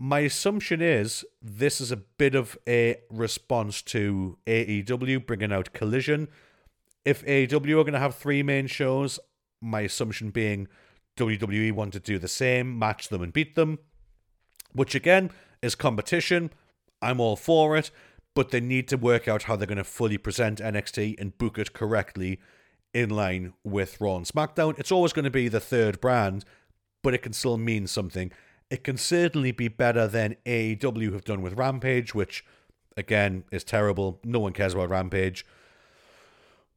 My 0.00 0.20
assumption 0.20 0.82
is 0.82 1.24
this 1.40 1.80
is 1.80 1.92
a 1.92 1.96
bit 1.96 2.34
of 2.34 2.58
a 2.68 2.98
response 3.08 3.82
to 3.82 4.36
AEW 4.46 5.26
bringing 5.26 5.52
out 5.52 5.72
Collision 5.72 6.28
if 7.08 7.24
AEW 7.24 7.80
are 7.80 7.84
going 7.84 7.94
to 7.94 7.98
have 7.98 8.14
three 8.14 8.42
main 8.42 8.66
shows, 8.66 9.18
my 9.62 9.80
assumption 9.80 10.28
being 10.28 10.68
WWE 11.16 11.72
want 11.72 11.94
to 11.94 12.00
do 12.00 12.18
the 12.18 12.28
same, 12.28 12.78
match 12.78 13.08
them 13.08 13.22
and 13.22 13.32
beat 13.32 13.54
them, 13.54 13.78
which 14.72 14.94
again 14.94 15.30
is 15.62 15.74
competition. 15.74 16.50
I'm 17.00 17.18
all 17.18 17.34
for 17.34 17.78
it, 17.78 17.90
but 18.34 18.50
they 18.50 18.60
need 18.60 18.88
to 18.88 18.98
work 18.98 19.26
out 19.26 19.44
how 19.44 19.56
they're 19.56 19.66
going 19.66 19.78
to 19.78 19.84
fully 19.84 20.18
present 20.18 20.58
NXT 20.58 21.18
and 21.18 21.38
book 21.38 21.58
it 21.58 21.72
correctly 21.72 22.40
in 22.92 23.08
line 23.08 23.54
with 23.64 23.98
Raw 24.02 24.16
and 24.16 24.26
SmackDown. 24.26 24.78
It's 24.78 24.92
always 24.92 25.14
going 25.14 25.24
to 25.24 25.30
be 25.30 25.48
the 25.48 25.60
third 25.60 26.02
brand, 26.02 26.44
but 27.02 27.14
it 27.14 27.22
can 27.22 27.32
still 27.32 27.56
mean 27.56 27.86
something. 27.86 28.32
It 28.70 28.84
can 28.84 28.98
certainly 28.98 29.50
be 29.50 29.68
better 29.68 30.06
than 30.06 30.36
AEW 30.44 31.14
have 31.14 31.24
done 31.24 31.40
with 31.40 31.54
Rampage, 31.54 32.14
which 32.14 32.44
again 32.98 33.44
is 33.50 33.64
terrible. 33.64 34.20
No 34.24 34.40
one 34.40 34.52
cares 34.52 34.74
about 34.74 34.90
Rampage 34.90 35.46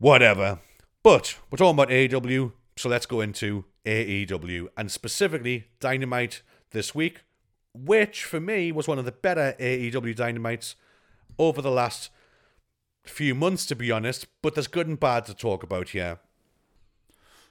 whatever. 0.01 0.59
But 1.03 1.37
we're 1.49 1.57
talking 1.57 1.79
about 1.79 1.89
AEW, 1.89 2.51
so 2.75 2.89
let's 2.89 3.05
go 3.05 3.21
into 3.21 3.65
AEW 3.85 4.67
and 4.75 4.91
specifically 4.91 5.67
Dynamite 5.79 6.41
this 6.71 6.93
week, 6.95 7.21
which 7.73 8.23
for 8.23 8.39
me 8.39 8.71
was 8.71 8.87
one 8.87 8.99
of 8.99 9.05
the 9.05 9.11
better 9.11 9.55
AEW 9.59 10.15
Dynamites 10.15 10.75
over 11.37 11.61
the 11.61 11.71
last 11.71 12.09
few 13.03 13.35
months, 13.35 13.65
to 13.67 13.75
be 13.75 13.91
honest. 13.91 14.27
But 14.41 14.55
there's 14.55 14.67
good 14.67 14.87
and 14.87 14.99
bad 14.99 15.25
to 15.25 15.35
talk 15.35 15.61
about 15.61 15.89
here. 15.89 16.19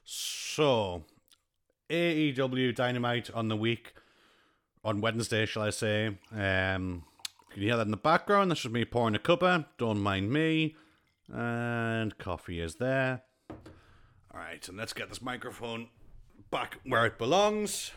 So, 0.04 1.04
AEW 1.88 2.74
Dynamite 2.74 3.30
on 3.32 3.46
the 3.46 3.56
week, 3.56 3.94
on 4.84 5.00
Wednesday, 5.00 5.46
shall 5.46 5.62
I 5.62 5.70
say. 5.70 6.18
Um, 6.32 7.04
can 7.50 7.62
you 7.62 7.68
hear 7.68 7.76
that 7.76 7.86
in 7.86 7.92
the 7.92 7.96
background? 7.96 8.50
That's 8.50 8.62
just 8.62 8.72
me 8.72 8.84
pouring 8.84 9.14
a 9.14 9.20
cuppa. 9.20 9.66
Don't 9.78 10.00
mind 10.00 10.32
me. 10.32 10.74
And 11.32 12.16
coffee 12.18 12.60
is 12.60 12.76
there. 12.76 13.22
All 13.50 14.40
right, 14.40 14.66
and 14.68 14.76
let's 14.76 14.92
get 14.92 15.08
this 15.08 15.22
microphone 15.22 15.88
back 16.50 16.78
where 16.84 17.06
it 17.06 17.18
belongs. 17.18 17.92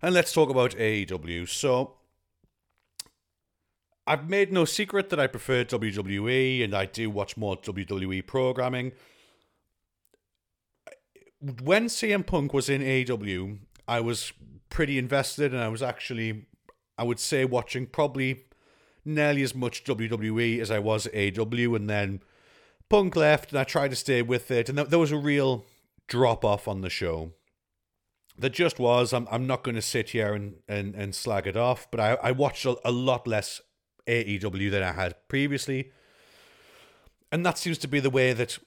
And 0.00 0.14
let's 0.14 0.32
talk 0.32 0.50
about 0.50 0.72
AEW. 0.76 1.48
So, 1.48 1.94
I've 4.06 4.30
made 4.30 4.52
no 4.52 4.64
secret 4.64 5.10
that 5.10 5.20
I 5.20 5.26
prefer 5.26 5.64
WWE 5.64 6.64
and 6.64 6.74
I 6.74 6.86
do 6.86 7.10
watch 7.10 7.36
more 7.36 7.58
WWE 7.58 8.26
programming. 8.26 8.92
When 11.62 11.86
CM 11.86 12.26
Punk 12.26 12.54
was 12.54 12.70
in 12.70 12.80
AEW, 12.80 13.58
I 13.86 14.00
was 14.00 14.32
pretty 14.70 14.98
invested 14.98 15.52
and 15.52 15.62
I 15.62 15.68
was 15.68 15.82
actually, 15.82 16.46
I 16.96 17.04
would 17.04 17.20
say, 17.20 17.44
watching 17.44 17.86
probably 17.86 18.44
nearly 19.08 19.42
as 19.42 19.54
much 19.54 19.84
WWE 19.84 20.60
as 20.60 20.70
I 20.70 20.78
was 20.78 21.08
AW, 21.08 21.74
and 21.74 21.90
then 21.90 22.20
Punk 22.88 23.16
left, 23.16 23.50
and 23.50 23.58
I 23.58 23.64
tried 23.64 23.90
to 23.90 23.96
stay 23.96 24.22
with 24.22 24.50
it, 24.50 24.68
and 24.68 24.78
there 24.78 24.98
was 24.98 25.12
a 25.12 25.16
real 25.16 25.66
drop 26.06 26.44
off 26.44 26.68
on 26.68 26.80
the 26.80 26.90
show. 26.90 27.32
There 28.38 28.50
just 28.50 28.78
was. 28.78 29.12
I'm 29.12 29.26
I'm 29.30 29.46
not 29.46 29.64
going 29.64 29.74
to 29.74 29.82
sit 29.82 30.10
here 30.10 30.32
and, 30.32 30.56
and, 30.68 30.94
and 30.94 31.14
slag 31.14 31.46
it 31.46 31.56
off, 31.56 31.88
but 31.90 32.00
I, 32.00 32.14
I 32.22 32.32
watched 32.32 32.64
a, 32.64 32.76
a 32.84 32.92
lot 32.92 33.26
less 33.26 33.60
AEW 34.06 34.70
than 34.70 34.82
I 34.82 34.92
had 34.92 35.16
previously. 35.28 35.90
And 37.32 37.44
that 37.44 37.58
seems 37.58 37.78
to 37.78 37.88
be 37.88 38.00
the 38.00 38.10
way 38.10 38.32
that, 38.32 38.58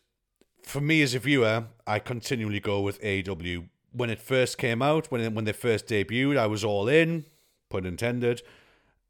for 0.61 0.81
me 0.81 1.01
as 1.01 1.15
a 1.15 1.19
viewer, 1.19 1.65
I 1.87 1.99
continually 1.99 2.59
go 2.59 2.81
with 2.81 3.01
AEW. 3.01 3.69
When 3.93 4.09
it 4.09 4.21
first 4.21 4.57
came 4.57 4.81
out, 4.81 5.09
when 5.09 5.33
when 5.33 5.45
they 5.45 5.53
first 5.53 5.87
debuted, 5.87 6.37
I 6.37 6.47
was 6.47 6.63
all 6.63 6.87
in, 6.87 7.25
pun 7.69 7.85
intended 7.85 8.41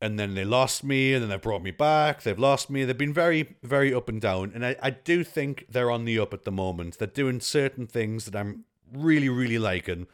and 0.01 0.19
then 0.19 0.33
they 0.33 0.43
lost 0.43 0.83
me, 0.83 1.13
and 1.13 1.21
then 1.21 1.29
they 1.29 1.37
brought 1.37 1.61
me 1.61 1.71
back. 1.71 2.23
They've 2.23 2.37
lost 2.37 2.69
me. 2.69 2.83
They've 2.83 2.97
been 2.97 3.13
very, 3.13 3.55
very 3.61 3.93
up 3.93 4.09
and 4.09 4.19
down. 4.19 4.51
And 4.55 4.65
I, 4.65 4.75
I 4.81 4.89
do 4.89 5.23
think 5.23 5.67
they're 5.69 5.91
on 5.91 6.05
the 6.05 6.17
up 6.19 6.33
at 6.33 6.43
the 6.43 6.51
moment. 6.51 6.97
They're 6.97 7.07
doing 7.07 7.39
certain 7.39 7.85
things 7.85 8.25
that 8.25 8.35
I'm 8.35 8.65
really, 8.91 9.29
really 9.29 9.59
liking. 9.59 10.07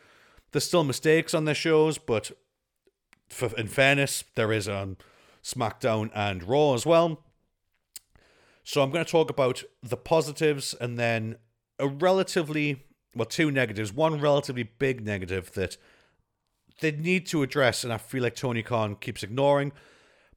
There's 0.52 0.66
still 0.66 0.84
mistakes 0.84 1.34
on 1.34 1.46
their 1.46 1.56
shows, 1.56 1.98
but 1.98 2.32
for, 3.30 3.50
in 3.58 3.68
fairness, 3.68 4.24
there 4.36 4.52
is 4.52 4.68
on 4.68 4.98
SmackDown 5.44 6.12
and 6.14 6.44
Raw 6.44 6.74
as 6.74 6.86
well. 6.86 7.24
So 8.64 8.82
I'm 8.82 8.92
going 8.92 9.06
to 9.06 9.10
talk 9.10 9.30
about 9.30 9.64
the 9.82 9.96
positives 9.96 10.74
and 10.74 11.00
then 11.00 11.38
a 11.80 11.88
relatively, 11.88 12.84
well, 13.16 13.26
two 13.26 13.52
negatives. 13.52 13.94
One 13.94 14.20
relatively 14.20 14.64
big 14.64 15.06
negative 15.06 15.54
that 15.54 15.78
they 16.80 16.92
need 16.92 17.26
to 17.28 17.44
address, 17.44 17.84
and 17.84 17.92
I 17.92 17.98
feel 17.98 18.24
like 18.24 18.36
Tony 18.36 18.64
Khan 18.64 18.96
keeps 18.96 19.24
ignoring. 19.24 19.72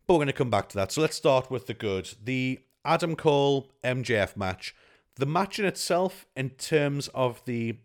But 0.07 0.15
we're 0.15 0.19
going 0.19 0.27
to 0.29 0.33
come 0.33 0.51
back 0.51 0.69
to 0.71 0.77
that. 0.77 0.93
So 0.93 1.01
let's 1.01 1.17
start 1.17 1.51
with 1.51 1.67
the 1.67 1.75
good. 1.75 2.15
The 2.23 2.61
Adam 2.85 3.15
Cole 3.15 3.71
MJF 3.85 4.37
match. 4.37 4.75
The 5.17 5.27
match 5.27 5.59
in 5.59 5.65
itself, 5.65 6.27
in 6.35 6.51
terms 6.51 7.09
of 7.09 7.45
the 7.45 7.77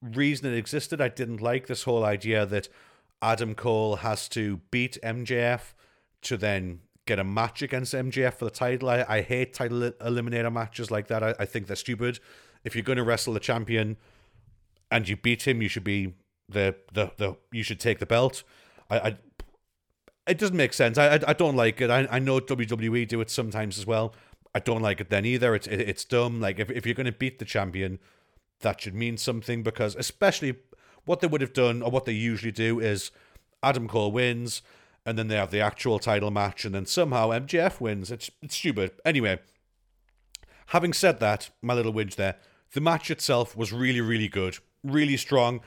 reason 0.00 0.52
it 0.52 0.56
existed, 0.56 1.00
I 1.00 1.08
didn't 1.08 1.42
like 1.42 1.66
this 1.66 1.82
whole 1.82 2.04
idea 2.04 2.46
that 2.46 2.68
Adam 3.20 3.54
Cole 3.54 3.96
has 3.96 4.28
to 4.30 4.60
beat 4.70 4.98
MJF 5.02 5.74
to 6.22 6.36
then 6.36 6.80
get 7.06 7.18
a 7.18 7.24
match 7.24 7.62
against 7.62 7.94
MJF 7.94 8.34
for 8.34 8.44
the 8.44 8.50
title. 8.50 8.88
I, 8.88 9.04
I 9.08 9.20
hate 9.22 9.54
title 9.54 9.90
eliminator 9.92 10.52
matches 10.52 10.90
like 10.90 11.08
that. 11.08 11.22
I, 11.22 11.34
I 11.38 11.44
think 11.44 11.66
they're 11.66 11.76
stupid. 11.76 12.20
If 12.64 12.74
you're 12.74 12.84
going 12.84 12.98
to 12.98 13.04
wrestle 13.04 13.34
the 13.34 13.40
champion 13.40 13.96
and 14.90 15.08
you 15.08 15.16
beat 15.16 15.46
him, 15.46 15.62
you 15.62 15.68
should 15.68 15.84
be 15.84 16.14
the 16.48 16.76
the, 16.92 17.12
the 17.16 17.36
you 17.52 17.62
should 17.62 17.80
take 17.80 17.98
the 17.98 18.06
belt. 18.06 18.42
I, 18.90 18.98
I 18.98 19.16
it 20.26 20.38
doesn't 20.38 20.56
make 20.56 20.72
sense. 20.72 20.98
I, 20.98 21.14
I, 21.14 21.20
I 21.28 21.32
don't 21.32 21.56
like 21.56 21.80
it. 21.80 21.90
I, 21.90 22.08
I 22.10 22.18
know 22.18 22.40
WWE 22.40 23.06
do 23.06 23.20
it 23.20 23.30
sometimes 23.30 23.78
as 23.78 23.86
well. 23.86 24.14
I 24.54 24.58
don't 24.58 24.82
like 24.82 25.00
it 25.00 25.10
then 25.10 25.24
either. 25.24 25.54
It's 25.54 25.66
it, 25.66 25.80
it's 25.80 26.04
dumb. 26.04 26.40
Like 26.40 26.58
if, 26.58 26.70
if 26.70 26.86
you're 26.86 26.94
going 26.94 27.06
to 27.06 27.12
beat 27.12 27.38
the 27.38 27.44
champion, 27.44 27.98
that 28.60 28.80
should 28.80 28.94
mean 28.94 29.16
something 29.16 29.62
because 29.62 29.94
especially 29.96 30.56
what 31.04 31.20
they 31.20 31.26
would 31.26 31.40
have 31.40 31.52
done 31.52 31.82
or 31.82 31.90
what 31.90 32.04
they 32.04 32.12
usually 32.12 32.52
do 32.52 32.80
is 32.80 33.10
Adam 33.62 33.86
Cole 33.86 34.10
wins 34.10 34.62
and 35.04 35.16
then 35.16 35.28
they 35.28 35.36
have 35.36 35.50
the 35.50 35.60
actual 35.60 35.98
title 35.98 36.30
match 36.30 36.64
and 36.64 36.74
then 36.74 36.86
somehow 36.86 37.30
MJF 37.30 37.80
wins. 37.80 38.10
It's 38.10 38.30
it's 38.42 38.56
stupid. 38.56 38.92
Anyway, 39.04 39.38
having 40.68 40.92
said 40.92 41.20
that, 41.20 41.50
my 41.62 41.74
little 41.74 41.92
whinge 41.92 42.16
there, 42.16 42.36
the 42.72 42.80
match 42.80 43.10
itself 43.10 43.56
was 43.56 43.72
really 43.72 44.00
really 44.00 44.28
good, 44.28 44.58
really 44.82 45.16
strong, 45.16 45.60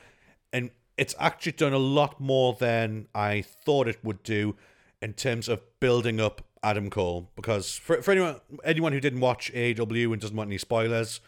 and 0.52 0.70
it's 1.00 1.14
actually 1.18 1.52
done 1.52 1.72
a 1.72 1.78
lot 1.78 2.20
more 2.20 2.54
than 2.60 3.08
I 3.14 3.42
thought 3.42 3.88
it 3.88 4.04
would 4.04 4.22
do 4.22 4.56
in 5.00 5.14
terms 5.14 5.48
of 5.48 5.62
building 5.80 6.20
up 6.20 6.42
Adam 6.62 6.90
Cole. 6.90 7.30
Because 7.36 7.74
for, 7.74 8.02
for 8.02 8.12
anyone 8.12 8.36
anyone 8.64 8.92
who 8.92 9.00
didn't 9.00 9.20
watch 9.20 9.50
AEW 9.54 10.12
and 10.12 10.20
doesn't 10.20 10.36
want 10.36 10.48
any 10.48 10.58
spoilers, 10.58 11.20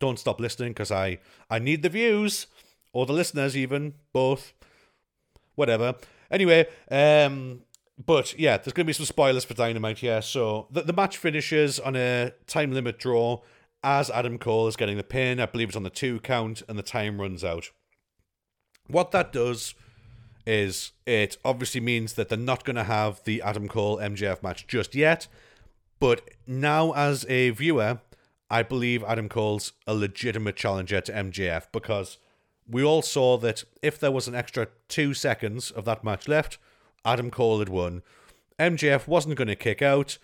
don't 0.00 0.18
stop 0.18 0.40
listening 0.40 0.70
because 0.70 0.90
I, 0.90 1.18
I 1.48 1.58
need 1.58 1.82
the 1.82 1.88
views 1.88 2.48
or 2.92 3.06
the 3.06 3.12
listeners 3.12 3.56
even 3.56 3.94
both. 4.12 4.52
Whatever. 5.54 5.94
Anyway 6.30 6.66
um 6.90 7.62
but 8.04 8.36
yeah 8.38 8.56
there's 8.56 8.72
gonna 8.72 8.86
be 8.86 8.92
some 8.92 9.06
spoilers 9.06 9.44
for 9.44 9.54
dynamite 9.54 9.98
here. 9.98 10.22
So 10.22 10.66
the, 10.70 10.82
the 10.82 10.92
match 10.92 11.16
finishes 11.18 11.78
on 11.78 11.94
a 11.94 12.32
time 12.46 12.72
limit 12.72 12.98
draw 12.98 13.40
as 13.84 14.10
adam 14.10 14.38
cole 14.38 14.66
is 14.66 14.76
getting 14.76 14.96
the 14.96 15.04
pin. 15.04 15.38
I 15.38 15.46
believe 15.46 15.68
it's 15.68 15.76
on 15.76 15.82
the 15.82 15.90
two 15.90 16.18
count 16.20 16.62
and 16.68 16.78
the 16.78 16.82
time 16.82 17.20
runs 17.20 17.44
out 17.44 17.70
what 18.92 19.10
that 19.12 19.32
does 19.32 19.74
is 20.46 20.92
it 21.06 21.36
obviously 21.44 21.80
means 21.80 22.14
that 22.14 22.28
they're 22.28 22.38
not 22.38 22.64
going 22.64 22.76
to 22.76 22.84
have 22.84 23.22
the 23.24 23.42
Adam 23.42 23.68
Cole 23.68 23.98
MJF 23.98 24.42
match 24.42 24.66
just 24.66 24.94
yet. 24.94 25.28
But 26.00 26.30
now, 26.46 26.92
as 26.92 27.24
a 27.28 27.50
viewer, 27.50 28.00
I 28.50 28.62
believe 28.62 29.04
Adam 29.04 29.28
Cole's 29.28 29.72
a 29.86 29.94
legitimate 29.94 30.56
challenger 30.56 31.00
to 31.00 31.12
MJF 31.12 31.68
because 31.70 32.18
we 32.68 32.82
all 32.82 33.02
saw 33.02 33.36
that 33.38 33.64
if 33.82 33.98
there 34.00 34.10
was 34.10 34.28
an 34.28 34.34
extra 34.34 34.68
two 34.88 35.14
seconds 35.14 35.70
of 35.70 35.84
that 35.84 36.02
match 36.02 36.26
left, 36.26 36.58
Adam 37.04 37.30
Cole 37.30 37.60
had 37.60 37.68
won. 37.68 38.02
MJF 38.58 39.06
wasn't 39.06 39.36
going 39.36 39.48
to 39.48 39.56
kick 39.56 39.80
out. 39.80 40.18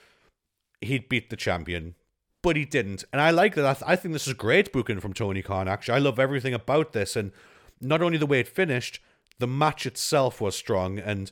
He'd 0.80 1.08
beat 1.08 1.30
the 1.30 1.36
champion, 1.36 1.94
but 2.42 2.56
he 2.56 2.64
didn't. 2.64 3.04
And 3.12 3.20
I 3.20 3.30
like 3.30 3.54
that. 3.54 3.82
I 3.86 3.96
think 3.96 4.12
this 4.12 4.26
is 4.26 4.34
great 4.34 4.72
booking 4.72 5.00
from 5.00 5.12
Tony 5.12 5.42
Khan, 5.42 5.68
actually. 5.68 5.96
I 5.96 6.00
love 6.00 6.18
everything 6.18 6.54
about 6.54 6.92
this. 6.92 7.16
And 7.16 7.32
not 7.80 8.02
only 8.02 8.18
the 8.18 8.26
way 8.26 8.40
it 8.40 8.48
finished, 8.48 9.00
the 9.38 9.46
match 9.46 9.86
itself 9.86 10.40
was 10.40 10.56
strong. 10.56 10.98
And 10.98 11.30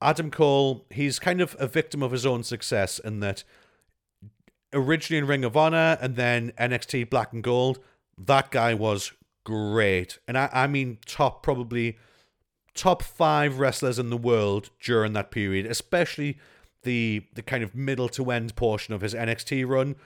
Adam 0.00 0.30
Cole, 0.30 0.86
he's 0.90 1.18
kind 1.18 1.40
of 1.40 1.56
a 1.58 1.66
victim 1.66 2.02
of 2.02 2.12
his 2.12 2.26
own 2.26 2.42
success 2.42 2.98
in 2.98 3.20
that 3.20 3.44
originally 4.72 5.18
in 5.18 5.26
Ring 5.26 5.44
of 5.44 5.56
Honor 5.56 5.98
and 6.00 6.16
then 6.16 6.52
NXT 6.58 7.10
Black 7.10 7.32
and 7.32 7.42
Gold, 7.42 7.78
that 8.16 8.50
guy 8.50 8.74
was 8.74 9.12
great. 9.44 10.18
And 10.28 10.36
I, 10.36 10.50
I 10.52 10.66
mean, 10.66 10.98
top, 11.06 11.42
probably 11.42 11.96
top 12.74 13.02
five 13.02 13.58
wrestlers 13.58 13.98
in 13.98 14.10
the 14.10 14.16
world 14.16 14.70
during 14.80 15.12
that 15.14 15.30
period, 15.30 15.66
especially 15.66 16.38
the 16.82 17.24
the 17.34 17.42
kind 17.42 17.64
of 17.64 17.74
middle 17.74 18.08
to 18.08 18.30
end 18.30 18.54
portion 18.54 18.94
of 18.94 19.00
his 19.00 19.12
NXT 19.14 19.66
run 19.66 19.96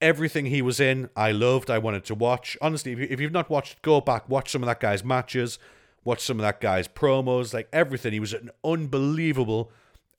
everything 0.00 0.46
he 0.46 0.62
was 0.62 0.80
in, 0.80 1.10
I 1.16 1.32
loved. 1.32 1.70
I 1.70 1.78
wanted 1.78 2.04
to 2.06 2.14
watch. 2.14 2.56
Honestly, 2.60 2.92
if, 2.92 2.98
you, 2.98 3.06
if 3.10 3.20
you've 3.20 3.32
not 3.32 3.50
watched, 3.50 3.82
go 3.82 4.00
back, 4.00 4.28
watch 4.28 4.50
some 4.50 4.62
of 4.62 4.66
that 4.66 4.80
guy's 4.80 5.04
matches, 5.04 5.58
watch 6.04 6.20
some 6.20 6.38
of 6.38 6.42
that 6.42 6.60
guy's 6.60 6.88
promos, 6.88 7.52
like 7.52 7.68
everything. 7.72 8.12
He 8.12 8.20
was 8.20 8.32
an 8.32 8.50
unbelievable 8.64 9.70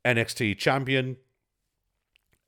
NXT 0.06 0.58
champion. 0.58 1.18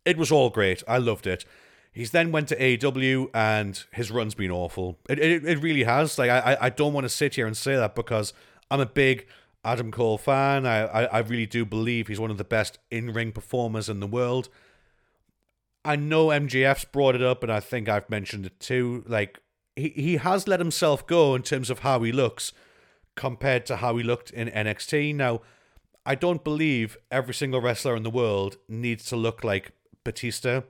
It 0.05 0.17
was 0.17 0.31
all 0.31 0.49
great. 0.49 0.83
I 0.87 0.97
loved 0.97 1.27
it. 1.27 1.45
He's 1.91 2.11
then 2.11 2.31
went 2.31 2.47
to 2.49 2.57
AW 2.57 3.27
and 3.35 3.83
his 3.91 4.09
run's 4.11 4.33
been 4.33 4.49
awful. 4.51 4.97
It, 5.07 5.19
it, 5.19 5.45
it 5.45 5.59
really 5.59 5.83
has. 5.83 6.17
Like 6.17 6.31
I, 6.31 6.57
I 6.59 6.69
don't 6.69 6.93
want 6.93 7.05
to 7.05 7.09
sit 7.09 7.35
here 7.35 7.45
and 7.45 7.55
say 7.55 7.75
that 7.75 7.93
because 7.93 8.33
I'm 8.71 8.79
a 8.79 8.85
big 8.85 9.27
Adam 9.63 9.91
Cole 9.91 10.17
fan. 10.17 10.65
I, 10.65 10.85
I, 10.85 11.03
I 11.03 11.19
really 11.19 11.45
do 11.45 11.65
believe 11.65 12.07
he's 12.07 12.19
one 12.19 12.31
of 12.31 12.37
the 12.37 12.43
best 12.43 12.79
in 12.89 13.13
ring 13.13 13.31
performers 13.31 13.89
in 13.89 13.99
the 13.99 14.07
world. 14.07 14.49
I 15.85 15.95
know 15.95 16.27
MJF's 16.27 16.85
brought 16.85 17.15
it 17.15 17.21
up, 17.21 17.43
and 17.43 17.51
I 17.51 17.59
think 17.59 17.89
I've 17.89 18.09
mentioned 18.09 18.45
it 18.45 18.59
too. 18.59 19.03
Like 19.07 19.39
he 19.75 19.89
he 19.89 20.15
has 20.17 20.47
let 20.47 20.59
himself 20.59 21.05
go 21.05 21.35
in 21.35 21.43
terms 21.43 21.69
of 21.69 21.79
how 21.79 22.01
he 22.03 22.11
looks 22.11 22.53
compared 23.15 23.65
to 23.67 23.77
how 23.77 23.97
he 23.97 24.03
looked 24.03 24.31
in 24.31 24.49
NXT. 24.49 25.15
Now, 25.15 25.41
I 26.05 26.15
don't 26.15 26.43
believe 26.43 26.97
every 27.11 27.33
single 27.33 27.61
wrestler 27.61 27.95
in 27.95 28.03
the 28.03 28.09
world 28.09 28.57
needs 28.67 29.05
to 29.05 29.15
look 29.15 29.43
like 29.43 29.71
Batista. 30.03 30.61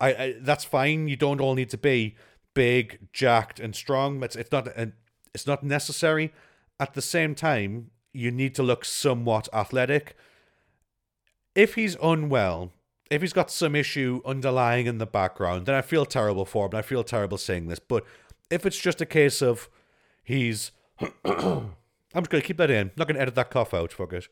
I, 0.00 0.14
I 0.14 0.34
that's 0.40 0.64
fine. 0.64 1.08
You 1.08 1.16
don't 1.16 1.40
all 1.40 1.54
need 1.54 1.70
to 1.70 1.78
be 1.78 2.16
big, 2.54 3.08
jacked, 3.12 3.60
and 3.60 3.74
strong. 3.74 4.22
It's 4.22 4.36
it's 4.36 4.52
not 4.52 4.68
it's 5.34 5.46
not 5.46 5.62
necessary. 5.62 6.32
At 6.78 6.94
the 6.94 7.02
same 7.02 7.34
time, 7.34 7.90
you 8.12 8.30
need 8.30 8.54
to 8.56 8.62
look 8.62 8.84
somewhat 8.84 9.48
athletic. 9.52 10.16
If 11.54 11.74
he's 11.74 11.96
unwell, 12.02 12.72
if 13.10 13.20
he's 13.20 13.32
got 13.32 13.50
some 13.50 13.74
issue 13.74 14.20
underlying 14.24 14.86
in 14.86 14.98
the 14.98 15.06
background, 15.06 15.66
then 15.66 15.74
I 15.74 15.82
feel 15.82 16.06
terrible 16.06 16.44
for 16.44 16.66
him. 16.66 16.74
I 16.74 16.82
feel 16.82 17.04
terrible 17.04 17.38
saying 17.38 17.68
this, 17.68 17.78
but 17.78 18.04
if 18.50 18.66
it's 18.66 18.78
just 18.78 19.00
a 19.00 19.06
case 19.06 19.42
of 19.42 19.68
he's, 20.22 20.72
I'm 21.24 21.74
just 22.14 22.30
going 22.30 22.42
to 22.42 22.46
keep 22.46 22.58
that 22.58 22.70
in. 22.70 22.88
I'm 22.88 22.92
not 22.96 23.08
going 23.08 23.16
to 23.16 23.22
edit 23.22 23.34
that 23.34 23.50
cough 23.50 23.74
out. 23.74 23.92
Fuck 23.92 24.12
it. 24.12 24.28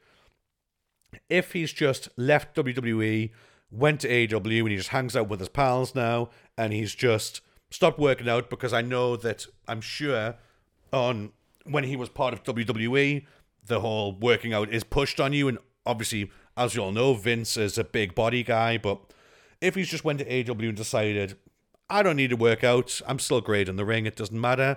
If 1.29 1.53
he's 1.53 1.73
just 1.73 2.09
left 2.17 2.55
WWE, 2.57 3.31
went 3.71 4.01
to 4.01 4.09
AEW, 4.09 4.61
and 4.61 4.69
he 4.69 4.77
just 4.77 4.91
hangs 4.91 5.17
out 5.17 5.29
with 5.29 5.41
his 5.41 5.49
pals 5.49 5.95
now, 5.95 6.31
and 6.57 6.73
he's 6.73 6.95
just 6.95 7.41
stopped 7.71 7.99
working 7.99 8.29
out 8.29 8.51
because 8.51 8.73
I 8.73 8.83
know 8.83 9.17
that 9.17 9.47
I'm 9.69 9.81
sure 9.81 10.37
on 10.93 11.33
when 11.65 11.85
he 11.85 11.97
was 11.97 12.09
part 12.09 12.33
of 12.35 12.43
WWE, 12.43 13.27
the 13.65 13.81
whole 13.81 14.13
working 14.13 14.53
out 14.53 14.71
is 14.71 14.85
pushed 14.85 15.21
on 15.21 15.33
you, 15.33 15.49
and 15.49 15.59
obviously 15.87 16.31
as 16.61 16.75
you 16.75 16.83
all 16.83 16.93
know, 16.93 17.15
Vince 17.15 17.57
is 17.57 17.79
a 17.79 17.85
big 17.85 18.15
body 18.15 18.43
guy, 18.43 18.77
but 18.77 19.01
if 19.63 19.75
he's 19.75 19.89
just 19.89 20.05
went 20.05 20.19
to 20.19 20.51
AW 20.51 20.59
and 20.59 20.77
decided, 20.77 21.39
I 21.89 22.03
don't 22.03 22.17
need 22.17 22.31
to 22.31 22.37
work 22.37 22.63
out, 22.63 23.01
I'm 23.07 23.19
still 23.19 23.41
great 23.41 23.69
in 23.69 23.77
the 23.77 23.85
ring, 23.87 24.05
it 24.05 24.15
doesn't 24.15 24.39
matter. 24.39 24.77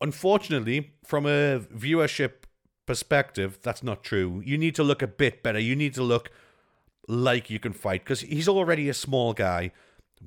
Unfortunately, 0.00 0.94
from 1.04 1.24
a 1.24 1.60
viewership 1.60 2.42
perspective, 2.86 3.60
that's 3.62 3.84
not 3.84 4.02
true. 4.02 4.42
You 4.44 4.58
need 4.58 4.74
to 4.74 4.82
look 4.82 5.00
a 5.00 5.06
bit 5.06 5.44
better. 5.44 5.60
You 5.60 5.76
need 5.76 5.94
to 5.94 6.02
look 6.02 6.30
like 7.06 7.50
you 7.50 7.60
can 7.60 7.72
fight 7.72 8.02
because 8.02 8.22
he's 8.22 8.48
already 8.48 8.88
a 8.88 8.94
small 8.94 9.32
guy, 9.32 9.70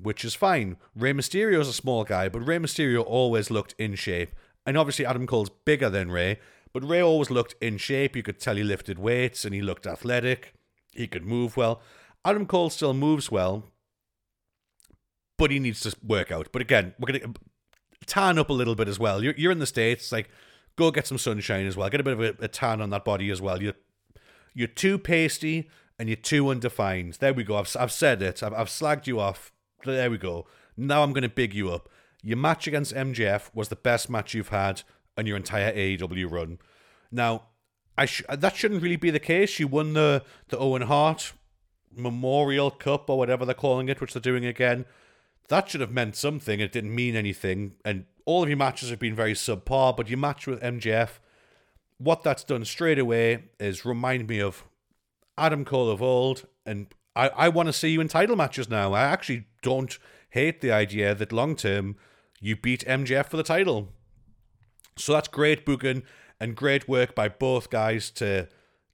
which 0.00 0.24
is 0.24 0.34
fine. 0.34 0.78
Rey 0.96 1.12
Mysterio 1.12 1.60
is 1.60 1.68
a 1.68 1.74
small 1.74 2.04
guy, 2.04 2.30
but 2.30 2.46
Rey 2.46 2.58
Mysterio 2.58 3.04
always 3.06 3.50
looked 3.50 3.74
in 3.78 3.96
shape. 3.96 4.30
And 4.64 4.78
obviously, 4.78 5.04
Adam 5.04 5.26
Cole's 5.26 5.50
bigger 5.50 5.90
than 5.90 6.10
Rey, 6.10 6.38
but 6.72 6.88
Rey 6.88 7.02
always 7.02 7.30
looked 7.30 7.54
in 7.60 7.76
shape. 7.76 8.16
You 8.16 8.22
could 8.22 8.40
tell 8.40 8.56
he 8.56 8.62
lifted 8.62 8.98
weights 8.98 9.44
and 9.44 9.54
he 9.54 9.60
looked 9.60 9.86
athletic. 9.86 10.54
He 10.92 11.06
could 11.06 11.24
move 11.24 11.56
well. 11.56 11.80
Adam 12.24 12.46
Cole 12.46 12.70
still 12.70 12.94
moves 12.94 13.30
well, 13.30 13.64
but 15.38 15.50
he 15.50 15.58
needs 15.58 15.80
to 15.80 15.96
work 16.04 16.30
out. 16.30 16.48
But 16.52 16.62
again, 16.62 16.94
we're 16.98 17.12
going 17.12 17.20
to 17.20 17.40
tan 18.06 18.38
up 18.38 18.50
a 18.50 18.54
little 18.54 18.74
bit 18.74 18.88
as 18.88 18.98
well. 18.98 19.22
You're, 19.22 19.34
you're 19.36 19.52
in 19.52 19.58
the 19.58 19.66
States, 19.66 20.12
like, 20.12 20.28
go 20.76 20.90
get 20.90 21.06
some 21.06 21.18
sunshine 21.18 21.66
as 21.66 21.76
well. 21.76 21.88
Get 21.88 22.00
a 22.00 22.04
bit 22.04 22.12
of 22.12 22.20
a, 22.20 22.44
a 22.44 22.48
tan 22.48 22.80
on 22.80 22.90
that 22.90 23.04
body 23.04 23.30
as 23.30 23.40
well. 23.40 23.62
You're, 23.62 23.74
you're 24.54 24.68
too 24.68 24.98
pasty 24.98 25.68
and 25.98 26.08
you're 26.08 26.16
too 26.16 26.48
undefined. 26.48 27.14
There 27.14 27.32
we 27.32 27.44
go. 27.44 27.56
I've, 27.56 27.74
I've 27.78 27.92
said 27.92 28.22
it. 28.22 28.42
I've, 28.42 28.54
I've 28.54 28.68
slagged 28.68 29.06
you 29.06 29.20
off. 29.20 29.52
There 29.84 30.10
we 30.10 30.18
go. 30.18 30.46
Now 30.76 31.02
I'm 31.02 31.12
going 31.12 31.22
to 31.22 31.28
big 31.28 31.54
you 31.54 31.70
up. 31.70 31.88
Your 32.22 32.36
match 32.36 32.66
against 32.66 32.94
MJF 32.94 33.50
was 33.54 33.68
the 33.68 33.76
best 33.76 34.10
match 34.10 34.34
you've 34.34 34.48
had 34.48 34.82
on 35.16 35.26
your 35.26 35.36
entire 35.36 35.72
AEW 35.72 36.30
run. 36.30 36.58
Now, 37.10 37.44
I 37.96 38.06
sh- 38.06 38.22
that 38.28 38.56
shouldn't 38.56 38.82
really 38.82 38.96
be 38.96 39.10
the 39.10 39.20
case. 39.20 39.58
You 39.58 39.68
won 39.68 39.92
the 39.92 40.24
the 40.48 40.58
Owen 40.58 40.82
Hart 40.82 41.32
Memorial 41.94 42.70
Cup 42.70 43.10
or 43.10 43.18
whatever 43.18 43.44
they're 43.44 43.54
calling 43.54 43.88
it, 43.88 44.00
which 44.00 44.12
they're 44.12 44.20
doing 44.20 44.44
again. 44.44 44.86
That 45.48 45.68
should 45.68 45.80
have 45.80 45.90
meant 45.90 46.16
something. 46.16 46.60
It 46.60 46.72
didn't 46.72 46.94
mean 46.94 47.16
anything, 47.16 47.74
and 47.84 48.06
all 48.24 48.42
of 48.42 48.48
your 48.48 48.58
matches 48.58 48.90
have 48.90 48.98
been 48.98 49.14
very 49.14 49.34
subpar. 49.34 49.96
But 49.96 50.08
your 50.08 50.18
match 50.18 50.46
with 50.46 50.62
MJF, 50.62 51.18
what 51.98 52.22
that's 52.22 52.44
done 52.44 52.64
straight 52.64 52.98
away 52.98 53.44
is 53.58 53.84
remind 53.84 54.28
me 54.28 54.40
of 54.40 54.64
Adam 55.36 55.64
Cole 55.64 55.90
of 55.90 56.00
old, 56.00 56.46
and 56.64 56.86
I, 57.16 57.28
I 57.30 57.48
want 57.48 57.66
to 57.66 57.72
see 57.72 57.90
you 57.90 58.00
in 58.00 58.08
title 58.08 58.36
matches 58.36 58.68
now. 58.68 58.92
I 58.92 59.02
actually 59.02 59.46
don't 59.62 59.98
hate 60.30 60.60
the 60.60 60.70
idea 60.70 61.14
that 61.14 61.32
long 61.32 61.56
term 61.56 61.96
you 62.40 62.56
beat 62.56 62.84
MJF 62.86 63.26
for 63.26 63.36
the 63.36 63.42
title. 63.42 63.88
So 64.96 65.12
that's 65.12 65.28
great 65.28 65.64
booking 65.64 66.02
and 66.40 66.56
great 66.56 66.88
work 66.88 67.14
by 67.14 67.28
both 67.28 67.70
guys 67.70 68.10
to 68.12 68.48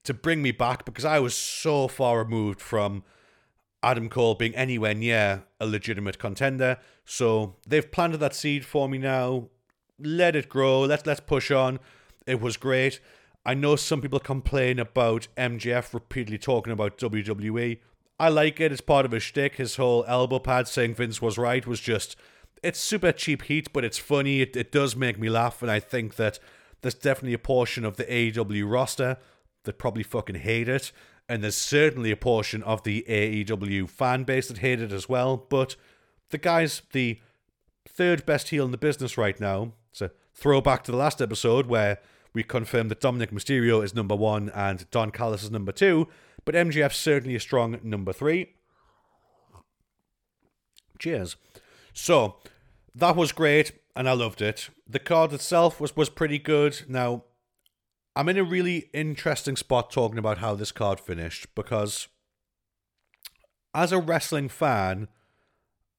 to 0.04 0.14
bring 0.14 0.40
me 0.40 0.52
back 0.52 0.84
because 0.84 1.04
I 1.04 1.18
was 1.18 1.34
so 1.34 1.88
far 1.88 2.18
removed 2.18 2.60
from 2.60 3.02
Adam 3.82 4.08
Cole 4.08 4.34
being 4.34 4.54
anywhere 4.54 4.94
near 4.94 5.44
a 5.60 5.66
legitimate 5.66 6.18
contender. 6.18 6.78
So 7.04 7.56
they've 7.66 7.90
planted 7.90 8.18
that 8.18 8.34
seed 8.34 8.64
for 8.64 8.88
me 8.88 8.98
now. 8.98 9.48
Let 9.98 10.36
it 10.36 10.48
grow. 10.48 10.82
Let's 10.82 11.06
let's 11.06 11.20
push 11.20 11.50
on. 11.50 11.80
It 12.26 12.40
was 12.40 12.56
great. 12.56 13.00
I 13.44 13.54
know 13.54 13.76
some 13.76 14.00
people 14.00 14.18
complain 14.18 14.78
about 14.80 15.28
MJF 15.36 15.94
repeatedly 15.94 16.38
talking 16.38 16.72
about 16.72 16.98
WWE. 16.98 17.78
I 18.18 18.28
like 18.28 18.60
it. 18.60 18.72
It's 18.72 18.80
part 18.80 19.06
of 19.06 19.12
his 19.12 19.22
shtick. 19.22 19.56
His 19.56 19.76
whole 19.76 20.04
elbow 20.08 20.40
pad 20.40 20.66
saying 20.66 20.94
Vince 20.94 21.22
was 21.22 21.38
right 21.38 21.66
was 21.66 21.80
just 21.80 22.16
it's 22.62 22.80
super 22.80 23.12
cheap 23.12 23.42
heat, 23.42 23.72
but 23.72 23.84
it's 23.84 23.98
funny. 23.98 24.40
It, 24.40 24.56
it 24.56 24.72
does 24.72 24.96
make 24.96 25.18
me 25.18 25.28
laugh, 25.28 25.62
and 25.62 25.70
I 25.70 25.78
think 25.80 26.16
that 26.16 26.38
there's 26.86 26.94
definitely 26.94 27.34
a 27.34 27.38
portion 27.38 27.84
of 27.84 27.96
the 27.96 28.04
AEW 28.04 28.70
roster 28.70 29.18
that 29.64 29.78
probably 29.78 30.04
fucking 30.04 30.36
hate 30.36 30.68
it, 30.68 30.92
and 31.28 31.42
there's 31.42 31.56
certainly 31.56 32.12
a 32.12 32.16
portion 32.16 32.62
of 32.62 32.84
the 32.84 33.04
AEW 33.08 33.90
fan 33.90 34.22
base 34.22 34.46
that 34.48 34.58
hate 34.58 34.80
it 34.80 34.92
as 34.92 35.08
well. 35.08 35.36
But 35.36 35.74
the 36.30 36.38
guy's 36.38 36.82
the 36.92 37.18
third 37.88 38.24
best 38.24 38.50
heel 38.50 38.64
in 38.64 38.70
the 38.70 38.78
business 38.78 39.18
right 39.18 39.38
now. 39.40 39.72
So 39.90 40.10
throwback 40.32 40.84
to 40.84 40.92
the 40.92 40.96
last 40.96 41.20
episode 41.20 41.66
where 41.66 41.98
we 42.32 42.44
confirmed 42.44 42.90
that 42.92 43.00
Dominik 43.00 43.32
Mysterio 43.32 43.82
is 43.82 43.94
number 43.94 44.14
one 44.14 44.50
and 44.54 44.88
Don 44.90 45.10
Callis 45.10 45.42
is 45.42 45.50
number 45.50 45.72
two, 45.72 46.06
but 46.44 46.54
MJF's 46.54 46.96
certainly 46.96 47.34
a 47.34 47.40
strong 47.40 47.80
number 47.82 48.12
three. 48.12 48.54
Cheers. 50.98 51.36
So 51.92 52.36
that 52.94 53.16
was 53.16 53.32
great 53.32 53.72
and 53.96 54.08
I 54.08 54.12
loved 54.12 54.42
it. 54.42 54.68
The 54.86 54.98
card 54.98 55.32
itself 55.32 55.80
was 55.80 55.96
was 55.96 56.08
pretty 56.08 56.38
good. 56.38 56.82
Now 56.88 57.24
I'm 58.14 58.28
in 58.28 58.38
a 58.38 58.44
really 58.44 58.90
interesting 58.92 59.56
spot 59.56 59.90
talking 59.90 60.18
about 60.18 60.38
how 60.38 60.54
this 60.54 60.72
card 60.72 61.00
finished 61.00 61.54
because 61.54 62.08
as 63.74 63.92
a 63.92 63.98
wrestling 63.98 64.48
fan, 64.48 65.08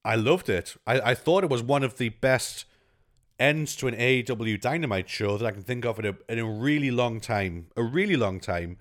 I 0.04 0.16
loved 0.16 0.48
it. 0.48 0.76
I, 0.86 1.00
I 1.00 1.14
thought 1.14 1.44
it 1.44 1.50
was 1.50 1.62
one 1.62 1.84
of 1.84 1.98
the 1.98 2.08
best 2.08 2.64
ends 3.38 3.76
to 3.76 3.86
an 3.86 3.94
AEW 3.94 4.60
Dynamite 4.60 5.08
show 5.08 5.38
that 5.38 5.46
I 5.46 5.52
can 5.52 5.62
think 5.62 5.84
of 5.84 5.98
in 5.98 6.06
a, 6.06 6.16
in 6.28 6.38
a 6.40 6.44
really 6.44 6.90
long 6.90 7.20
time. 7.20 7.66
A 7.76 7.82
really 7.82 8.16
long 8.16 8.40
time. 8.40 8.78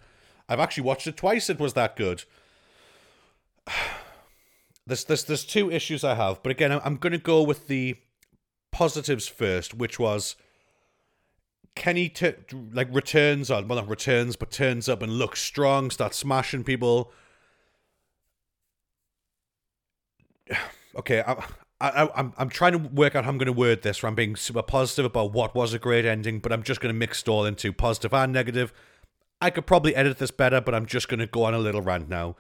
I've 0.50 0.60
actually 0.60 0.84
watched 0.84 1.06
it 1.06 1.18
twice. 1.18 1.50
It 1.50 1.60
was 1.60 1.74
that 1.74 1.96
good. 1.96 2.24
There's, 4.88 5.04
there's, 5.04 5.26
there's 5.26 5.44
two 5.44 5.70
issues 5.70 6.06
I 6.06 6.16
have, 6.16 6.42
but 6.42 6.50
again, 6.50 6.72
I'm, 6.72 6.96
going 6.96 7.12
to 7.12 7.18
go 7.18 7.44
with 7.44 7.68
the 7.68 7.98
positives 8.78 9.28
first, 9.28 9.74
which 9.74 9.98
was 9.98 10.36
Kenny 11.74 12.10
t- 12.10 12.36
like 12.72 12.88
returns 12.94 13.50
on 13.50 13.68
well 13.68 13.80
not 13.80 13.90
returns 13.90 14.36
but 14.36 14.52
turns 14.52 14.88
up 14.88 15.02
and 15.02 15.14
looks 15.14 15.42
strong, 15.42 15.90
starts 15.90 16.18
smashing 16.18 16.64
people. 16.64 17.12
Okay, 20.96 21.22
I, 21.22 21.36
I, 21.80 22.10
I'm 22.16 22.34
I'm 22.40 22.50
trying 22.50 22.72
to 22.72 22.80
work 22.80 23.14
out 23.14 23.24
how 23.24 23.30
I'm 23.30 23.38
going 23.38 23.46
to 23.46 23.54
word 23.54 23.84
this. 23.84 24.02
Where 24.02 24.08
I'm 24.08 24.16
being 24.16 24.36
super 24.36 24.64
positive 24.64 25.06
about 25.06 25.32
what 25.32 25.54
was 25.54 25.76
a 25.76 25.80
great 25.80 26.06
ending, 26.06 26.40
but 26.40 26.52
I'm 26.52 26.64
just 26.64 26.82
going 26.82 26.92
to 26.92 26.98
mix 26.98 27.22
it 27.22 27.28
all 27.28 27.46
into 27.46 27.72
positive 27.72 28.16
and 28.16 28.34
negative. 28.34 28.74
I 29.40 29.52
could 29.52 29.68
probably 29.68 29.96
edit 29.96 30.18
this 30.18 30.32
better, 30.32 30.60
but 30.60 30.74
I'm 30.74 30.88
just 30.88 31.08
going 31.08 31.20
to 31.20 31.28
go 31.28 31.44
on 31.44 31.54
a 31.54 31.60
little 31.60 31.82
rant 31.82 32.10
now. 32.10 32.36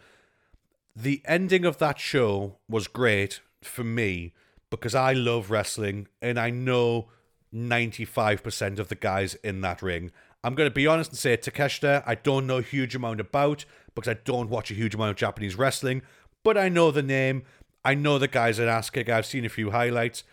The 0.96 1.22
ending 1.26 1.66
of 1.66 1.78
that 1.78 2.00
show 2.00 2.58
was 2.68 2.88
great 2.88 3.42
for 3.62 3.84
me 3.84 4.34
because 4.70 4.96
I 4.96 5.14
love 5.14 5.52
wrestling 5.52 6.08
and 6.22 6.40
I 6.40 6.50
know 6.50 7.08
95% 7.54 8.80
of 8.80 8.90
the 8.90 8.96
guys 8.96 9.36
in 9.36 9.62
that 9.62 9.82
ring. 9.82 10.12
I'm 10.44 10.56
going 10.56 10.70
to 10.70 10.74
be 10.74 10.88
honest 10.88 11.12
and 11.12 11.20
say 11.20 11.36
Takeshita, 11.38 12.04
I 12.06 12.16
don't 12.16 12.48
know 12.48 12.58
a 12.58 12.62
huge 12.62 12.96
amount 12.96 13.20
about 13.20 13.66
because 13.96 14.10
I 14.10 14.20
don't 14.24 14.50
watch 14.50 14.72
a 14.72 14.76
huge 14.76 14.96
amount 14.96 15.12
of 15.12 15.16
Japanese 15.18 15.56
wrestling, 15.56 16.02
but 16.44 16.58
I 16.58 16.70
know 16.70 16.92
the 16.92 17.04
name. 17.04 17.44
I 17.84 17.96
know 17.96 18.18
the 18.18 18.28
guys 18.28 18.60
at 18.60 18.92
Kick. 18.92 19.10
I've 19.10 19.26
seen 19.26 19.46
a 19.46 19.50
few 19.50 19.72
highlights. 19.72 20.24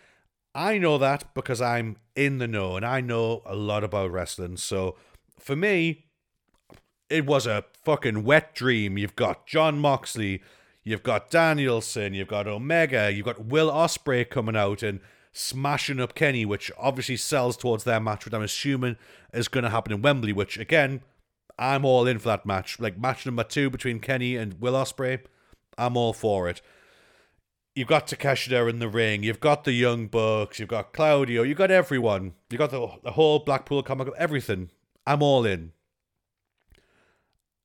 I 0.53 0.77
know 0.77 0.97
that 0.97 1.33
because 1.33 1.61
I'm 1.61 1.97
in 2.15 2.37
the 2.37 2.47
know 2.47 2.77
and 2.77 2.85
I 2.85 3.01
know 3.01 3.41
a 3.45 3.55
lot 3.55 3.83
about 3.83 4.11
wrestling. 4.11 4.57
So 4.57 4.95
for 5.39 5.55
me, 5.55 6.05
it 7.09 7.25
was 7.25 7.45
a 7.45 7.65
fucking 7.83 8.23
wet 8.23 8.55
dream. 8.55 8.97
You've 8.97 9.15
got 9.15 9.47
Jon 9.47 9.79
Moxley, 9.79 10.41
you've 10.85 11.03
got 11.03 11.29
Danielson, 11.29 12.13
you've 12.13 12.29
got 12.29 12.47
Omega, 12.47 13.11
you've 13.11 13.25
got 13.25 13.43
Will 13.43 13.69
Ospreay 13.69 14.29
coming 14.29 14.55
out 14.55 14.81
and 14.81 15.01
smashing 15.33 15.99
up 15.99 16.15
Kenny, 16.15 16.45
which 16.45 16.71
obviously 16.77 17.17
sells 17.17 17.57
towards 17.57 17.83
their 17.83 17.99
match, 17.99 18.23
which 18.23 18.33
I'm 18.33 18.41
assuming 18.41 18.95
is 19.33 19.49
going 19.49 19.65
to 19.65 19.69
happen 19.69 19.91
in 19.91 20.01
Wembley. 20.01 20.31
Which 20.31 20.57
again, 20.57 21.01
I'm 21.59 21.83
all 21.83 22.07
in 22.07 22.19
for 22.19 22.29
that 22.29 22.45
match. 22.45 22.79
Like 22.79 22.97
match 22.97 23.25
number 23.25 23.43
two 23.43 23.69
between 23.69 23.99
Kenny 23.99 24.37
and 24.37 24.61
Will 24.61 24.73
Ospreay, 24.73 25.19
I'm 25.77 25.97
all 25.97 26.13
for 26.13 26.47
it. 26.47 26.61
You've 27.75 27.89
got 27.89 28.07
Takeshita 28.07 28.69
in 28.69 28.79
the 28.79 28.87
ring. 28.87 29.23
You've 29.23 29.41
got 29.41 29.65
the 29.65 29.73
Young 29.73 30.07
Bucks. 30.07 30.59
You've 30.59 30.69
got 30.69 30.93
Claudio. 30.93 31.43
You've 31.43 31.57
got 31.57 31.71
everyone. 31.71 32.33
You've 32.49 32.59
got 32.59 32.71
the, 32.71 32.87
the 33.03 33.11
whole 33.11 33.39
Blackpool 33.39 33.83
comic. 33.83 34.07
Everything. 34.17 34.69
I'm 35.05 35.21
all 35.21 35.45
in. 35.45 35.73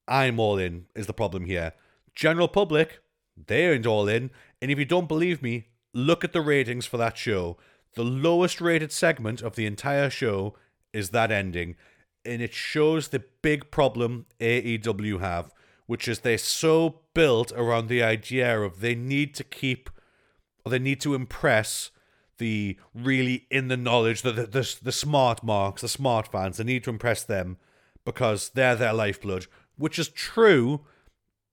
I'm 0.08 0.40
all 0.40 0.58
in 0.58 0.86
is 0.96 1.06
the 1.06 1.12
problem 1.12 1.44
here. 1.44 1.74
General 2.16 2.48
public, 2.48 2.98
they 3.46 3.68
aren't 3.68 3.86
all 3.86 4.08
in. 4.08 4.30
And 4.60 4.70
if 4.70 4.78
you 4.78 4.84
don't 4.84 5.08
believe 5.08 5.42
me, 5.42 5.68
look 5.92 6.24
at 6.24 6.32
the 6.32 6.40
ratings 6.40 6.86
for 6.86 6.96
that 6.96 7.16
show. 7.16 7.56
The 7.94 8.04
lowest 8.04 8.60
rated 8.60 8.92
segment 8.92 9.42
of 9.42 9.56
the 9.56 9.66
entire 9.66 10.10
show 10.10 10.54
is 10.92 11.10
that 11.10 11.30
ending. 11.30 11.76
And 12.24 12.42
it 12.42 12.52
shows 12.52 13.08
the 13.08 13.24
big 13.42 13.70
problem 13.70 14.26
AEW 14.40 15.20
have, 15.20 15.50
which 15.86 16.06
is 16.06 16.20
they're 16.20 16.38
so 16.38 17.00
built 17.14 17.52
around 17.52 17.88
the 17.88 18.02
idea 18.02 18.60
of 18.60 18.80
they 18.80 18.94
need 18.94 19.34
to 19.34 19.44
keep 19.44 19.90
or 20.64 20.70
they 20.70 20.78
need 20.78 21.00
to 21.00 21.14
impress 21.14 21.90
the 22.38 22.76
really 22.94 23.46
in 23.50 23.68
the 23.68 23.76
knowledge, 23.76 24.22
the, 24.22 24.32
the, 24.32 24.46
the, 24.46 24.76
the 24.82 24.92
smart 24.92 25.42
marks, 25.42 25.82
the 25.82 25.88
smart 25.88 26.28
fans. 26.30 26.56
They 26.56 26.64
need 26.64 26.84
to 26.84 26.90
impress 26.90 27.22
them 27.22 27.56
because 28.04 28.50
they're 28.50 28.76
their 28.76 28.92
lifeblood, 28.92 29.46
which 29.76 29.98
is 29.98 30.08
true, 30.08 30.80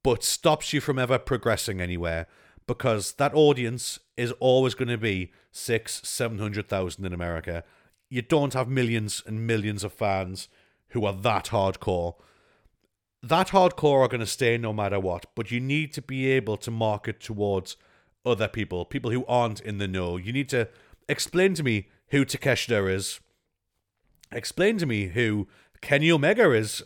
but 0.08 0.24
stops 0.24 0.72
you 0.72 0.80
from 0.80 0.98
ever 0.98 1.20
progressing 1.20 1.82
anywhere 1.82 2.28
because 2.66 3.12
that 3.16 3.34
audience 3.34 4.00
is 4.16 4.32
always 4.40 4.74
going 4.74 4.88
to 4.88 4.98
be 4.98 5.34
six, 5.52 6.00
seven 6.08 6.40
hundred 6.40 6.70
thousand 6.70 7.06
in 7.06 7.12
America. 7.12 7.62
You 8.10 8.22
don't 8.22 8.54
have 8.54 8.70
millions 8.70 9.22
and 9.26 9.46
millions 9.46 9.84
of 9.84 9.92
fans 9.92 10.48
who 10.92 11.04
are 11.04 11.12
that 11.12 11.48
hardcore. 11.48 12.16
That 13.22 13.50
hardcore 13.50 14.06
are 14.06 14.08
going 14.08 14.22
to 14.22 14.26
stay 14.26 14.58
no 14.58 14.72
matter 14.72 14.98
what, 14.98 15.26
but 15.36 15.52
you 15.52 15.60
need 15.60 15.92
to 15.96 16.02
be 16.02 16.28
able 16.28 16.56
to 16.56 16.72
market 16.72 17.20
towards 17.20 17.76
other 18.26 18.48
people, 18.48 18.86
people 18.86 19.12
who 19.12 19.26
aren't 19.26 19.60
in 19.60 19.78
the 19.78 19.90
know. 19.90 20.16
You 20.16 20.32
need 20.32 20.48
to 20.52 20.70
explain 21.10 21.54
to 21.56 21.64
me 21.64 21.90
who 22.12 22.24
Takeshita 22.24 22.90
is. 22.90 23.20
Explain 24.32 24.78
to 24.78 24.86
me 24.86 25.08
who 25.08 25.50
Kenny 25.82 26.10
Omega 26.10 26.54
is. 26.54 26.82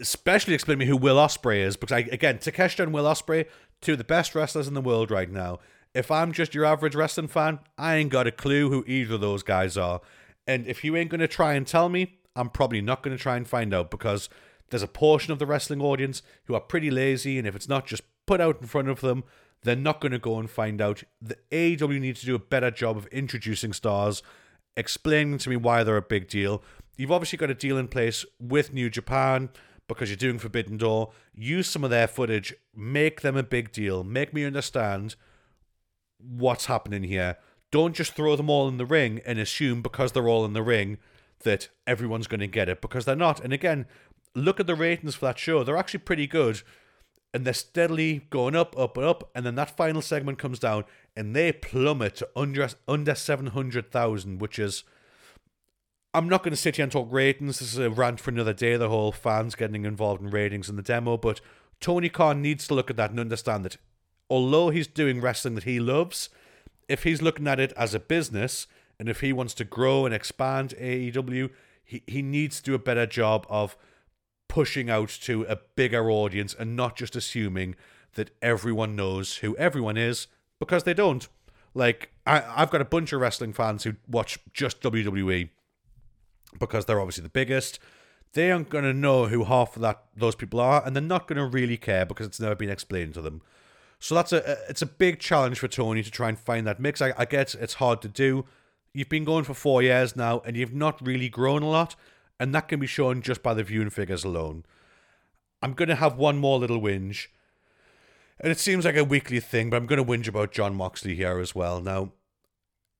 Especially 0.00 0.54
explain 0.54 0.78
to 0.78 0.84
me 0.84 0.88
who 0.88 0.96
Will 0.96 1.16
Ospreay 1.16 1.58
is, 1.58 1.76
because 1.76 1.94
I, 1.94 2.00
again, 2.10 2.38
Takeshita 2.38 2.80
and 2.80 2.92
Will 2.92 3.04
Ospreay, 3.04 3.46
two 3.80 3.92
of 3.92 3.98
the 3.98 4.04
best 4.04 4.34
wrestlers 4.34 4.68
in 4.68 4.74
the 4.74 4.80
world 4.80 5.10
right 5.10 5.30
now. 5.30 5.58
If 5.94 6.10
I'm 6.10 6.32
just 6.32 6.54
your 6.54 6.64
average 6.64 6.96
wrestling 6.96 7.28
fan, 7.28 7.60
I 7.78 7.96
ain't 7.96 8.10
got 8.10 8.26
a 8.26 8.32
clue 8.32 8.68
who 8.68 8.84
either 8.86 9.14
of 9.14 9.20
those 9.20 9.42
guys 9.42 9.76
are. 9.76 10.00
And 10.46 10.66
if 10.66 10.82
you 10.82 10.96
ain't 10.96 11.10
going 11.10 11.20
to 11.20 11.28
try 11.28 11.54
and 11.54 11.66
tell 11.66 11.88
me, 11.88 12.18
I'm 12.34 12.50
probably 12.50 12.80
not 12.80 13.02
going 13.02 13.16
to 13.16 13.22
try 13.22 13.36
and 13.36 13.46
find 13.46 13.72
out 13.72 13.90
because 13.90 14.28
there's 14.70 14.82
a 14.82 14.88
portion 14.88 15.32
of 15.32 15.38
the 15.38 15.46
wrestling 15.46 15.80
audience 15.80 16.22
who 16.44 16.54
are 16.54 16.60
pretty 16.60 16.90
lazy, 16.90 17.38
and 17.38 17.46
if 17.46 17.54
it's 17.54 17.68
not 17.68 17.86
just 17.86 18.02
put 18.26 18.40
out 18.40 18.60
in 18.60 18.66
front 18.66 18.88
of 18.88 19.00
them, 19.00 19.22
they're 19.62 19.76
not 19.76 20.00
going 20.00 20.12
to 20.12 20.18
go 20.18 20.38
and 20.38 20.50
find 20.50 20.80
out. 20.80 21.04
The 21.22 21.36
AEW 21.52 22.00
needs 22.00 22.20
to 22.20 22.26
do 22.26 22.34
a 22.34 22.40
better 22.40 22.70
job 22.70 22.96
of 22.96 23.06
introducing 23.06 23.72
stars, 23.72 24.22
explaining 24.76 25.38
to 25.38 25.50
me 25.50 25.56
why 25.56 25.84
they're 25.84 25.96
a 25.96 26.02
big 26.02 26.28
deal. 26.28 26.62
You've 26.96 27.12
obviously 27.12 27.38
got 27.38 27.50
a 27.50 27.54
deal 27.54 27.78
in 27.78 27.88
place 27.88 28.24
with 28.40 28.72
New 28.72 28.90
Japan 28.90 29.50
because 29.88 30.08
you're 30.08 30.16
doing 30.16 30.38
Forbidden 30.38 30.76
Door. 30.76 31.12
Use 31.34 31.68
some 31.68 31.84
of 31.84 31.90
their 31.90 32.08
footage, 32.08 32.54
make 32.74 33.20
them 33.20 33.36
a 33.36 33.42
big 33.42 33.72
deal, 33.72 34.04
make 34.04 34.32
me 34.32 34.44
understand 34.44 35.16
what's 36.18 36.66
happening 36.66 37.04
here. 37.04 37.36
Don't 37.70 37.94
just 37.94 38.14
throw 38.14 38.36
them 38.36 38.48
all 38.48 38.68
in 38.68 38.78
the 38.78 38.86
ring 38.86 39.20
and 39.26 39.38
assume 39.38 39.82
because 39.82 40.12
they're 40.12 40.28
all 40.28 40.44
in 40.44 40.52
the 40.52 40.62
ring 40.62 40.98
that 41.42 41.68
everyone's 41.86 42.26
going 42.26 42.40
to 42.40 42.46
get 42.46 42.68
it 42.68 42.80
because 42.80 43.04
they're 43.04 43.16
not. 43.16 43.40
And 43.40 43.52
again, 43.52 43.86
look 44.34 44.60
at 44.60 44.66
the 44.66 44.74
ratings 44.74 45.14
for 45.14 45.26
that 45.26 45.38
show. 45.38 45.64
They're 45.64 45.76
actually 45.76 46.00
pretty 46.00 46.26
good. 46.26 46.62
And 47.32 47.44
they're 47.44 47.52
steadily 47.52 48.26
going 48.30 48.54
up, 48.54 48.78
up, 48.78 48.96
and 48.96 49.06
up. 49.06 49.30
And 49.34 49.44
then 49.44 49.56
that 49.56 49.76
final 49.76 50.00
segment 50.00 50.38
comes 50.38 50.60
down 50.60 50.84
and 51.16 51.34
they 51.34 51.50
plummet 51.52 52.16
to 52.16 52.28
under, 52.36 52.68
under 52.86 53.14
700,000, 53.14 54.38
which 54.38 54.58
is 54.58 54.84
I'm 56.14 56.28
not 56.28 56.44
going 56.44 56.52
to 56.52 56.56
sit 56.56 56.76
here 56.76 56.84
and 56.84 56.92
talk 56.92 57.08
ratings. 57.10 57.58
This 57.58 57.72
is 57.72 57.78
a 57.78 57.90
rant 57.90 58.20
for 58.20 58.30
another 58.30 58.52
day. 58.52 58.76
The 58.76 58.88
whole 58.88 59.10
fans 59.10 59.56
getting 59.56 59.84
involved 59.84 60.22
in 60.22 60.30
ratings 60.30 60.68
in 60.68 60.76
the 60.76 60.82
demo, 60.82 61.16
but 61.16 61.40
Tony 61.80 62.08
Khan 62.08 62.40
needs 62.40 62.68
to 62.68 62.74
look 62.74 62.88
at 62.88 62.96
that 62.96 63.10
and 63.10 63.18
understand 63.18 63.64
that 63.64 63.78
although 64.30 64.70
he's 64.70 64.86
doing 64.86 65.20
wrestling 65.20 65.56
that 65.56 65.64
he 65.64 65.80
loves, 65.80 66.28
if 66.88 67.02
he's 67.02 67.20
looking 67.20 67.48
at 67.48 67.58
it 67.58 67.72
as 67.76 67.94
a 67.94 67.98
business 67.98 68.68
and 68.98 69.08
if 69.08 69.22
he 69.22 69.32
wants 69.32 69.54
to 69.54 69.64
grow 69.64 70.06
and 70.06 70.14
expand 70.14 70.72
AEW, 70.78 71.50
he, 71.82 72.04
he 72.06 72.22
needs 72.22 72.58
to 72.58 72.62
do 72.62 72.74
a 72.74 72.78
better 72.78 73.06
job 73.06 73.44
of 73.50 73.76
pushing 74.48 74.88
out 74.88 75.08
to 75.08 75.44
a 75.48 75.58
bigger 75.74 76.08
audience 76.08 76.54
and 76.56 76.76
not 76.76 76.94
just 76.94 77.16
assuming 77.16 77.74
that 78.14 78.30
everyone 78.40 78.94
knows 78.94 79.38
who 79.38 79.56
everyone 79.56 79.96
is 79.96 80.28
because 80.60 80.84
they 80.84 80.94
don't. 80.94 81.26
Like, 81.74 82.10
I, 82.24 82.44
I've 82.54 82.70
got 82.70 82.80
a 82.80 82.84
bunch 82.84 83.12
of 83.12 83.20
wrestling 83.20 83.52
fans 83.52 83.82
who 83.82 83.94
watch 84.06 84.38
just 84.52 84.80
WWE 84.80 85.48
because 86.58 86.84
they're 86.84 87.00
obviously 87.00 87.22
the 87.22 87.28
biggest. 87.28 87.78
They 88.32 88.50
aren't 88.50 88.68
going 88.68 88.84
to 88.84 88.92
know 88.92 89.26
who 89.26 89.44
half 89.44 89.76
of 89.76 89.82
that 89.82 90.04
those 90.16 90.34
people 90.34 90.60
are, 90.60 90.84
and 90.84 90.94
they're 90.94 91.02
not 91.02 91.28
going 91.28 91.38
to 91.38 91.46
really 91.46 91.76
care 91.76 92.04
because 92.04 92.26
it's 92.26 92.40
never 92.40 92.54
been 92.54 92.70
explained 92.70 93.14
to 93.14 93.22
them. 93.22 93.42
So 94.00 94.14
that's 94.14 94.32
a 94.32 94.58
it's 94.68 94.82
a 94.82 94.86
big 94.86 95.20
challenge 95.20 95.58
for 95.58 95.68
Tony 95.68 96.02
to 96.02 96.10
try 96.10 96.28
and 96.28 96.38
find 96.38 96.66
that 96.66 96.80
mix. 96.80 97.00
I, 97.00 97.14
I 97.16 97.24
get 97.24 97.54
it's 97.54 97.74
hard 97.74 98.02
to 98.02 98.08
do. 98.08 98.44
You've 98.92 99.08
been 99.08 99.24
going 99.24 99.44
for 99.44 99.54
four 99.54 99.82
years 99.82 100.14
now, 100.14 100.42
and 100.44 100.56
you've 100.56 100.74
not 100.74 101.04
really 101.04 101.28
grown 101.28 101.62
a 101.62 101.68
lot, 101.68 101.96
and 102.38 102.54
that 102.54 102.68
can 102.68 102.80
be 102.80 102.86
shown 102.86 103.22
just 103.22 103.42
by 103.42 103.54
the 103.54 103.64
viewing 103.64 103.90
figures 103.90 104.24
alone. 104.24 104.64
I'm 105.62 105.72
going 105.72 105.88
to 105.88 105.94
have 105.94 106.16
one 106.16 106.36
more 106.38 106.58
little 106.58 106.80
whinge, 106.80 107.28
and 108.38 108.52
it 108.52 108.58
seems 108.58 108.84
like 108.84 108.96
a 108.96 109.04
weekly 109.04 109.40
thing, 109.40 109.70
but 109.70 109.76
I'm 109.76 109.86
going 109.86 110.04
to 110.04 110.04
whinge 110.04 110.28
about 110.28 110.52
Jon 110.52 110.74
Moxley 110.74 111.14
here 111.14 111.38
as 111.38 111.54
well. 111.54 111.80
Now, 111.80 112.12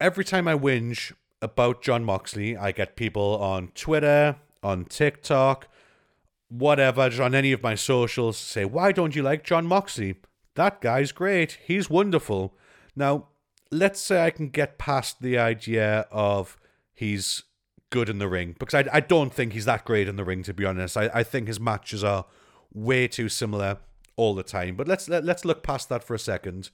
every 0.00 0.24
time 0.24 0.48
I 0.48 0.54
whinge 0.54 1.12
about 1.44 1.82
Jon 1.82 2.04
Moxley, 2.04 2.56
I 2.56 2.72
get 2.72 2.96
people 2.96 3.38
on 3.38 3.68
Twitter, 3.74 4.36
on 4.62 4.86
TikTok, 4.86 5.68
whatever, 6.48 7.08
just 7.08 7.20
on 7.20 7.34
any 7.34 7.52
of 7.52 7.62
my 7.62 7.74
socials 7.74 8.36
say, 8.38 8.64
Why 8.64 8.92
don't 8.92 9.14
you 9.14 9.22
like 9.22 9.44
Jon 9.44 9.66
Moxley? 9.66 10.16
That 10.54 10.80
guy's 10.80 11.12
great. 11.12 11.58
He's 11.66 11.90
wonderful. 11.90 12.56
Now, 12.96 13.28
let's 13.70 14.00
say 14.00 14.24
I 14.24 14.30
can 14.30 14.48
get 14.48 14.78
past 14.78 15.20
the 15.20 15.36
idea 15.38 16.06
of 16.10 16.56
he's 16.94 17.42
good 17.90 18.08
in 18.08 18.18
the 18.18 18.28
ring 18.28 18.56
because 18.58 18.86
I, 18.86 18.96
I 18.96 19.00
don't 19.00 19.32
think 19.32 19.52
he's 19.52 19.66
that 19.66 19.84
great 19.84 20.08
in 20.08 20.16
the 20.16 20.24
ring 20.24 20.42
to 20.44 20.54
be 20.54 20.64
honest. 20.64 20.96
I, 20.96 21.10
I 21.12 21.22
think 21.22 21.48
his 21.48 21.60
matches 21.60 22.02
are 22.02 22.24
way 22.72 23.06
too 23.06 23.28
similar 23.28 23.78
all 24.16 24.34
the 24.34 24.42
time. 24.42 24.76
But 24.76 24.88
let's 24.88 25.08
let, 25.08 25.24
let's 25.24 25.44
look 25.44 25.62
past 25.62 25.88
that 25.88 26.04
for 26.04 26.14
a 26.14 26.18
second. 26.18 26.70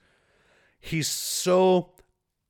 He's 0.78 1.08
so 1.08 1.92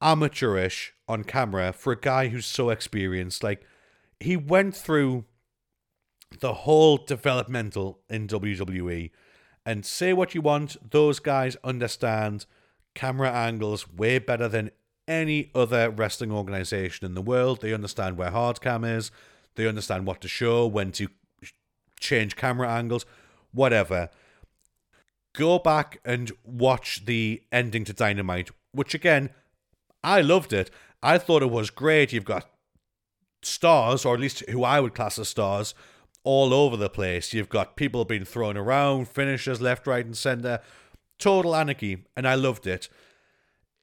amateurish 0.01 0.95
on 1.09 1.25
camera 1.25 1.73
for 1.73 1.93
a 1.93 2.01
guy 2.01 2.29
who's 2.29 2.47
so 2.47 2.71
experienced. 2.71 3.43
Like 3.43 3.65
he 4.19 4.37
went 4.37 4.77
through 4.77 5.25
the 6.39 6.55
whole 6.55 6.97
developmental 6.97 8.01
in 8.09 8.29
WWE 8.29 9.11
and 9.67 9.85
say 9.85 10.13
what 10.13 10.35
you 10.35 10.41
want, 10.41 10.77
those 10.91 11.19
guys 11.19 11.57
understand 11.63 12.47
camera 12.95 13.31
angles 13.31 13.93
way 13.93 14.19
better 14.19 14.49
than 14.49 14.71
any 15.07 15.51
other 15.55 15.91
wrestling 15.91 16.33
organization 16.33 17.05
in 17.05 17.15
the 17.15 17.23
world. 17.23 17.61
They 17.61 17.75
understand 17.75 18.17
where 18.17 18.31
hard 18.31 18.61
cam 18.61 18.85
is, 18.85 19.11
they 19.57 19.67
understand 19.67 20.07
what 20.07 20.21
to 20.23 20.29
show, 20.29 20.67
when 20.67 20.93
to 20.93 21.09
change 21.99 22.37
camera 22.37 22.71
angles, 22.71 23.05
whatever. 23.53 24.09
Go 25.35 25.59
back 25.59 26.01
and 26.05 26.33
watch 26.45 27.05
the 27.05 27.43
ending 27.53 27.85
to 27.85 27.93
Dynamite, 27.93 28.51
which 28.73 28.95
again, 28.95 29.31
I 30.03 30.21
loved 30.21 30.53
it. 30.53 30.71
I 31.03 31.19
thought 31.19 31.43
it 31.43 31.51
was 31.51 31.71
great. 31.71 32.13
You've 32.13 32.25
got 32.25 32.51
stars, 33.43 34.05
or 34.05 34.15
at 34.15 34.21
least 34.21 34.49
who 34.51 34.65
I 34.65 34.81
would 34.81 34.95
class 34.95 35.19
as 35.19 35.29
stars, 35.29 35.75
all 36.25 36.53
over 36.53 36.77
the 36.77 36.91
place. 36.91 37.33
You've 37.33 37.49
got 37.49 37.77
people 37.77 38.05
being 38.05 38.25
thrown 38.25 38.57
around, 38.57 39.09
finishers 39.09 39.61
left, 39.61 39.87
right, 39.87 40.05
and 40.05 40.17
center. 40.17 40.61
Total 41.19 41.55
anarchy, 41.55 42.05
and 42.17 42.27
I 42.27 42.35
loved 42.35 42.67
it. 42.67 42.89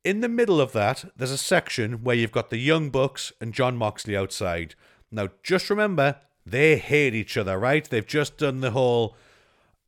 In 0.04 0.22
the 0.22 0.30
middle 0.30 0.62
of 0.62 0.72
that, 0.74 1.06
there's 1.16 1.32
a 1.32 1.38
section 1.38 2.04
where 2.04 2.16
you've 2.16 2.32
got 2.32 2.50
the 2.50 2.58
Young 2.58 2.90
Bucks 2.90 3.34
and 3.42 3.54
Jon 3.54 3.76
Moxley 3.76 4.16
outside. 4.16 4.76
Now, 5.12 5.30
just 5.44 5.70
remember, 5.70 6.16
they 6.46 6.78
hate 6.78 7.14
each 7.14 7.36
other, 7.36 7.58
right? 7.60 7.88
They've 7.90 8.06
just 8.06 8.38
done 8.38 8.62
the 8.62 8.72
whole 8.72 9.16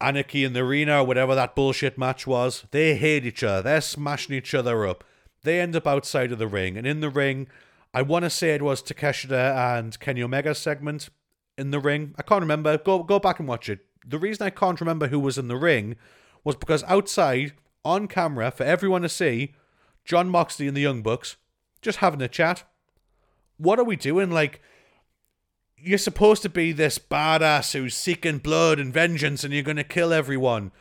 anarchy 0.01 0.43
in 0.43 0.53
the 0.53 0.61
arena 0.61 1.01
or 1.01 1.05
whatever 1.05 1.35
that 1.35 1.55
bullshit 1.55 1.97
match 1.97 2.27
was. 2.27 2.65
They 2.71 2.95
hate 2.95 3.25
each 3.25 3.43
other. 3.43 3.61
They're 3.61 3.81
smashing 3.81 4.35
each 4.35 4.53
other 4.53 4.85
up. 4.87 5.03
They 5.43 5.59
end 5.59 5.75
up 5.75 5.87
outside 5.87 6.31
of 6.31 6.39
the 6.39 6.47
ring, 6.47 6.77
and 6.77 6.85
in 6.85 6.99
the 6.99 7.09
ring, 7.09 7.47
I 7.93 8.01
want 8.01 8.23
to 8.23 8.29
say 8.29 8.51
it 8.51 8.61
was 8.61 8.83
Takeshita 8.83 9.77
and 9.77 9.99
Kenny 9.99 10.21
Omega 10.21 10.53
segment 10.53 11.09
in 11.57 11.71
the 11.71 11.79
ring. 11.79 12.13
I 12.17 12.23
can't 12.23 12.41
remember. 12.41 12.77
Go 12.77 13.03
go 13.03 13.19
back 13.19 13.39
and 13.39 13.47
watch 13.47 13.69
it. 13.69 13.79
The 14.05 14.19
reason 14.19 14.45
I 14.45 14.49
can't 14.49 14.79
remember 14.79 15.07
who 15.07 15.19
was 15.19 15.37
in 15.37 15.47
the 15.47 15.55
ring 15.55 15.95
was 16.43 16.55
because 16.55 16.83
outside 16.83 17.53
on 17.83 18.07
camera 18.07 18.51
for 18.51 18.63
everyone 18.63 19.01
to 19.01 19.09
see, 19.09 19.53
Jon 20.05 20.29
Moxley 20.29 20.67
and 20.67 20.75
the 20.75 20.81
Young 20.81 21.01
Bucks 21.01 21.37
just 21.81 21.99
having 21.99 22.21
a 22.21 22.27
chat. 22.27 22.63
What 23.57 23.79
are 23.79 23.83
we 23.83 23.95
doing? 23.95 24.31
Like 24.31 24.61
you're 25.77 25.97
supposed 25.97 26.41
to 26.41 26.49
be 26.49 26.71
this 26.71 26.99
badass 26.99 27.73
who's 27.73 27.95
seeking 27.95 28.39
blood 28.39 28.79
and 28.79 28.93
vengeance 28.93 29.43
and 29.43 29.53
you're 29.53 29.63
going 29.63 29.77
to 29.77 29.83
kill 29.83 30.11
everyone 30.11 30.71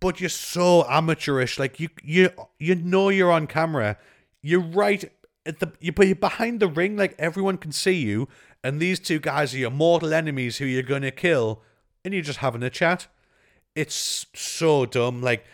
but 0.00 0.20
you're 0.20 0.28
so 0.28 0.84
amateurish 0.88 1.58
like 1.58 1.80
you 1.80 1.88
you 2.02 2.30
you 2.58 2.74
know 2.74 3.08
you're 3.08 3.32
on 3.32 3.46
camera 3.46 3.96
you're 4.42 4.60
right 4.60 5.10
at 5.44 5.60
the 5.60 5.72
you 5.80 5.92
but 5.92 6.06
you're 6.06 6.16
behind 6.16 6.60
the 6.60 6.68
ring 6.68 6.96
like 6.96 7.14
everyone 7.18 7.56
can 7.56 7.72
see 7.72 7.94
you 7.94 8.28
and 8.66 8.80
these 8.80 8.98
two 8.98 9.20
guys 9.20 9.54
are 9.54 9.58
your 9.58 9.70
mortal 9.70 10.12
enemies 10.12 10.56
who 10.56 10.64
you're 10.64 10.82
to 10.82 11.12
kill, 11.12 11.62
and 12.04 12.12
you're 12.12 12.24
just 12.24 12.40
having 12.40 12.64
a 12.64 12.68
chat. 12.68 13.06
It's 13.76 14.26
so 14.34 14.86
dumb. 14.86 15.22
Like, 15.22 15.44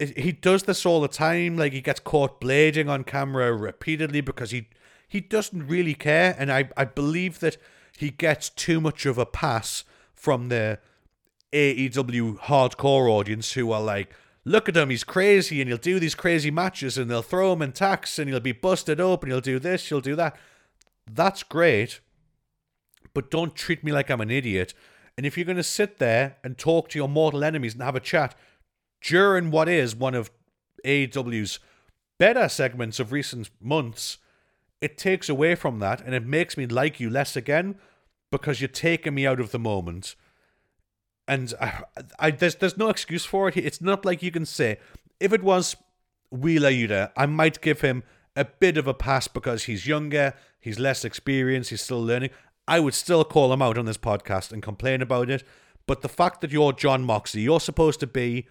it, 0.00 0.18
he 0.18 0.32
does 0.32 0.64
this 0.64 0.84
all 0.84 1.00
the 1.00 1.06
time. 1.06 1.56
Like, 1.56 1.72
he 1.72 1.80
gets 1.80 2.00
caught 2.00 2.40
blading 2.40 2.88
on 2.88 3.04
camera 3.04 3.52
repeatedly 3.52 4.22
because 4.22 4.50
he 4.50 4.66
he 5.06 5.20
doesn't 5.20 5.68
really 5.68 5.94
care. 5.94 6.34
And 6.36 6.50
I, 6.50 6.68
I 6.76 6.84
believe 6.84 7.38
that 7.38 7.58
he 7.96 8.10
gets 8.10 8.50
too 8.50 8.80
much 8.80 9.06
of 9.06 9.18
a 9.18 9.24
pass 9.24 9.84
from 10.12 10.48
the 10.48 10.80
AEW 11.52 12.38
hardcore 12.40 13.10
audience 13.10 13.52
who 13.52 13.72
are 13.72 13.82
like, 13.82 14.12
look 14.44 14.68
at 14.68 14.76
him, 14.76 14.90
he's 14.90 15.04
crazy, 15.04 15.60
and 15.60 15.68
he'll 15.68 15.78
do 15.78 15.98
these 15.98 16.14
crazy 16.14 16.50
matches, 16.50 16.98
and 16.98 17.10
they'll 17.10 17.22
throw 17.22 17.52
him 17.52 17.62
in 17.62 17.72
tacks, 17.72 18.18
and 18.18 18.28
he'll 18.28 18.40
be 18.40 18.52
busted 18.52 19.00
up, 19.00 19.22
and 19.22 19.32
he'll 19.32 19.40
do 19.40 19.58
this, 19.58 19.88
he'll 19.88 20.00
do 20.00 20.16
that. 20.16 20.36
That's 21.10 21.42
great 21.42 22.00
but 23.18 23.32
don't 23.32 23.56
treat 23.56 23.82
me 23.82 23.90
like 23.90 24.10
I'm 24.10 24.20
an 24.20 24.30
idiot. 24.30 24.74
And 25.16 25.26
if 25.26 25.36
you're 25.36 25.44
going 25.44 25.56
to 25.56 25.64
sit 25.64 25.98
there 25.98 26.36
and 26.44 26.56
talk 26.56 26.88
to 26.90 26.98
your 27.00 27.08
mortal 27.08 27.42
enemies 27.42 27.74
and 27.74 27.82
have 27.82 27.96
a 27.96 28.00
chat 28.00 28.36
during 29.02 29.50
what 29.50 29.68
is 29.68 29.96
one 29.96 30.14
of 30.14 30.30
AEW's 30.84 31.58
better 32.18 32.48
segments 32.48 33.00
of 33.00 33.10
recent 33.10 33.50
months, 33.60 34.18
it 34.80 34.96
takes 34.96 35.28
away 35.28 35.56
from 35.56 35.80
that 35.80 36.00
and 36.00 36.14
it 36.14 36.24
makes 36.24 36.56
me 36.56 36.66
like 36.66 37.00
you 37.00 37.10
less 37.10 37.34
again 37.34 37.74
because 38.30 38.60
you're 38.60 38.68
taking 38.68 39.14
me 39.14 39.26
out 39.26 39.40
of 39.40 39.50
the 39.50 39.58
moment. 39.58 40.14
And 41.28 41.52
I, 41.60 41.82
I, 42.18 42.30
there's 42.32 42.56
there's 42.56 42.78
no 42.78 42.88
excuse 42.88 43.24
for 43.24 43.48
it. 43.48 43.56
It's 43.56 43.80
not 43.80 44.04
like 44.04 44.22
you 44.22 44.30
can 44.30 44.46
say 44.46 44.78
if 45.20 45.32
it 45.32 45.42
was 45.42 45.76
Wheeler 46.30 46.70
Yuta, 46.70 47.12
I 47.16 47.26
might 47.26 47.60
give 47.60 47.82
him 47.82 48.02
a 48.34 48.44
bit 48.44 48.76
of 48.76 48.86
a 48.86 48.94
pass 48.94 49.28
because 49.28 49.64
he's 49.64 49.86
younger, 49.86 50.34
he's 50.58 50.78
less 50.78 51.04
experienced, 51.04 51.70
he's 51.70 51.82
still 51.82 52.02
learning. 52.02 52.30
I 52.66 52.80
would 52.80 52.94
still 52.94 53.24
call 53.24 53.52
him 53.52 53.62
out 53.62 53.78
on 53.78 53.84
this 53.84 53.98
podcast 53.98 54.52
and 54.52 54.62
complain 54.62 55.02
about 55.02 55.30
it. 55.30 55.42
But 55.86 56.02
the 56.02 56.08
fact 56.08 56.40
that 56.40 56.50
you're 56.52 56.72
Jon 56.72 57.02
Moxley, 57.02 57.40
you're 57.40 57.60
supposed 57.60 58.00
to 58.00 58.06
be 58.06 58.46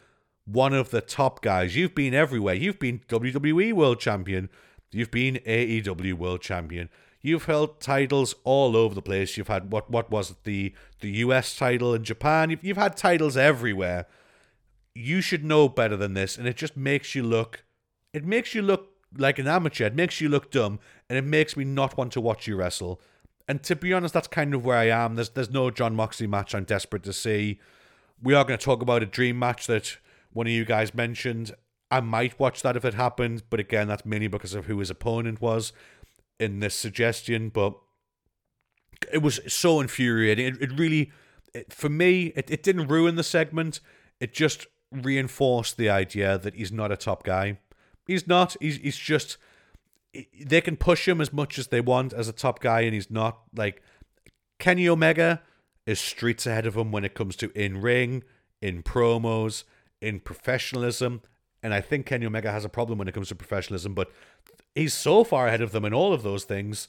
one 0.46 0.74
of 0.74 0.90
the 0.90 1.02
top 1.02 1.42
guys. 1.42 1.76
You've 1.76 1.94
been 1.94 2.14
everywhere. 2.14 2.56
You've 2.56 2.80
been 2.80 3.02
WWE 3.08 3.74
World 3.74 4.00
Champion. 4.00 4.50
You've 4.92 5.12
been 5.12 5.36
AEW 5.46 6.14
World 6.14 6.42
Champion. 6.42 6.90
You've 7.28 7.44
held 7.44 7.82
titles 7.82 8.36
all 8.46 8.78
over 8.78 8.96
the 8.96 9.02
place. 9.02 9.36
You've 9.36 9.50
had 9.50 9.70
what 9.70 9.92
what 9.92 10.10
was 10.10 10.32
it 10.32 10.46
the 10.46 10.74
the 11.02 11.12
US 11.26 11.58
title 11.58 11.94
in 11.94 12.06
Japan. 12.06 12.52
You've, 12.52 12.64
you've 12.64 12.78
had 12.78 12.96
titles 12.96 13.36
everywhere. 13.36 14.06
You 14.96 15.20
should 15.20 15.44
know 15.44 15.68
better 15.68 15.98
than 15.98 16.14
this, 16.14 16.38
and 16.38 16.48
it 16.48 16.56
just 16.56 16.78
makes 16.78 17.16
you 17.16 17.24
look. 17.24 17.66
It 18.14 18.24
makes 18.24 18.56
you 18.56 18.62
look 18.62 18.92
like 19.18 19.40
an 19.40 19.48
amateur. 19.48 19.88
It 19.88 19.94
makes 19.94 20.22
you 20.22 20.30
look 20.30 20.52
dumb, 20.52 20.80
and 21.10 21.18
it 21.18 21.26
makes 21.26 21.58
me 21.58 21.66
not 21.66 21.98
want 21.98 22.14
to 22.14 22.22
watch 22.22 22.48
you 22.48 22.56
wrestle. 22.56 23.02
And 23.46 23.62
to 23.64 23.76
be 23.76 23.92
honest, 23.92 24.14
that's 24.14 24.30
kind 24.30 24.54
of 24.54 24.64
where 24.64 24.78
I 24.78 24.86
am. 24.86 25.16
There's 25.16 25.32
there's 25.32 25.52
no 25.52 25.70
Jon 25.70 25.98
Moxley 25.98 26.28
match 26.28 26.56
I'm 26.56 26.64
desperate 26.64 27.04
to 27.04 27.12
see. 27.12 27.60
We 28.24 28.36
are 28.36 28.46
going 28.46 28.58
to 28.58 28.64
talk 28.64 28.82
about 28.82 29.04
a 29.04 29.06
dream 29.06 29.38
match 29.38 29.68
that 29.68 29.98
one 30.32 30.48
of 30.48 30.54
you 30.54 30.64
guys 30.64 30.96
mentioned. 30.96 31.54
I 31.92 32.00
might 32.00 32.40
watch 32.40 32.62
that 32.62 32.78
if 32.78 32.86
it 32.86 32.94
happened, 32.94 33.44
but 33.50 33.60
again, 33.60 33.90
that's 33.90 34.06
mainly 34.06 34.28
because 34.28 34.54
of 34.54 34.66
who 34.66 34.80
his 34.80 34.90
opponent 34.90 35.42
was 35.42 35.74
in 36.40 36.60
this 36.60 36.76
suggestion. 36.76 37.50
But 37.50 37.76
it 39.12 39.22
was 39.22 39.40
so 39.48 39.80
infuriating. 39.80 40.46
It, 40.48 40.62
it 40.62 40.80
really, 40.80 41.12
it, 41.54 41.74
for 41.74 41.90
me, 41.90 42.34
it, 42.36 42.50
it 42.50 42.64
didn't 42.64 42.88
ruin 42.88 43.16
the 43.16 43.24
segment. 43.24 43.80
It 44.20 44.34
just 44.34 44.68
reinforced 44.92 45.78
the 45.78 45.90
idea 45.90 46.38
that 46.38 46.56
he's 46.56 46.72
not 46.72 46.92
a 46.92 46.98
top 46.98 47.24
guy. 47.24 47.60
He's 48.06 48.28
not. 48.28 48.56
He's 48.62 48.78
he's 48.78 48.98
just 48.98 49.38
they 50.40 50.62
can 50.62 50.78
push 50.78 51.08
him 51.08 51.22
as 51.22 51.34
much 51.34 51.60
as 51.60 51.68
they 51.68 51.82
want 51.82 52.14
as 52.14 52.28
a 52.28 52.34
top 52.34 52.60
guy, 52.60 52.82
and 52.82 52.94
he's 52.94 53.12
not 53.12 53.42
like 53.56 53.82
Kenny 54.60 54.88
Omega 54.88 55.42
is 55.86 56.00
streets 56.00 56.46
ahead 56.46 56.66
of 56.66 56.76
him 56.76 56.92
when 56.92 57.06
it 57.06 57.14
comes 57.14 57.36
to 57.38 57.52
in 57.52 57.82
ring, 57.82 58.24
in 58.62 58.84
promos, 58.84 59.64
in 60.02 60.20
professionalism. 60.20 61.22
And 61.64 61.74
I 61.74 61.82
think 61.82 62.06
Kenny 62.06 62.26
Omega 62.26 62.52
has 62.52 62.66
a 62.66 62.70
problem 62.70 63.00
when 63.00 63.08
it 63.08 63.14
comes 63.14 63.30
to 63.30 63.36
professionalism, 63.36 63.94
but 63.94 64.12
he's 64.78 64.94
so 64.94 65.24
far 65.24 65.48
ahead 65.48 65.62
of 65.62 65.72
them 65.72 65.86
in 65.86 65.94
all 65.94 66.14
of 66.14 66.24
those 66.24 66.44
things. 66.44 66.88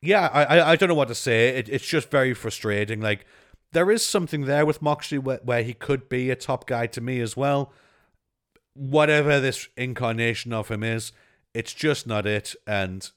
Yeah, 0.00 0.28
I 0.32 0.72
I 0.72 0.76
don't 0.76 0.88
know 0.88 0.94
what 0.94 1.08
to 1.08 1.14
say. 1.14 1.48
It, 1.48 1.68
it's 1.68 1.86
just 1.86 2.10
very 2.10 2.32
frustrating. 2.32 3.00
Like 3.00 3.26
there 3.72 3.90
is 3.90 4.06
something 4.06 4.42
there 4.42 4.66
with 4.66 4.82
Moxley 4.82 5.18
where, 5.18 5.40
where 5.44 5.62
he 5.62 5.74
could 5.74 6.08
be 6.08 6.30
a 6.30 6.36
top 6.36 6.66
guy 6.66 6.86
to 6.88 7.00
me 7.00 7.20
as 7.20 7.36
well. 7.36 7.72
Whatever 8.74 9.40
this 9.40 9.68
incarnation 9.76 10.52
of 10.52 10.68
him 10.68 10.82
is, 10.82 11.12
it's 11.54 11.72
just 11.74 12.06
not 12.06 12.26
it. 12.26 12.54
And 12.66 13.10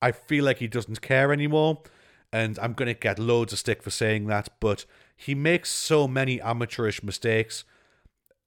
I 0.00 0.12
feel 0.12 0.44
like 0.44 0.58
he 0.58 0.68
doesn't 0.68 1.02
care 1.02 1.32
anymore. 1.32 1.82
And 2.32 2.58
I'm 2.60 2.72
going 2.72 2.86
to 2.86 2.98
get 2.98 3.18
loads 3.18 3.52
of 3.52 3.58
stick 3.58 3.82
for 3.82 3.90
saying 3.90 4.26
that. 4.28 4.48
But 4.58 4.86
he 5.14 5.34
makes 5.34 5.70
so 5.70 6.08
many 6.08 6.40
amateurish 6.40 7.02
mistakes. 7.02 7.64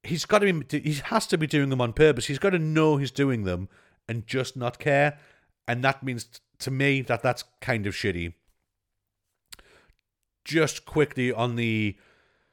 He's 0.03 0.25
got 0.25 0.39
to 0.39 0.51
be, 0.51 0.79
he 0.79 0.95
has 1.05 1.27
to 1.27 1.37
be 1.37 1.47
doing 1.47 1.69
them 1.69 1.81
on 1.81 1.93
purpose. 1.93 2.25
He's 2.25 2.39
got 2.39 2.49
to 2.51 2.59
know 2.59 2.97
he's 2.97 3.11
doing 3.11 3.43
them 3.43 3.69
and 4.07 4.27
just 4.27 4.55
not 4.55 4.79
care. 4.79 5.17
And 5.67 5.83
that 5.83 6.03
means 6.03 6.41
to 6.59 6.71
me 6.71 7.01
that 7.01 7.23
that's 7.23 7.43
kind 7.61 7.87
of 7.87 7.93
shitty. 7.93 8.33
Just 10.43 10.85
quickly 10.85 11.33
on 11.33 11.55
the 11.55 11.97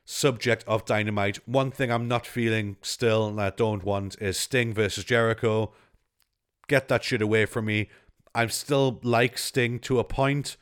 subject 0.05 0.65
of 0.67 0.85
Dynamite, 0.85 1.47
one 1.47 1.71
thing 1.71 1.91
I'm 1.91 2.09
not 2.09 2.27
feeling 2.27 2.77
still 2.83 3.29
and 3.29 3.41
I 3.41 3.51
don't 3.51 3.85
want 3.85 4.21
is 4.21 4.39
Sting 4.39 4.73
versus 4.73 5.05
Jericho. 5.05 5.73
Get 6.69 6.89
that 6.89 7.05
shit 7.05 7.23
away 7.23 7.47
from 7.47 7.67
me. 7.67 7.91
I'm 8.35 8.49
still 8.49 8.99
like 9.03 9.37
Sting 9.37 9.79
to 9.81 9.99
a 9.99 10.05
point. 10.05 10.57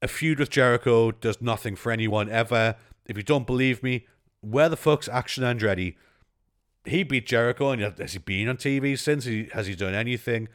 A 0.00 0.08
feud 0.08 0.38
with 0.38 0.50
Jericho 0.50 1.10
does 1.10 1.42
nothing 1.42 1.74
for 1.74 1.90
anyone 1.90 2.30
ever. 2.30 2.76
If 3.06 3.16
you 3.16 3.24
don't 3.24 3.46
believe 3.46 3.82
me, 3.82 4.06
where 4.40 4.68
the 4.68 4.76
fuck's 4.76 5.08
Action 5.08 5.42
Andretti? 5.42 5.96
He 6.88 7.02
beat 7.02 7.26
Jericho, 7.26 7.70
and 7.70 7.82
has 7.82 8.12
he 8.12 8.18
been 8.18 8.48
on 8.48 8.56
TV 8.56 8.98
since? 8.98 9.24
He, 9.24 9.48
Has 9.52 9.66
he 9.66 9.74
done 9.74 9.94
anything? 9.94 10.48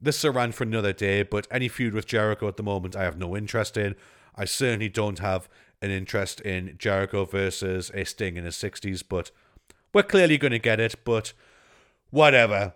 This 0.00 0.22
is 0.22 0.54
for 0.54 0.64
another 0.64 0.92
day, 0.92 1.22
but 1.22 1.46
any 1.50 1.68
feud 1.68 1.94
with 1.94 2.06
Jericho 2.06 2.48
at 2.48 2.56
the 2.56 2.62
moment, 2.62 2.96
I 2.96 3.04
have 3.04 3.18
no 3.18 3.36
interest 3.36 3.76
in. 3.76 3.94
I 4.36 4.44
certainly 4.44 4.88
don't 4.88 5.20
have 5.20 5.48
an 5.80 5.90
interest 5.90 6.40
in 6.40 6.76
Jericho 6.78 7.24
versus 7.24 7.90
a 7.94 8.04
Sting 8.04 8.36
in 8.36 8.44
his 8.44 8.56
60s, 8.56 9.02
but 9.08 9.30
we're 9.92 10.02
clearly 10.02 10.38
going 10.38 10.52
to 10.52 10.58
get 10.58 10.80
it, 10.80 10.96
but 11.04 11.32
whatever. 12.10 12.74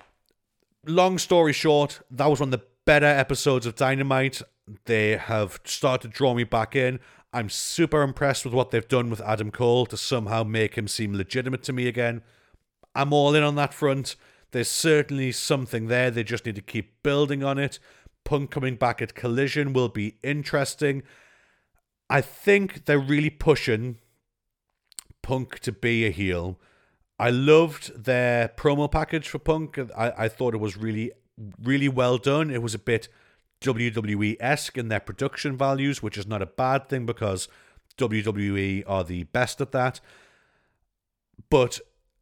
Long 0.86 1.18
story 1.18 1.52
short, 1.52 2.00
that 2.11 2.30
was 2.30 2.40
one 2.40 2.52
of 2.52 2.61
the 2.61 2.66
better 2.84 3.06
episodes 3.06 3.66
of 3.66 3.74
Dynamite. 3.74 4.40
They 4.84 5.16
have 5.16 5.61
started 5.64 6.12
to 6.12 6.16
draw 6.16 6.34
me 6.34 6.44
back 6.44 6.76
in. 6.76 7.00
I'm 7.32 7.50
super 7.50 8.02
impressed 8.02 8.44
with 8.44 8.54
what 8.54 8.70
they've 8.70 8.88
done 8.88 9.11
with 9.11 9.20
Adam 9.20 9.50
Cole 9.50 9.86
to 9.86 9.96
somehow 9.96 10.44
make 10.44 10.76
him 10.76 10.88
seem 10.88 11.12
legitimate 11.12 11.62
to 11.64 11.72
me 11.72 11.88
again. 11.88 12.22
I'm 12.99 13.12
all 13.12 13.36
in 13.36 13.44
on 13.44 13.55
that 13.55 13.72
front. 13.72 14.16
There's 14.51 14.68
certainly 14.68 15.30
something 15.30 15.86
there. 15.86 16.11
They 16.11 16.24
just 16.24 16.44
need 16.44 16.57
to 16.57 16.61
keep 16.61 17.01
building 17.05 17.44
on 17.44 17.57
it. 17.57 17.78
Punk 18.24 18.51
coming 18.51 18.74
back 18.74 19.01
at 19.01 19.14
Collision 19.14 19.72
will 19.72 19.88
be 19.88 20.16
interesting. 20.24 21.05
I 22.11 22.20
think 22.20 22.86
they're 22.86 22.99
really 22.99 23.30
pushing 23.30 23.99
Punk 25.22 25.61
to 25.61 25.70
be 25.70 26.07
a 26.07 26.11
heel. 26.11 26.59
I 27.20 27.30
loved 27.30 28.05
their 28.05 28.49
promo 28.49 28.90
package 28.90 29.28
for 29.28 29.38
Punk. 29.38 29.78
I, 29.96 30.12
I 30.18 30.28
thought 30.28 30.55
it 30.55 30.59
was 30.59 30.76
really, 30.76 31.12
really 31.62 31.88
well 31.88 32.18
done. 32.18 32.51
It 32.51 32.62
was 32.62 32.74
a 32.74 32.80
bit 32.80 33.07
WWE 33.61 34.36
esque 34.40 34.76
in 34.76 34.88
their 34.88 35.01
production 35.01 35.57
values, 35.57 36.03
which 36.03 36.18
is 36.18 36.26
not 36.26 36.42
a 36.42 36.46
bad 36.46 36.88
thing 36.88 37.07
because 37.07 37.46
WWE 37.96 38.82
are 38.88 39.05
the 39.05 39.22
best 39.24 39.61
at 39.61 39.70
that. 39.70 40.01
But 41.49 41.80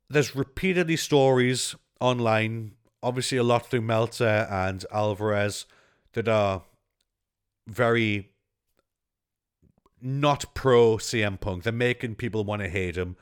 there's 0.08 0.36
repeatedly 0.36 0.96
stories 0.96 1.74
online, 2.00 2.72
obviously 3.02 3.38
a 3.38 3.42
lot 3.42 3.66
through 3.66 3.82
Meltzer 3.82 4.46
and 4.50 4.84
Alvarez, 4.92 5.66
that 6.12 6.28
are 6.28 6.62
very 7.66 8.30
not 10.00 10.54
pro 10.54 10.96
CM 10.96 11.40
Punk. 11.40 11.64
They're 11.64 11.72
making 11.72 12.14
people 12.14 12.44
want 12.44 12.62
to 12.62 12.68
hate 12.68 12.96
him. 12.96 13.16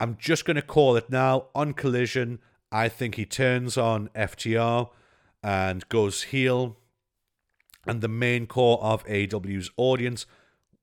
I'm 0.00 0.16
just 0.18 0.44
going 0.44 0.56
to 0.56 0.62
call 0.62 0.96
it 0.96 1.10
now 1.10 1.46
on 1.54 1.72
Collision. 1.72 2.38
I 2.70 2.88
think 2.88 3.16
he 3.16 3.24
turns 3.24 3.76
on 3.76 4.10
FTR 4.14 4.90
and 5.42 5.88
goes 5.88 6.24
heel, 6.24 6.76
and 7.86 8.00
the 8.00 8.08
main 8.08 8.46
core 8.46 8.80
of 8.82 9.04
AW's 9.08 9.70
audience 9.76 10.26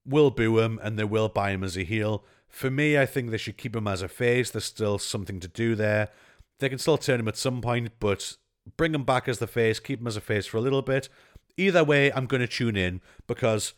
will 0.06 0.32
boo 0.32 0.60
him 0.60 0.80
and 0.84 1.00
they 1.00 1.04
will 1.04 1.30
buy 1.30 1.52
him 1.52 1.64
as 1.64 1.78
a 1.78 1.84
heel. 1.84 2.26
For 2.56 2.72
me, 2.72 2.98
I 2.98 3.06
think 3.06 3.32
they 3.32 3.38
should 3.38 3.58
keep 3.58 3.76
him 3.76 3.86
as 3.86 4.02
a 4.02 4.08
face. 4.08 4.50
There's 4.50 4.64
still 4.64 4.98
something 4.98 5.42
to 5.42 5.48
do 5.50 5.76
there. 5.76 6.08
They 6.60 6.70
can 6.70 6.78
still 6.78 6.98
turn 6.98 7.20
him 7.20 7.28
at 7.28 7.36
some 7.36 7.60
point, 7.60 7.92
but 8.00 8.38
bring 8.78 8.96
him 8.96 9.04
back 9.04 9.28
as 9.28 9.40
the 9.40 9.46
face, 9.46 9.82
keep 9.82 10.00
him 10.00 10.08
as 10.08 10.16
a 10.16 10.22
face 10.22 10.46
for 10.46 10.56
a 10.56 10.62
little 10.62 10.82
bit. 10.82 11.10
Either 11.58 11.84
way, 11.84 12.14
I'm 12.14 12.28
going 12.28 12.40
to 12.40 12.48
tune 12.48 12.78
in 12.78 13.02
because 13.28 13.74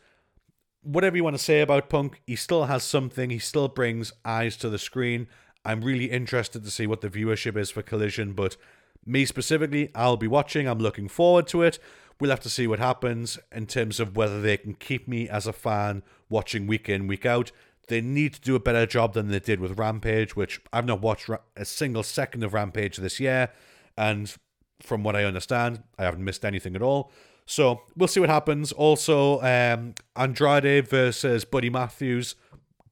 whatever 0.84 1.18
you 1.18 1.24
want 1.24 1.36
to 1.36 1.44
say 1.44 1.62
about 1.62 1.90
Punk, 1.90 2.22
he 2.28 2.36
still 2.36 2.66
has 2.66 2.84
something. 2.84 3.32
He 3.32 3.40
still 3.40 3.68
brings 3.68 4.14
eyes 4.24 4.56
to 4.58 4.70
the 4.70 4.78
screen. 4.78 5.28
I'm 5.66 5.82
really 5.82 6.12
interested 6.12 6.64
to 6.64 6.70
see 6.70 6.86
what 6.86 7.02
the 7.02 7.10
viewership 7.10 7.58
is 7.58 7.72
for 7.72 7.82
Collision, 7.82 8.34
but 8.34 8.58
me 9.04 9.26
specifically, 9.26 9.90
I'll 9.96 10.18
be 10.18 10.28
watching. 10.28 10.68
I'm 10.68 10.78
looking 10.78 11.08
forward 11.08 11.48
to 11.48 11.64
it. 11.64 11.80
We'll 12.20 12.30
have 12.30 12.42
to 12.42 12.50
see 12.50 12.68
what 12.68 12.78
happens 12.78 13.40
in 13.52 13.66
terms 13.66 14.00
of 14.00 14.16
whether 14.16 14.40
they 14.40 14.58
can 14.58 14.76
keep 14.76 15.08
me 15.08 15.28
as 15.28 15.48
a 15.48 15.54
fan 15.54 16.04
watching 16.30 16.68
week 16.68 16.88
in, 16.88 17.08
week 17.08 17.26
out. 17.26 17.52
They 17.88 18.02
need 18.02 18.34
to 18.34 18.42
do 18.42 18.56
a 18.56 18.60
better 18.60 18.86
job 18.86 19.14
than 19.14 19.30
they 19.30 19.40
did 19.40 19.60
with 19.60 19.80
Rampage, 19.80 20.36
which 20.36 20.62
I've 20.74 20.86
not 20.86 21.02
watched 21.02 21.30
a 21.56 21.66
single 21.66 22.04
second 22.04 22.44
of 22.44 22.54
Rampage 22.54 22.98
this 22.98 23.20
year. 23.20 23.50
And 23.98 24.34
from 24.82 25.04
what 25.04 25.16
I 25.16 25.24
understand, 25.24 25.84
I 25.98 26.04
haven't 26.04 26.24
missed 26.24 26.44
anything 26.44 26.76
at 26.76 26.82
all. 26.82 27.12
So 27.46 27.84
we'll 27.96 28.10
see 28.10 28.20
what 28.20 28.30
happens. 28.30 28.74
Also, 28.74 29.42
um, 29.42 29.96
Andrade 30.18 30.88
versus 30.88 31.46
Buddy 31.46 31.70
Matthews. 31.70 32.36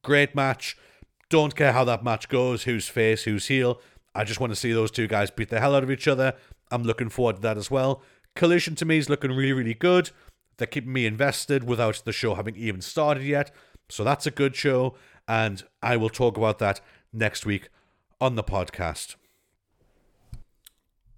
Great 0.02 0.34
match. 0.34 0.78
Don't 1.30 1.56
care 1.56 1.74
how 1.74 1.84
that 1.84 2.04
match 2.04 2.30
goes, 2.30 2.64
who's 2.64 2.88
face, 2.88 3.24
who's 3.24 3.48
heel. 3.48 3.82
I 4.14 4.24
just 4.24 4.40
want 4.40 4.52
to 4.52 4.56
see 4.56 4.72
those 4.72 4.92
two 4.92 5.08
guys 5.08 5.30
beat 5.30 5.50
the 5.50 5.60
hell 5.60 5.76
out 5.76 5.84
of 5.84 5.92
each 5.92 6.08
other. 6.08 6.34
I'm 6.72 6.84
looking 6.84 7.10
forward 7.10 7.38
to 7.38 7.42
that 7.42 7.58
as 7.58 7.70
well. 7.70 8.02
Collision 8.34 8.76
to 8.76 8.86
me 8.86 8.98
is 8.98 9.10
looking 9.10 9.32
really, 9.32 9.52
really 9.52 9.74
good. 9.74 10.12
They're 10.58 10.68
keeping 10.68 10.94
me 10.94 11.06
invested 11.06 11.66
without 11.66 12.02
the 12.06 12.14
show 12.14 12.36
having 12.36 12.56
even 12.56 12.82
started 12.82 13.24
yet. 13.24 13.52
So 13.90 14.04
that's 14.04 14.26
a 14.26 14.32
good 14.32 14.56
show, 14.56 14.96
and 15.28 15.64
I 15.82 15.98
will 15.98 16.10
talk 16.10 16.38
about 16.38 16.60
that 16.60 16.82
next 17.14 17.46
week 17.46 17.70
on 18.20 18.36
the 18.36 18.44
podcast. 18.44 19.16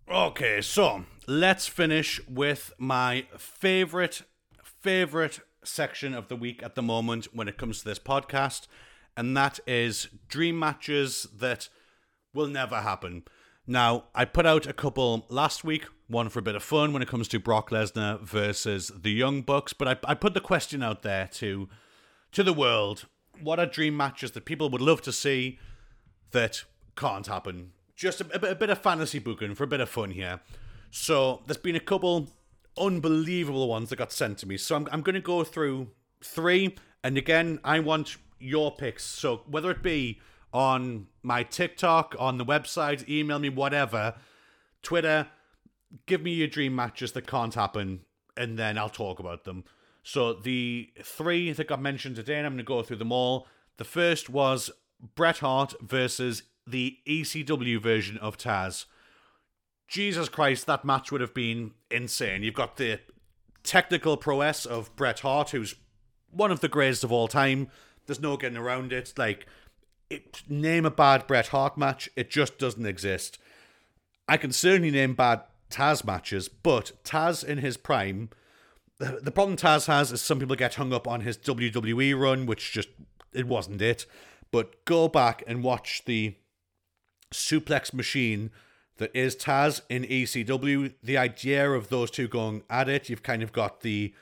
Okay, 0.10 0.62
so 0.62 1.06
let's 1.28 1.68
finish 1.68 2.22
with 2.28 2.72
my 2.78 3.26
favorite, 3.38 4.22
favorite 4.64 5.40
section 5.64 6.14
of 6.14 6.30
the 6.30 6.36
week 6.36 6.64
at 6.64 6.76
the 6.76 6.82
moment 6.82 7.28
when 7.34 7.48
it 7.48 7.58
comes 7.58 7.80
to 7.80 7.86
this 7.86 8.00
podcast, 8.00 8.68
and 9.16 9.36
that 9.36 9.60
is 9.68 10.08
dream 10.30 10.58
matches 10.58 11.28
that 11.36 11.70
will 12.34 12.48
never 12.48 12.82
happen. 12.82 13.24
Now, 13.66 14.06
I 14.16 14.24
put 14.24 14.46
out 14.46 14.66
a 14.66 14.72
couple 14.72 15.26
last 15.30 15.66
week, 15.66 15.86
one 16.08 16.30
for 16.30 16.40
a 16.40 16.44
bit 16.44 16.56
of 16.56 16.64
fun 16.64 16.94
when 16.94 17.02
it 17.02 17.10
comes 17.10 17.28
to 17.30 17.40
Brock 17.40 17.70
Lesnar 17.70 18.22
versus 18.22 18.90
the 18.96 19.12
Young 19.12 19.42
Bucks, 19.42 19.74
but 19.74 19.88
I, 19.90 20.12
I 20.12 20.14
put 20.14 20.34
the 20.34 20.40
question 20.40 20.82
out 20.82 21.02
there 21.02 21.28
to 21.34 21.68
to 22.32 22.44
the 22.44 22.54
world 22.54 23.06
what 23.42 23.60
are 23.60 23.66
dream 23.66 23.96
matches 23.96 24.32
that 24.32 24.46
people 24.46 24.70
would 24.70 24.82
love 24.82 25.02
to 25.04 25.12
see 25.12 25.60
that 26.32 26.64
can't 26.96 27.28
happen. 27.28 27.72
Just 27.96 28.22
a, 28.22 28.50
a, 28.52 28.56
bit 28.56 28.70
of 28.70 28.80
fantasy 28.80 29.20
booking 29.20 29.56
for 29.56 29.64
a 29.64 29.68
bit 29.68 29.80
of 29.80 29.90
fun 29.90 30.12
here. 30.12 30.40
So 30.92 31.42
there's 31.46 31.58
been 31.58 31.76
a 31.76 31.82
couple 31.82 32.30
unbelievable 32.78 33.68
ones 33.68 33.90
that 33.90 33.98
got 33.98 34.12
sent 34.12 34.38
to 34.40 34.48
me. 34.48 34.58
So 34.58 34.76
I'm, 34.76 34.88
I'm 34.92 35.02
going 35.02 35.16
to 35.16 35.22
go 35.22 35.44
through 35.44 35.90
three. 36.24 36.76
And 37.04 37.18
again, 37.18 37.60
I 37.64 37.80
want 37.80 38.18
your 38.40 38.76
picks. 38.76 39.04
So 39.04 39.42
whether 39.48 39.72
it 39.72 39.82
be 39.82 40.20
on 40.54 41.08
my 41.24 41.44
TikTok, 41.44 42.16
on 42.20 42.38
the 42.38 42.46
website, 42.46 43.08
email 43.10 43.40
me, 43.40 43.50
whatever, 43.50 44.16
Twitter, 44.82 45.28
give 46.06 46.22
me 46.22 46.34
your 46.34 46.48
dream 46.48 46.76
matches 46.76 47.12
that 47.14 47.28
can't 47.28 47.54
happen, 47.54 48.02
and 48.36 48.58
then 48.58 48.78
I'll 48.78 48.90
talk 48.90 49.20
about 49.20 49.44
them. 49.44 49.64
So 50.08 50.32
the 50.32 50.90
three 51.04 51.52
that 51.52 51.68
got 51.68 51.82
mentioned 51.82 52.16
today, 52.16 52.38
and 52.38 52.48
I'm 52.48 52.54
going 52.54 52.60
to 52.60 52.64
go 52.64 52.82
through 52.82 52.96
them 52.96 53.12
all. 53.12 53.46
The 53.76 53.84
first 53.84 54.30
was 54.30 54.72
Bret 55.16 55.40
Hart 55.40 55.74
versus 55.82 56.44
the 56.66 57.00
ECW 57.06 57.82
version 57.82 58.18
of 58.20 58.38
Taz. 58.38 58.86
Jesus 59.86 60.30
Christ, 60.30 60.66
that 60.66 60.86
match 60.86 61.12
would 61.12 61.20
have 61.20 61.34
been 61.34 61.72
insane. 61.92 62.42
You've 62.42 62.54
got 62.54 62.78
the 62.78 63.02
technical 63.64 64.16
prowess 64.16 64.66
of 64.66 64.96
Bret 64.96 65.20
Hart, 65.20 65.50
who's 65.50 65.76
one 66.32 66.52
of 66.52 66.62
the 66.62 66.70
greatest 66.70 67.04
of 67.04 67.12
all 67.12 67.28
time. 67.28 67.68
There's 68.06 68.22
no 68.22 68.38
getting 68.38 68.58
around 68.58 68.94
it. 68.94 69.14
Like, 69.18 69.46
it, 70.10 70.42
name 70.48 70.86
a 70.86 70.90
bad 70.90 71.28
Bret 71.28 71.48
Hart 71.48 71.78
match, 71.78 72.10
it 72.16 72.30
just 72.30 72.58
doesn't 72.58 72.86
exist. 72.86 73.40
I 74.26 74.38
can 74.38 74.54
certainly 74.54 74.90
name 74.90 75.16
bad 75.16 75.42
Taz 75.70 76.06
matches, 76.06 76.48
but 76.48 76.94
Taz 77.04 77.44
in 77.44 77.58
his 77.58 77.76
prime 77.76 78.30
the, 79.00 79.20
the 79.22 79.32
problem 79.32 79.58
Taz 79.58 79.88
has 79.88 80.12
is 80.12 80.22
some 80.22 80.40
people 80.40 80.56
get 80.56 80.76
hung 80.76 80.94
up 80.94 81.08
on 81.08 81.22
his 81.22 81.38
WWE 81.38 82.20
run, 82.20 82.46
which 82.46 82.72
just 82.72 82.90
it 83.34 83.48
wasn't 83.48 83.82
it. 83.82 84.06
But 84.52 84.86
go 84.86 85.08
back 85.08 85.44
and 85.46 85.64
watch 85.64 86.04
the 86.06 86.36
suplex 87.32 87.94
machine 87.94 88.52
that 88.98 89.16
is 89.16 89.36
Taz 89.36 89.82
in 89.90 90.04
ECW. 90.04 90.94
The 91.04 91.18
idea 91.18 91.70
of 91.70 91.90
those 91.90 92.12
two 92.12 92.28
going 92.28 92.64
at 92.70 92.90
it, 92.90 93.10
you've 93.10 93.24
kind 93.24 93.44
of 93.44 93.52
got 93.52 93.82
the 93.82 94.14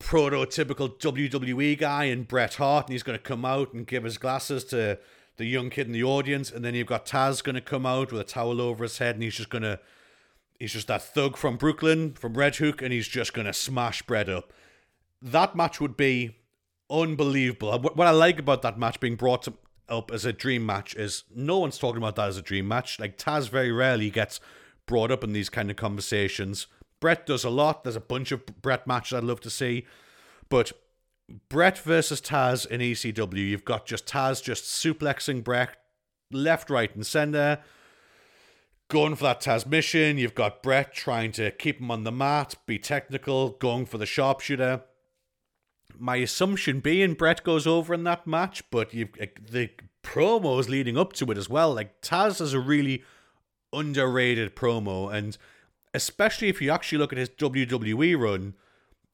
prototypical 0.00 0.98
WWE 0.98 1.78
guy 1.78 2.04
and 2.04 2.26
Bret 2.26 2.54
Hart, 2.54 2.86
and 2.86 2.92
he's 2.92 3.02
going 3.02 3.18
to 3.18 3.22
come 3.22 3.44
out 3.44 3.72
and 3.72 3.86
give 3.86 4.04
his 4.04 4.18
glasses 4.18 4.64
to 4.64 4.98
the 5.36 5.46
young 5.46 5.70
kid 5.70 5.86
in 5.86 5.92
the 5.92 6.04
audience, 6.04 6.50
and 6.50 6.64
then 6.64 6.74
you've 6.74 6.86
got 6.86 7.06
Taz 7.06 7.42
going 7.42 7.54
to 7.54 7.60
come 7.60 7.86
out 7.86 8.12
with 8.12 8.20
a 8.20 8.24
towel 8.24 8.60
over 8.60 8.84
his 8.84 8.98
head, 8.98 9.14
and 9.14 9.22
he's 9.22 9.36
just 9.36 9.48
going 9.48 9.62
to, 9.62 9.78
he's 10.62 10.72
just 10.72 10.86
that 10.86 11.02
thug 11.02 11.36
from 11.36 11.56
Brooklyn, 11.56 12.12
from 12.12 12.34
Red 12.34 12.54
Hook, 12.54 12.82
and 12.82 12.92
he's 12.92 13.08
just 13.08 13.34
going 13.34 13.46
to 13.46 13.52
smash 13.52 14.00
Bret 14.02 14.28
up. 14.28 14.52
That 15.20 15.56
match 15.56 15.80
would 15.80 15.96
be 15.96 16.36
unbelievable. 16.88 17.76
What 17.80 18.06
I 18.06 18.12
like 18.12 18.38
about 18.38 18.62
that 18.62 18.78
match 18.78 19.00
being 19.00 19.16
brought 19.16 19.48
up 19.88 20.12
as 20.12 20.24
a 20.24 20.32
dream 20.32 20.64
match 20.64 20.94
is 20.94 21.24
no 21.34 21.58
one's 21.58 21.78
talking 21.78 21.98
about 21.98 22.14
that 22.14 22.28
as 22.28 22.36
a 22.36 22.42
dream 22.42 22.68
match. 22.68 23.00
Like 23.00 23.18
Taz 23.18 23.50
very 23.50 23.72
rarely 23.72 24.08
gets 24.08 24.38
brought 24.86 25.10
up 25.10 25.24
in 25.24 25.32
these 25.32 25.48
kind 25.48 25.68
of 25.68 25.76
conversations. 25.76 26.68
Bret 27.00 27.26
does 27.26 27.42
a 27.42 27.50
lot. 27.50 27.82
There's 27.82 27.96
a 27.96 28.00
bunch 28.00 28.30
of 28.30 28.46
Bret 28.46 28.86
matches 28.86 29.14
I'd 29.14 29.24
love 29.24 29.40
to 29.40 29.50
see, 29.50 29.84
but 30.48 30.70
Bret 31.48 31.76
versus 31.78 32.20
Taz 32.20 32.68
in 32.68 32.80
ECW, 32.80 33.48
you've 33.48 33.64
got 33.64 33.84
just 33.84 34.06
Taz 34.06 34.40
just 34.40 34.62
suplexing 34.62 35.42
Bret 35.42 35.76
left, 36.30 36.70
right, 36.70 36.94
and 36.94 37.04
center, 37.04 37.58
going 38.92 39.16
for 39.16 39.24
that 39.24 39.40
Tazmission. 39.40 40.18
You've 40.18 40.36
got 40.36 40.62
Bret 40.62 40.92
trying 40.92 41.32
to 41.32 41.50
keep 41.50 41.80
him 41.80 41.90
on 41.90 42.04
the 42.04 42.12
mat, 42.12 42.54
be 42.66 42.78
technical, 42.78 43.50
going 43.50 43.86
for 43.86 43.98
the 43.98 44.06
sharpshooter 44.06 44.82
my 45.98 46.16
assumption 46.16 46.80
being 46.80 47.14
Bret 47.14 47.44
goes 47.44 47.66
over 47.66 47.94
in 47.94 48.04
that 48.04 48.26
match, 48.26 48.68
but 48.70 48.92
you've 48.92 49.10
eh, 49.20 49.26
the 49.40 49.70
promos 50.02 50.68
leading 50.68 50.98
up 50.98 51.12
to 51.14 51.30
it 51.30 51.38
as 51.38 51.48
well. 51.48 51.74
Like 51.74 52.00
Taz 52.00 52.40
is 52.40 52.54
a 52.54 52.60
really 52.60 53.04
underrated 53.72 54.56
promo, 54.56 55.12
and 55.12 55.36
especially 55.94 56.48
if 56.48 56.60
you 56.60 56.70
actually 56.70 56.98
look 56.98 57.12
at 57.12 57.18
his 57.18 57.28
WWE 57.30 58.18
run 58.18 58.54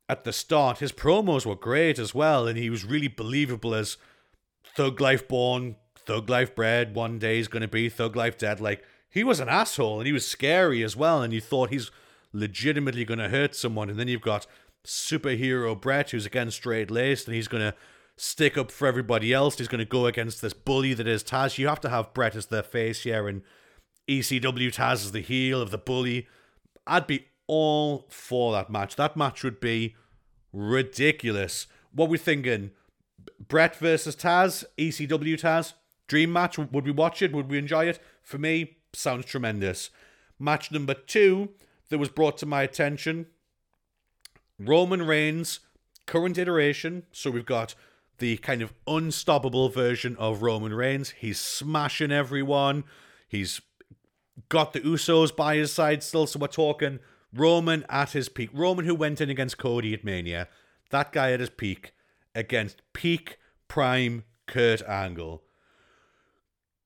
at 0.09 0.24
the 0.24 0.33
start, 0.33 0.79
his 0.79 0.93
promos 0.93 1.45
were 1.45 1.55
great 1.55 1.99
as 1.99 2.14
well, 2.14 2.47
and 2.49 2.59
he 2.59 2.70
was 2.70 2.85
really 2.85 3.09
believable 3.09 3.74
as 3.74 3.99
Thug 4.74 5.01
Life 5.01 5.29
born, 5.29 5.76
Thug 5.95 6.31
Life 6.31 6.55
bred. 6.55 6.95
One 6.95 7.18
day 7.18 7.37
he's 7.37 7.49
going 7.49 7.62
to 7.62 7.68
be 7.68 7.89
Thug 7.89 8.16
Life 8.16 8.39
dead. 8.39 8.61
Like 8.61 8.83
he 9.11 9.24
was 9.24 9.40
an 9.40 9.48
asshole, 9.48 9.98
and 9.98 10.06
he 10.06 10.12
was 10.12 10.26
scary 10.26 10.82
as 10.82 10.96
well, 10.96 11.22
and 11.22 11.32
you 11.32 11.40
thought 11.40 11.70
he's 11.70 11.90
legitimately 12.32 13.04
going 13.04 13.18
to 13.18 13.28
hurt 13.28 13.54
someone, 13.54 13.88
and 13.88 13.98
then 13.98 14.09
you've 14.09 14.20
got 14.20 14.46
superhero 14.84 15.78
Bret, 15.78 16.11
who's 16.11 16.26
again 16.26 16.50
straight 16.50 16.90
laced, 16.90 17.26
and 17.26 17.34
he's 17.34 17.48
going 17.48 17.62
to 17.62 17.74
stick 18.16 18.59
up 18.59 18.70
for 18.70 18.86
everybody 18.86 19.32
else. 19.32 19.59
He's 19.59 19.68
going 19.68 19.78
to 19.78 19.84
go 19.84 20.06
against 20.06 20.42
this 20.42 20.52
bully 20.52 20.94
that 20.94 21.06
is 21.06 21.22
Taz. 21.22 21.59
You 21.59 21.68
have 21.68 21.80
to 21.80 21.88
have 21.88 22.14
Bret 22.14 22.36
as 22.36 22.46
the 22.46 22.62
face 22.62 23.02
here, 23.02 23.28
and 23.28 23.42
ECW 24.09 24.74
Taz 24.74 25.04
as 25.04 25.12
the 25.12 25.20
heel 25.20 25.61
of 25.61 25.70
the 25.70 25.78
bully. 25.78 26.26
I'd 26.86 27.06
be 27.06 27.26
all 27.46 28.06
for 28.09 28.52
that 28.52 28.70
match. 28.70 28.96
That 28.96 29.16
match 29.16 29.42
would 29.42 29.61
be 29.61 29.94
ridiculous. 30.52 31.66
What 31.92 32.09
we 32.09 32.18
thinking? 32.18 32.70
Bret 33.46 33.76
versus 33.76 34.16
Taz, 34.16 34.64
ECW 34.76 35.40
Taz, 35.40 35.74
dream 36.06 36.32
match. 36.32 36.59
Would 36.59 36.84
we 36.84 36.90
watch 36.90 37.22
it? 37.22 37.32
Would 37.32 37.50
we 37.50 37.59
enjoy 37.59 37.86
it? 37.86 38.00
For 38.22 38.38
me, 38.38 38.78
sounds 38.99 39.26
tremendous. 39.26 39.90
Match 40.38 40.70
number 40.70 40.94
two 40.94 41.51
that 41.88 41.99
was 41.99 42.09
brought 42.09 42.38
to 42.38 42.46
my 42.46 42.62
attention 42.62 43.26
Roman 44.59 45.07
Reigns, 45.07 45.61
current 46.07 46.36
iteration. 46.36 47.05
So 47.12 47.30
we've 47.30 47.46
got 47.46 47.74
the 48.18 48.36
kind 48.38 48.62
of 48.62 48.72
unstoppable 48.86 49.68
version 49.68 50.16
of 50.16 50.42
Roman 50.42 50.74
Reigns. 50.74 51.11
He's 51.11 51.38
smashing 51.38 52.11
everyone. 52.11 52.84
He's 53.28 53.61
got 54.49 54.72
the 54.72 54.80
Usos 54.80 55.34
by 55.34 55.57
his 55.57 55.72
side 55.72 56.03
still. 56.03 56.26
So 56.26 56.40
we're 56.40 56.49
talking 56.49 56.99
Roman 57.32 57.84
at 57.88 58.12
his 58.12 58.28
peak. 58.28 58.51
Roman 58.53 58.84
who 58.84 58.94
went 58.94 59.20
in 59.20 59.30
against 59.30 59.59
Cody 59.59 59.94
at 59.94 60.05
Mania. 60.05 60.49
That 60.90 61.12
guy 61.12 61.32
at 61.32 61.40
his 61.40 61.51
peak 61.51 61.92
against 62.34 62.82
peak 62.92 63.38
prime 63.68 64.24
Kurt 64.46 64.82
Angle. 64.82 65.42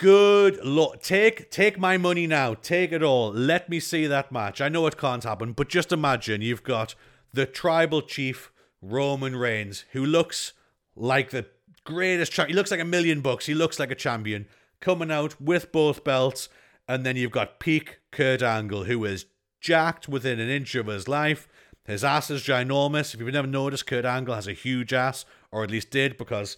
Good 0.03 0.65
luck. 0.65 1.01
Take 1.01 1.49
take 1.53 1.79
my 1.79 1.97
money 1.97 2.27
now. 2.27 2.55
Take 2.55 2.91
it 2.91 3.05
all. 3.05 3.33
Let 3.33 3.69
me 3.69 3.79
see 3.79 4.09
that 4.09 4.33
match. 4.33 4.61
I 4.61 4.69
know 4.69 4.89
it 4.89 4.97
can't 4.97 5.23
happen, 5.23 5.53
but 5.53 5.69
just 5.69 5.93
imagine 5.93 6.43
you've 6.43 6.65
got 6.65 6.97
the 7.33 7.47
tribal 7.47 8.03
chief 8.03 8.51
Roman 8.81 9.37
Reigns, 9.37 9.85
who 9.93 10.05
looks 10.05 10.55
like 10.97 11.31
the 11.31 11.47
greatest. 11.85 12.33
Cha- 12.33 12.47
he 12.47 12.53
looks 12.53 12.73
like 12.73 12.81
a 12.81 12.85
million 12.85 13.21
bucks. 13.21 13.47
He 13.47 13.55
looks 13.55 13.79
like 13.79 13.93
a 13.93 13.95
champion 13.95 14.47
coming 14.81 15.13
out 15.13 15.41
with 15.41 15.71
both 15.71 16.03
belts, 16.03 16.49
and 16.89 17.07
then 17.07 17.15
you've 17.15 17.31
got 17.31 17.61
peak 17.61 18.01
Kurt 18.11 18.43
Angle, 18.43 18.83
who 18.83 19.05
is 19.05 19.27
jacked 19.61 20.09
within 20.09 20.41
an 20.41 20.49
inch 20.49 20.75
of 20.75 20.89
his 20.89 21.07
life. 21.07 21.47
His 21.85 22.03
ass 22.03 22.29
is 22.29 22.43
ginormous. 22.43 23.15
If 23.15 23.21
you've 23.21 23.33
never 23.33 23.47
noticed, 23.47 23.87
Kurt 23.87 24.05
Angle 24.05 24.35
has 24.35 24.49
a 24.49 24.53
huge 24.53 24.93
ass, 24.93 25.25
or 25.53 25.63
at 25.63 25.71
least 25.71 25.91
did, 25.91 26.19
because 26.19 26.57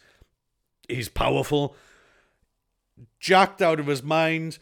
he's 0.88 1.10
powerful. 1.10 1.76
Jacked 3.18 3.62
out 3.62 3.80
of 3.80 3.86
his 3.86 4.02
mind. 4.02 4.58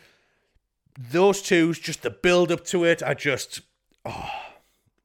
Those 0.98 1.42
two's 1.42 1.78
just 1.78 2.02
the 2.02 2.10
build 2.10 2.52
up 2.52 2.64
to 2.66 2.84
it, 2.84 3.02
I 3.02 3.14
just. 3.14 3.62
Oh, 4.04 4.30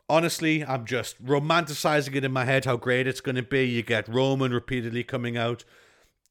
honestly, 0.09 0.63
I'm 0.63 0.85
just 0.85 1.23
romanticizing 1.23 2.15
it 2.15 2.23
in 2.23 2.31
my 2.31 2.45
head 2.45 2.65
how 2.65 2.77
great 2.77 3.07
it's 3.07 3.21
going 3.21 3.35
to 3.35 3.43
be. 3.43 3.65
You 3.65 3.83
get 3.83 4.07
Roman 4.07 4.53
repeatedly 4.53 5.03
coming 5.03 5.37
out, 5.37 5.63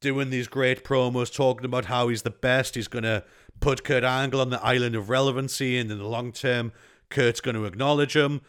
doing 0.01 0.29
these 0.29 0.47
great 0.47 0.83
promos, 0.83 1.33
talking 1.33 1.65
about 1.65 1.85
how 1.85 2.07
he's 2.07 2.23
the 2.23 2.29
best. 2.29 2.75
He's 2.75 2.87
going 2.87 3.03
to 3.03 3.23
put 3.59 3.83
Kurt 3.83 4.03
Angle 4.03 4.41
on 4.41 4.49
the 4.49 4.63
island 4.63 4.95
of 4.95 5.09
relevancy, 5.09 5.77
and 5.77 5.91
in 5.91 5.97
the 5.97 6.07
long 6.07 6.31
term, 6.31 6.71
Kurt's 7.09 7.41
going 7.41 7.55
to 7.55 7.65
acknowledge 7.65 8.15
him. 8.15 8.41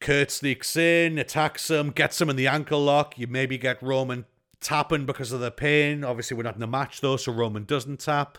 Kurt 0.00 0.30
sneaks 0.30 0.76
in, 0.76 1.18
attacks 1.18 1.70
him, 1.70 1.90
gets 1.90 2.20
him 2.20 2.28
in 2.28 2.36
the 2.36 2.48
ankle 2.48 2.82
lock. 2.82 3.18
You 3.18 3.28
maybe 3.28 3.56
get 3.56 3.82
Roman 3.82 4.26
tapping 4.62 5.06
because 5.06 5.32
of 5.32 5.40
the 5.40 5.50
pain. 5.50 6.04
Obviously, 6.04 6.36
we're 6.36 6.42
not 6.44 6.56
in 6.56 6.62
a 6.62 6.66
match 6.66 7.00
though, 7.00 7.16
so 7.16 7.32
Roman 7.32 7.64
doesn't 7.64 8.00
tap. 8.00 8.38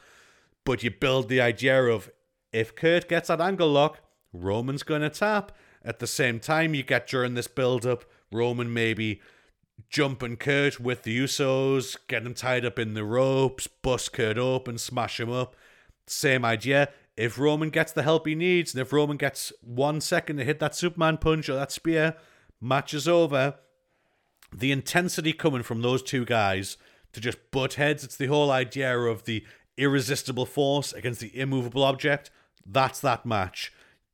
But 0.65 0.83
you 0.83 0.91
build 0.91 1.29
the 1.29 1.41
idea 1.41 1.83
of 1.83 2.09
if 2.51 2.75
Kurt 2.75 3.09
gets 3.09 3.27
that 3.27 3.41
ankle 3.41 3.69
lock, 3.69 3.99
Roman's 4.31 4.83
going 4.83 5.01
to 5.01 5.09
tap. 5.09 5.51
At 5.83 5.99
the 5.99 6.07
same 6.07 6.39
time, 6.39 6.73
you 6.73 6.83
get 6.83 7.07
during 7.07 7.33
this 7.33 7.47
build 7.47 7.85
up 7.85 8.05
Roman 8.31 8.73
maybe 8.73 9.21
jumping 9.89 10.37
Kurt 10.37 10.79
with 10.79 11.03
the 11.03 11.17
Usos, 11.17 11.97
get 12.07 12.25
him 12.25 12.33
tied 12.33 12.65
up 12.65 12.79
in 12.79 12.93
the 12.93 13.03
ropes, 13.03 13.67
bust 13.67 14.13
Kurt 14.13 14.37
open, 14.37 14.77
smash 14.77 15.19
him 15.19 15.31
up. 15.31 15.55
Same 16.07 16.43
idea. 16.45 16.89
If 17.15 17.37
Roman 17.37 17.69
gets 17.69 17.91
the 17.91 18.03
help 18.03 18.25
he 18.25 18.33
needs, 18.33 18.73
and 18.73 18.81
if 18.81 18.91
Roman 18.91 19.17
gets 19.17 19.53
one 19.61 20.01
second 20.01 20.37
to 20.37 20.43
hit 20.43 20.59
that 20.59 20.75
Superman 20.75 21.17
punch 21.17 21.47
or 21.47 21.53
that 21.55 21.71
spear, 21.71 22.15
match 22.59 22.93
is 22.93 23.07
over. 23.07 23.55
The 24.55 24.71
intensity 24.71 25.33
coming 25.33 25.63
from 25.63 25.81
those 25.81 26.03
two 26.03 26.25
guys 26.25 26.77
to 27.13 27.19
just 27.19 27.37
butt 27.51 27.75
heads, 27.75 28.03
it's 28.03 28.17
the 28.17 28.27
whole 28.27 28.51
idea 28.51 28.97
of 28.97 29.25
the 29.25 29.43
irresistible 29.77 30.45
force 30.45 30.93
against 30.93 31.19
the 31.19 31.37
immovable 31.37 31.83
object. 31.83 32.29
That's 32.65 32.99
that 33.01 33.25
match 33.25 33.71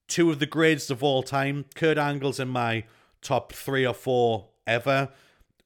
two 0.09 0.29
of 0.29 0.39
the 0.39 0.45
greatest 0.45 0.91
of 0.91 1.01
all 1.01 1.23
time. 1.23 1.65
Kurt 1.75 1.97
Angle's 1.97 2.39
in 2.39 2.49
my 2.49 2.83
top 3.21 3.53
three 3.53 3.85
or 3.85 3.93
four 3.93 4.49
ever. 4.67 5.09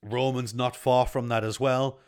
Roman's 0.03 0.53
not 0.53 0.75
far 0.75 1.07
from 1.07 1.29
that 1.29 1.43
as 1.43 1.59
well. 1.59 1.99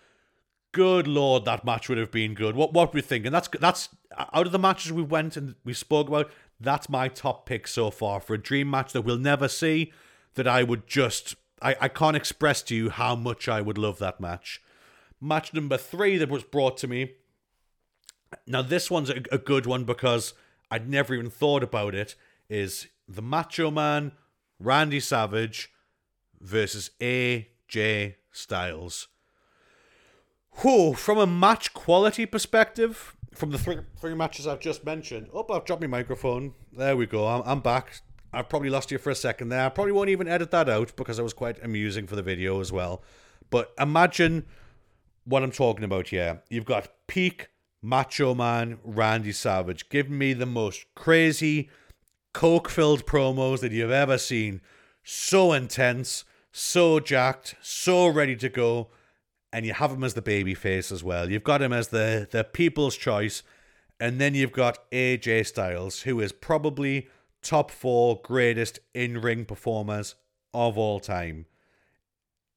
Good 0.74 1.07
lord, 1.07 1.45
that 1.45 1.66
match 1.66 1.88
would 1.88 1.97
have 1.97 2.11
been 2.11 2.34
good. 2.34 2.55
What 2.55 2.74
what 2.74 2.93
we 2.93 3.01
thinking? 3.01 3.32
That's 3.32 3.47
that's 3.59 3.89
out 4.34 4.45
of 4.45 4.51
the 4.51 4.59
matches 4.59 4.91
we 4.91 5.03
went 5.03 5.38
and 5.38 5.55
we 5.63 5.74
spoke 5.74 6.09
about. 6.09 6.30
That's 6.59 6.89
my 6.89 7.07
top 7.07 7.45
pick 7.45 7.68
so 7.68 7.89
far 7.89 8.20
for 8.20 8.34
a 8.34 8.41
dream 8.41 8.70
match 8.70 8.91
that 8.91 9.01
we'll 9.01 9.18
never 9.18 9.47
see. 9.47 9.93
That 10.34 10.49
I 10.49 10.63
would 10.63 10.86
just 10.86 11.36
I, 11.66 11.76
I 11.82 11.88
can't 11.88 12.16
express 12.16 12.61
to 12.63 12.76
you 12.76 12.91
how 12.91 13.16
much 13.16 13.49
I 13.49 13.59
would 13.59 13.80
love 13.80 13.97
that 13.97 14.22
match. 14.22 14.61
Match 15.20 15.51
number 15.51 15.78
three 15.78 16.16
that 16.18 16.30
was 16.30 16.43
brought 16.43 16.78
to 16.78 16.88
me. 16.88 17.13
Now 18.45 18.61
this 18.61 18.91
one's 18.91 19.09
a, 19.09 19.24
a 19.32 19.39
good 19.39 19.66
one 19.66 19.84
because 19.84 20.36
I'd 20.70 20.88
never 20.88 21.16
even 21.16 21.32
thought 21.32 21.63
about 21.63 21.95
it 21.95 22.16
is 22.49 22.88
the 23.07 23.24
Macho 23.24 23.72
Man 23.72 24.11
Randy 24.59 24.99
Savage 24.99 25.72
versus 26.39 26.91
AJ 26.99 28.16
Styles. 28.32 29.07
Who, 30.59 30.93
from 30.93 31.18
a 31.18 31.26
match 31.28 31.74
quality 31.74 32.28
perspective, 32.28 33.16
from 33.34 33.49
the 33.49 33.57
three, 33.57 33.78
three 33.99 34.13
matches 34.13 34.45
I've 34.45 34.59
just 34.59 34.86
mentioned, 34.86 35.30
oh, 35.34 35.45
I've 35.51 35.66
dropped 35.66 35.82
my 35.82 35.88
microphone. 35.88 36.53
There 36.72 36.95
we 36.95 37.07
go. 37.07 37.28
I'm, 37.28 37.41
I'm 37.45 37.59
back. 37.59 38.01
I 38.36 38.42
probably 38.42 38.70
lost 38.70 38.92
you 38.92 38.98
for 38.98 39.10
a 39.10 39.16
second 39.16 39.50
there. 39.50 39.66
I 39.66 39.70
probably 39.70 39.94
won't 39.94 40.10
even 40.10 40.28
edit 40.28 40.52
that 40.52 40.70
out 40.70 40.96
because 40.96 41.18
it 41.18 41.24
was 41.24 41.34
quite 41.34 41.64
amusing 41.64 42.06
for 42.06 42.16
the 42.16 42.22
video 42.22 42.60
as 42.60 42.72
well. 42.72 43.02
But 43.50 43.74
imagine 43.80 44.46
what 45.24 45.42
I'm 45.42 45.52
talking 45.52 45.84
about 45.86 46.10
here. 46.10 46.42
You've 46.50 46.66
got 46.66 46.90
peak 47.08 47.48
Macho 47.82 48.36
Man 48.36 48.80
Randy 48.84 49.32
Savage 49.32 49.90
giving 49.90 50.18
me 50.18 50.34
the 50.34 50.46
most 50.46 50.86
crazy, 50.96 51.70
coke 52.34 52.70
filled 52.70 53.06
promos 53.06 53.62
that 53.62 53.72
you've 53.72 53.92
ever 53.92 54.18
seen. 54.18 54.62
So 55.04 55.54
intense, 55.54 56.26
so 56.52 57.00
jacked, 57.00 57.56
so 57.62 58.08
ready 58.08 58.36
to 58.38 58.50
go. 58.50 58.90
and 59.56 59.66
you 59.66 59.74
have 59.74 59.92
him 59.92 60.04
as 60.04 60.16
the 60.16 60.22
baby 60.22 60.54
face 60.54 60.92
as 60.92 61.02
well. 61.02 61.32
You've 61.32 61.46
got 61.46 61.62
him 61.62 61.72
as 61.72 61.88
the 61.88 62.28
the 62.30 62.44
people's 62.44 62.98
choice, 62.98 63.42
and 64.02 64.20
then 64.20 64.36
you've 64.36 64.52
got 64.52 64.92
AJ 64.92 65.46
Styles, 65.46 66.02
who 66.02 66.20
is 66.20 66.34
probably 66.34 67.08
top 67.46 67.72
four 67.72 68.20
greatest 68.24 68.80
in 68.93 69.22
ring 69.22 69.46
performers 69.46 70.16
of 70.54 70.78
all 70.78 71.00
time. 71.00 71.46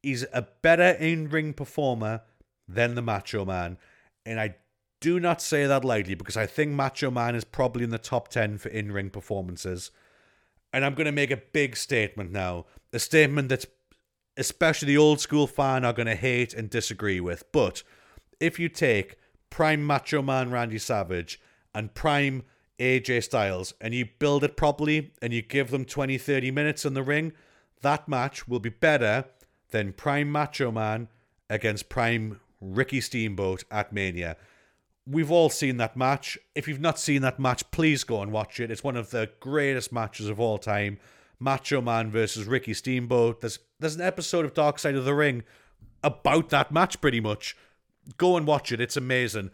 He's 0.03 0.25
a 0.33 0.49
better 0.63 0.91
in 0.91 1.29
ring 1.29 1.53
performer 1.53 2.23
than 2.67 2.95
the 2.95 3.03
Macho 3.03 3.45
Man, 3.45 3.79
and 4.25 4.41
I 4.41 4.57
do 5.01 5.21
not 5.21 5.41
say 5.41 5.67
that 5.67 5.85
lightly 5.85 6.15
because 6.15 6.37
I 6.37 6.47
think 6.47 6.73
Macho 6.73 7.11
Man 7.11 7.35
is 7.35 7.45
probably 7.45 7.85
in 7.85 7.91
the 7.91 7.99
top 7.99 8.29
10 8.29 8.59
for 8.59 8.69
in 8.69 8.91
ring 8.91 9.11
performances. 9.11 9.91
And 10.73 10.85
I'm 10.85 10.95
going 10.95 11.07
to 11.07 11.13
make 11.13 11.31
a 11.31 11.37
big 11.37 11.77
statement 11.77 12.33
now. 12.33 12.67
A 12.93 12.99
statement 12.99 13.49
that 13.49 13.65
especially 14.37 14.87
the 14.87 14.99
old 14.99 15.21
school 15.21 15.47
fan 15.47 15.85
are 15.85 15.93
going 15.93 16.07
to 16.07 16.15
hate 16.15 16.55
and 16.55 16.71
disagree 16.71 17.21
with. 17.21 17.45
But 17.53 17.83
if 18.41 18.59
you 18.59 18.69
take 18.69 19.17
prime 19.51 19.85
Macho 19.85 20.23
Man 20.23 20.51
Randy 20.51 20.79
Savage 20.79 21.41
and 21.75 21.95
prime 21.95 22.45
AJ 22.79 23.25
Styles 23.25 23.75
and 23.81 23.95
you 23.95 24.07
build 24.19 24.45
it 24.45 24.57
properly 24.57 25.13
and 25.21 25.33
you 25.33 25.43
give 25.43 25.71
them 25.71 25.85
20, 25.85 26.19
30 26.19 26.51
minutes 26.51 26.85
in 26.85 26.95
the 26.95 27.03
ring, 27.03 27.33
that 27.83 28.09
match 28.09 28.49
will 28.49 28.61
be 28.61 28.71
better 28.71 29.25
than 29.71 29.93
prime 29.93 30.31
Macho 30.31 30.71
Man 30.71 31.09
against 31.51 31.89
prime 31.89 32.41
Ricky 32.61 33.01
Steamboat 33.01 33.65
at 33.71 33.93
Mania. 33.93 34.37
We've 35.07 35.31
all 35.31 35.49
seen 35.49 35.79
that 35.79 35.97
match. 35.97 36.39
If 36.55 36.69
you've 36.69 36.81
not 36.81 36.99
seen 36.99 37.23
that 37.23 37.39
match, 37.39 37.71
please 37.71 38.05
go 38.05 38.21
and 38.21 38.31
watch 38.31 38.61
it. 38.61 38.71
It's 38.71 38.85
one 38.85 38.97
of 38.97 39.11
the 39.11 39.31
greatest 39.41 39.93
matches 39.93 40.29
of 40.29 40.39
all 40.39 40.59
time. 40.59 40.99
Macho 41.41 41.81
Man 41.81 42.11
versus 42.11 42.47
Ricky 42.47 42.75
Steamboat. 42.75 43.41
There's 43.41 43.61
there's 43.79 43.95
an 43.95 44.03
episode 44.03 44.45
of 44.45 44.55
Dark 44.55 44.79
Side 44.79 44.97
of 44.97 45.05
the 45.05 45.15
Ring 45.15 45.45
about 46.03 46.51
that 46.51 46.73
match 46.73 47.01
pretty 47.01 47.21
much. 47.21 47.57
Go 48.17 48.37
and 48.37 48.47
watch 48.47 48.73
it. 48.73 48.81
It's 48.81 48.97
amazing. 48.97 49.51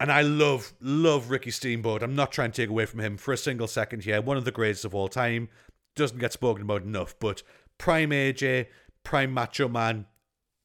And 0.00 0.10
I 0.10 0.22
love, 0.22 0.72
love 0.80 1.30
Ricky 1.30 1.50
Steamboat. 1.50 2.02
I'm 2.02 2.16
not 2.16 2.32
trying 2.32 2.50
to 2.50 2.62
take 2.62 2.70
away 2.70 2.86
from 2.86 3.00
him 3.00 3.16
for 3.16 3.32
a 3.32 3.36
single 3.36 3.68
second 3.68 4.02
here. 4.02 4.20
One 4.20 4.36
of 4.36 4.44
the 4.44 4.50
greatest 4.50 4.84
of 4.84 4.94
all 4.94 5.08
time. 5.08 5.48
Doesn't 5.94 6.18
get 6.18 6.32
spoken 6.32 6.62
about 6.62 6.82
enough. 6.82 7.14
But 7.20 7.42
Prime 7.78 8.10
AJ, 8.10 8.66
Prime 9.04 9.32
Macho 9.32 9.68
Man, 9.68 10.06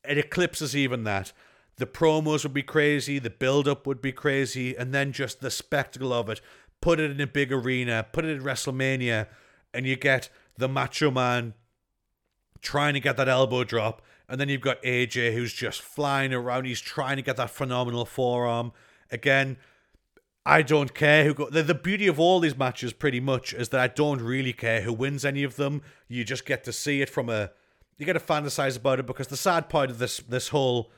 it 0.07 0.17
eclipses 0.17 0.75
even 0.75 1.03
that. 1.03 1.33
The 1.77 1.85
promos 1.85 2.43
would 2.43 2.53
be 2.53 2.63
crazy, 2.63 3.19
the 3.19 3.29
build 3.29 3.67
up 3.67 3.85
would 3.85 4.01
be 4.01 4.11
crazy, 4.11 4.75
and 4.75 4.93
then 4.93 5.11
just 5.11 5.41
the 5.41 5.51
spectacle 5.51 6.11
of 6.11 6.29
it. 6.29 6.41
Put 6.81 6.99
it 6.99 7.11
in 7.11 7.21
a 7.21 7.27
big 7.27 7.51
arena, 7.51 8.05
put 8.11 8.25
it 8.25 8.29
in 8.29 8.41
WrestleMania, 8.41 9.27
and 9.73 9.85
you 9.85 9.95
get 9.95 10.29
the 10.57 10.67
Macho 10.67 11.11
Man 11.11 11.53
trying 12.61 12.95
to 12.95 12.99
get 12.99 13.17
that 13.17 13.29
elbow 13.29 13.63
drop, 13.63 14.01
and 14.27 14.41
then 14.41 14.49
you've 14.49 14.61
got 14.61 14.81
AJ 14.81 15.33
who's 15.33 15.53
just 15.53 15.81
flying 15.81 16.33
around. 16.33 16.65
He's 16.65 16.81
trying 16.81 17.17
to 17.17 17.21
get 17.21 17.37
that 17.37 17.51
phenomenal 17.51 18.05
forearm. 18.05 18.71
Again, 19.11 19.57
I 20.45 20.61
don't 20.61 20.93
care 20.93 21.25
who 21.25 21.33
go. 21.33 21.49
The, 21.49 21.61
the 21.61 21.75
beauty 21.75 22.07
of 22.07 22.19
all 22.19 22.39
these 22.39 22.57
matches, 22.57 22.93
pretty 22.93 23.19
much, 23.19 23.53
is 23.53 23.69
that 23.69 23.81
I 23.81 23.87
don't 23.87 24.21
really 24.21 24.53
care 24.53 24.81
who 24.81 24.93
wins 24.93 25.25
any 25.25 25.43
of 25.43 25.57
them. 25.57 25.81
You 26.07 26.23
just 26.23 26.45
get 26.45 26.63
to 26.63 26.73
see 26.73 27.01
it 27.01 27.09
from 27.09 27.29
a. 27.29 27.51
You 27.97 28.05
get 28.05 28.13
to 28.13 28.19
fantasize 28.19 28.77
about 28.77 28.99
it 28.99 29.07
because 29.07 29.27
the 29.27 29.35
sad 29.37 29.67
part 29.67 29.89
of 29.89 29.99
this 29.99 30.19
this 30.19 30.49
whole 30.49 30.91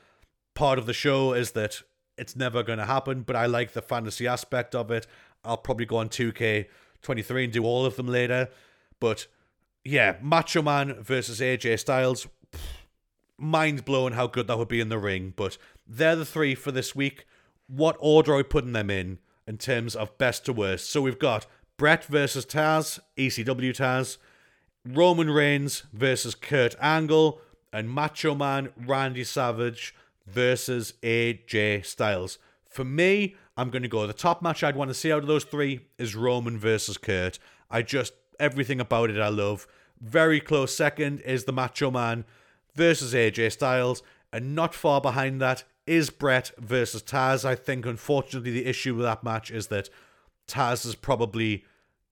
part 0.54 0.78
of 0.78 0.86
the 0.86 0.92
show 0.92 1.32
is 1.32 1.52
that 1.52 1.82
it's 2.16 2.36
never 2.36 2.62
going 2.62 2.78
to 2.78 2.84
happen. 2.84 3.22
But 3.22 3.34
I 3.34 3.46
like 3.46 3.72
the 3.72 3.82
fantasy 3.82 4.28
aspect 4.28 4.74
of 4.74 4.90
it. 4.90 5.06
I'll 5.44 5.56
probably 5.56 5.86
go 5.86 5.96
on 5.96 6.10
2K23 6.10 7.44
and 7.44 7.52
do 7.52 7.64
all 7.64 7.84
of 7.86 7.96
them 7.96 8.06
later. 8.06 8.50
But 9.00 9.26
yeah, 9.84 10.16
Macho 10.20 10.62
Man 10.62 11.02
versus 11.02 11.40
AJ 11.40 11.80
Styles. 11.80 12.28
Mind 13.36 13.84
blowing 13.84 14.12
how 14.12 14.26
good 14.26 14.46
that 14.46 14.58
would 14.58 14.68
be 14.68 14.80
in 14.80 14.90
the 14.90 14.98
ring. 14.98 15.32
But 15.34 15.56
they're 15.88 16.14
the 16.14 16.26
three 16.26 16.54
for 16.54 16.70
this 16.70 16.94
week. 16.94 17.26
What 17.72 17.96
order 18.00 18.32
are 18.32 18.38
we 18.38 18.42
putting 18.42 18.72
them 18.72 18.90
in 18.90 19.18
in 19.46 19.56
terms 19.56 19.94
of 19.94 20.18
best 20.18 20.44
to 20.46 20.52
worst? 20.52 20.90
So 20.90 21.00
we've 21.00 21.20
got 21.20 21.46
Bret 21.76 22.04
versus 22.04 22.44
Taz, 22.44 22.98
ECW 23.16 23.70
Taz, 23.70 24.18
Roman 24.84 25.30
Reigns 25.30 25.84
versus 25.92 26.34
Kurt 26.34 26.74
Angle, 26.80 27.40
and 27.72 27.88
Macho 27.88 28.34
Man 28.34 28.70
Randy 28.76 29.22
Savage 29.22 29.94
versus 30.26 30.94
AJ 31.04 31.86
Styles. 31.86 32.38
For 32.68 32.84
me, 32.84 33.36
I'm 33.56 33.70
going 33.70 33.82
to 33.82 33.88
go. 33.88 34.04
The 34.04 34.12
top 34.14 34.42
match 34.42 34.64
I'd 34.64 34.74
want 34.74 34.88
to 34.88 34.94
see 34.94 35.12
out 35.12 35.22
of 35.22 35.28
those 35.28 35.44
three 35.44 35.80
is 35.96 36.16
Roman 36.16 36.58
versus 36.58 36.98
Kurt. 36.98 37.38
I 37.70 37.82
just 37.82 38.14
everything 38.40 38.80
about 38.80 39.10
it 39.10 39.20
I 39.20 39.28
love. 39.28 39.68
Very 40.00 40.40
close 40.40 40.74
second 40.74 41.20
is 41.20 41.44
the 41.44 41.52
Macho 41.52 41.92
Man 41.92 42.24
versus 42.74 43.14
AJ 43.14 43.52
Styles, 43.52 44.02
and 44.32 44.56
not 44.56 44.74
far 44.74 45.00
behind 45.00 45.40
that 45.40 45.62
is 45.90 46.08
Bret 46.08 46.52
versus 46.56 47.02
Taz. 47.02 47.44
I 47.44 47.56
think, 47.56 47.84
unfortunately, 47.84 48.52
the 48.52 48.66
issue 48.66 48.94
with 48.94 49.04
that 49.04 49.24
match 49.24 49.50
is 49.50 49.66
that 49.66 49.90
Taz 50.46 50.86
is 50.86 50.94
probably 50.94 51.64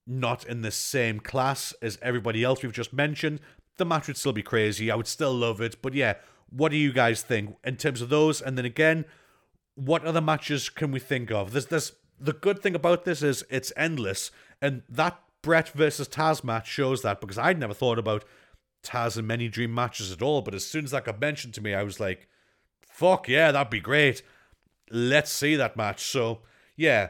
not 0.04 0.44
in 0.44 0.62
the 0.62 0.72
same 0.72 1.20
class 1.20 1.72
as 1.80 1.96
everybody 2.02 2.42
else 2.42 2.60
we've 2.60 2.72
just 2.72 2.92
mentioned. 2.92 3.38
The 3.76 3.84
match 3.84 4.08
would 4.08 4.16
still 4.16 4.32
be 4.32 4.42
crazy. 4.42 4.90
I 4.90 4.96
would 4.96 5.06
still 5.06 5.32
love 5.32 5.60
it. 5.60 5.80
But 5.80 5.94
yeah, 5.94 6.14
what 6.50 6.72
do 6.72 6.76
you 6.76 6.92
guys 6.92 7.22
think 7.22 7.56
in 7.62 7.76
terms 7.76 8.02
of 8.02 8.08
those? 8.08 8.42
And 8.42 8.58
then 8.58 8.64
again, 8.64 9.04
what 9.76 10.04
other 10.04 10.20
matches 10.20 10.68
can 10.70 10.90
we 10.90 10.98
think 10.98 11.30
of? 11.30 11.52
There's, 11.52 11.66
there's 11.66 11.92
the 12.18 12.32
good 12.32 12.60
thing 12.60 12.74
about 12.74 13.04
this 13.04 13.22
is 13.22 13.44
it's 13.48 13.72
endless, 13.76 14.32
and 14.60 14.82
that 14.88 15.20
Bret 15.40 15.68
versus 15.68 16.08
Taz 16.08 16.42
match 16.42 16.66
shows 16.68 17.02
that 17.02 17.20
because 17.20 17.38
I'd 17.38 17.60
never 17.60 17.74
thought 17.74 18.00
about 18.00 18.24
Taz 18.82 19.16
and 19.16 19.28
many 19.28 19.46
dream 19.46 19.72
matches 19.72 20.10
at 20.10 20.20
all. 20.20 20.42
But 20.42 20.54
as 20.54 20.66
soon 20.66 20.84
as 20.84 20.90
that 20.90 21.04
got 21.04 21.20
mentioned 21.20 21.54
to 21.54 21.60
me, 21.60 21.74
I 21.74 21.84
was 21.84 22.00
like, 22.00 22.26
fuck 22.98 23.28
yeah, 23.28 23.52
that'd 23.52 23.70
be 23.70 23.78
great. 23.78 24.22
Let's 24.90 25.30
see 25.30 25.54
that 25.54 25.76
match. 25.76 26.02
So, 26.02 26.40
yeah, 26.76 27.08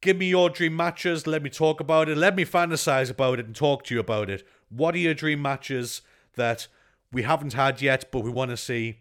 give 0.00 0.16
me 0.16 0.30
your 0.30 0.48
dream 0.48 0.74
matches. 0.74 1.26
Let 1.26 1.42
me 1.42 1.50
talk 1.50 1.78
about 1.78 2.08
it. 2.08 2.16
Let 2.16 2.34
me 2.34 2.46
fantasize 2.46 3.10
about 3.10 3.38
it 3.38 3.44
and 3.44 3.54
talk 3.54 3.84
to 3.84 3.94
you 3.94 4.00
about 4.00 4.30
it. 4.30 4.46
What 4.70 4.94
are 4.94 4.98
your 4.98 5.12
dream 5.12 5.42
matches 5.42 6.00
that 6.36 6.68
we 7.12 7.22
haven't 7.22 7.52
had 7.52 7.82
yet, 7.82 8.10
but 8.10 8.20
we 8.20 8.30
want 8.30 8.50
to 8.50 8.56
see 8.56 9.00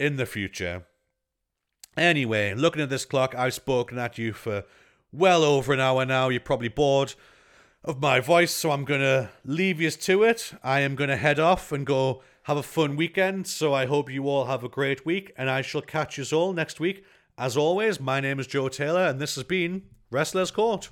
in 0.00 0.16
the 0.16 0.26
future? 0.26 0.84
Anyway, 1.96 2.54
looking 2.54 2.82
at 2.82 2.90
this 2.90 3.04
clock, 3.04 3.36
I've 3.36 3.54
spoken 3.54 3.98
at 3.98 4.18
you 4.18 4.32
for 4.32 4.64
well 5.12 5.44
over 5.44 5.72
an 5.72 5.80
hour 5.80 6.04
now. 6.04 6.28
You're 6.28 6.40
probably 6.40 6.68
bored 6.68 7.14
of 7.84 8.00
my 8.00 8.18
voice, 8.18 8.52
so 8.52 8.72
I'm 8.72 8.84
going 8.84 9.00
to 9.00 9.30
leave 9.44 9.80
you 9.80 9.92
to 9.92 10.24
it. 10.24 10.54
I 10.64 10.80
am 10.80 10.96
going 10.96 11.10
to 11.10 11.16
head 11.16 11.38
off 11.38 11.70
and 11.70 11.86
go 11.86 12.22
have 12.48 12.56
a 12.56 12.62
fun 12.62 12.96
weekend. 12.96 13.46
So 13.46 13.74
I 13.74 13.84
hope 13.84 14.10
you 14.10 14.26
all 14.26 14.46
have 14.46 14.64
a 14.64 14.70
great 14.70 15.04
week, 15.04 15.32
and 15.36 15.50
I 15.50 15.60
shall 15.60 15.82
catch 15.82 16.16
you 16.16 16.24
all 16.36 16.54
next 16.54 16.80
week. 16.80 17.04
As 17.36 17.58
always, 17.58 18.00
my 18.00 18.20
name 18.20 18.40
is 18.40 18.46
Joe 18.46 18.70
Taylor, 18.70 19.02
and 19.02 19.20
this 19.20 19.34
has 19.34 19.44
been 19.44 19.82
Wrestler's 20.10 20.50
Court. 20.50 20.88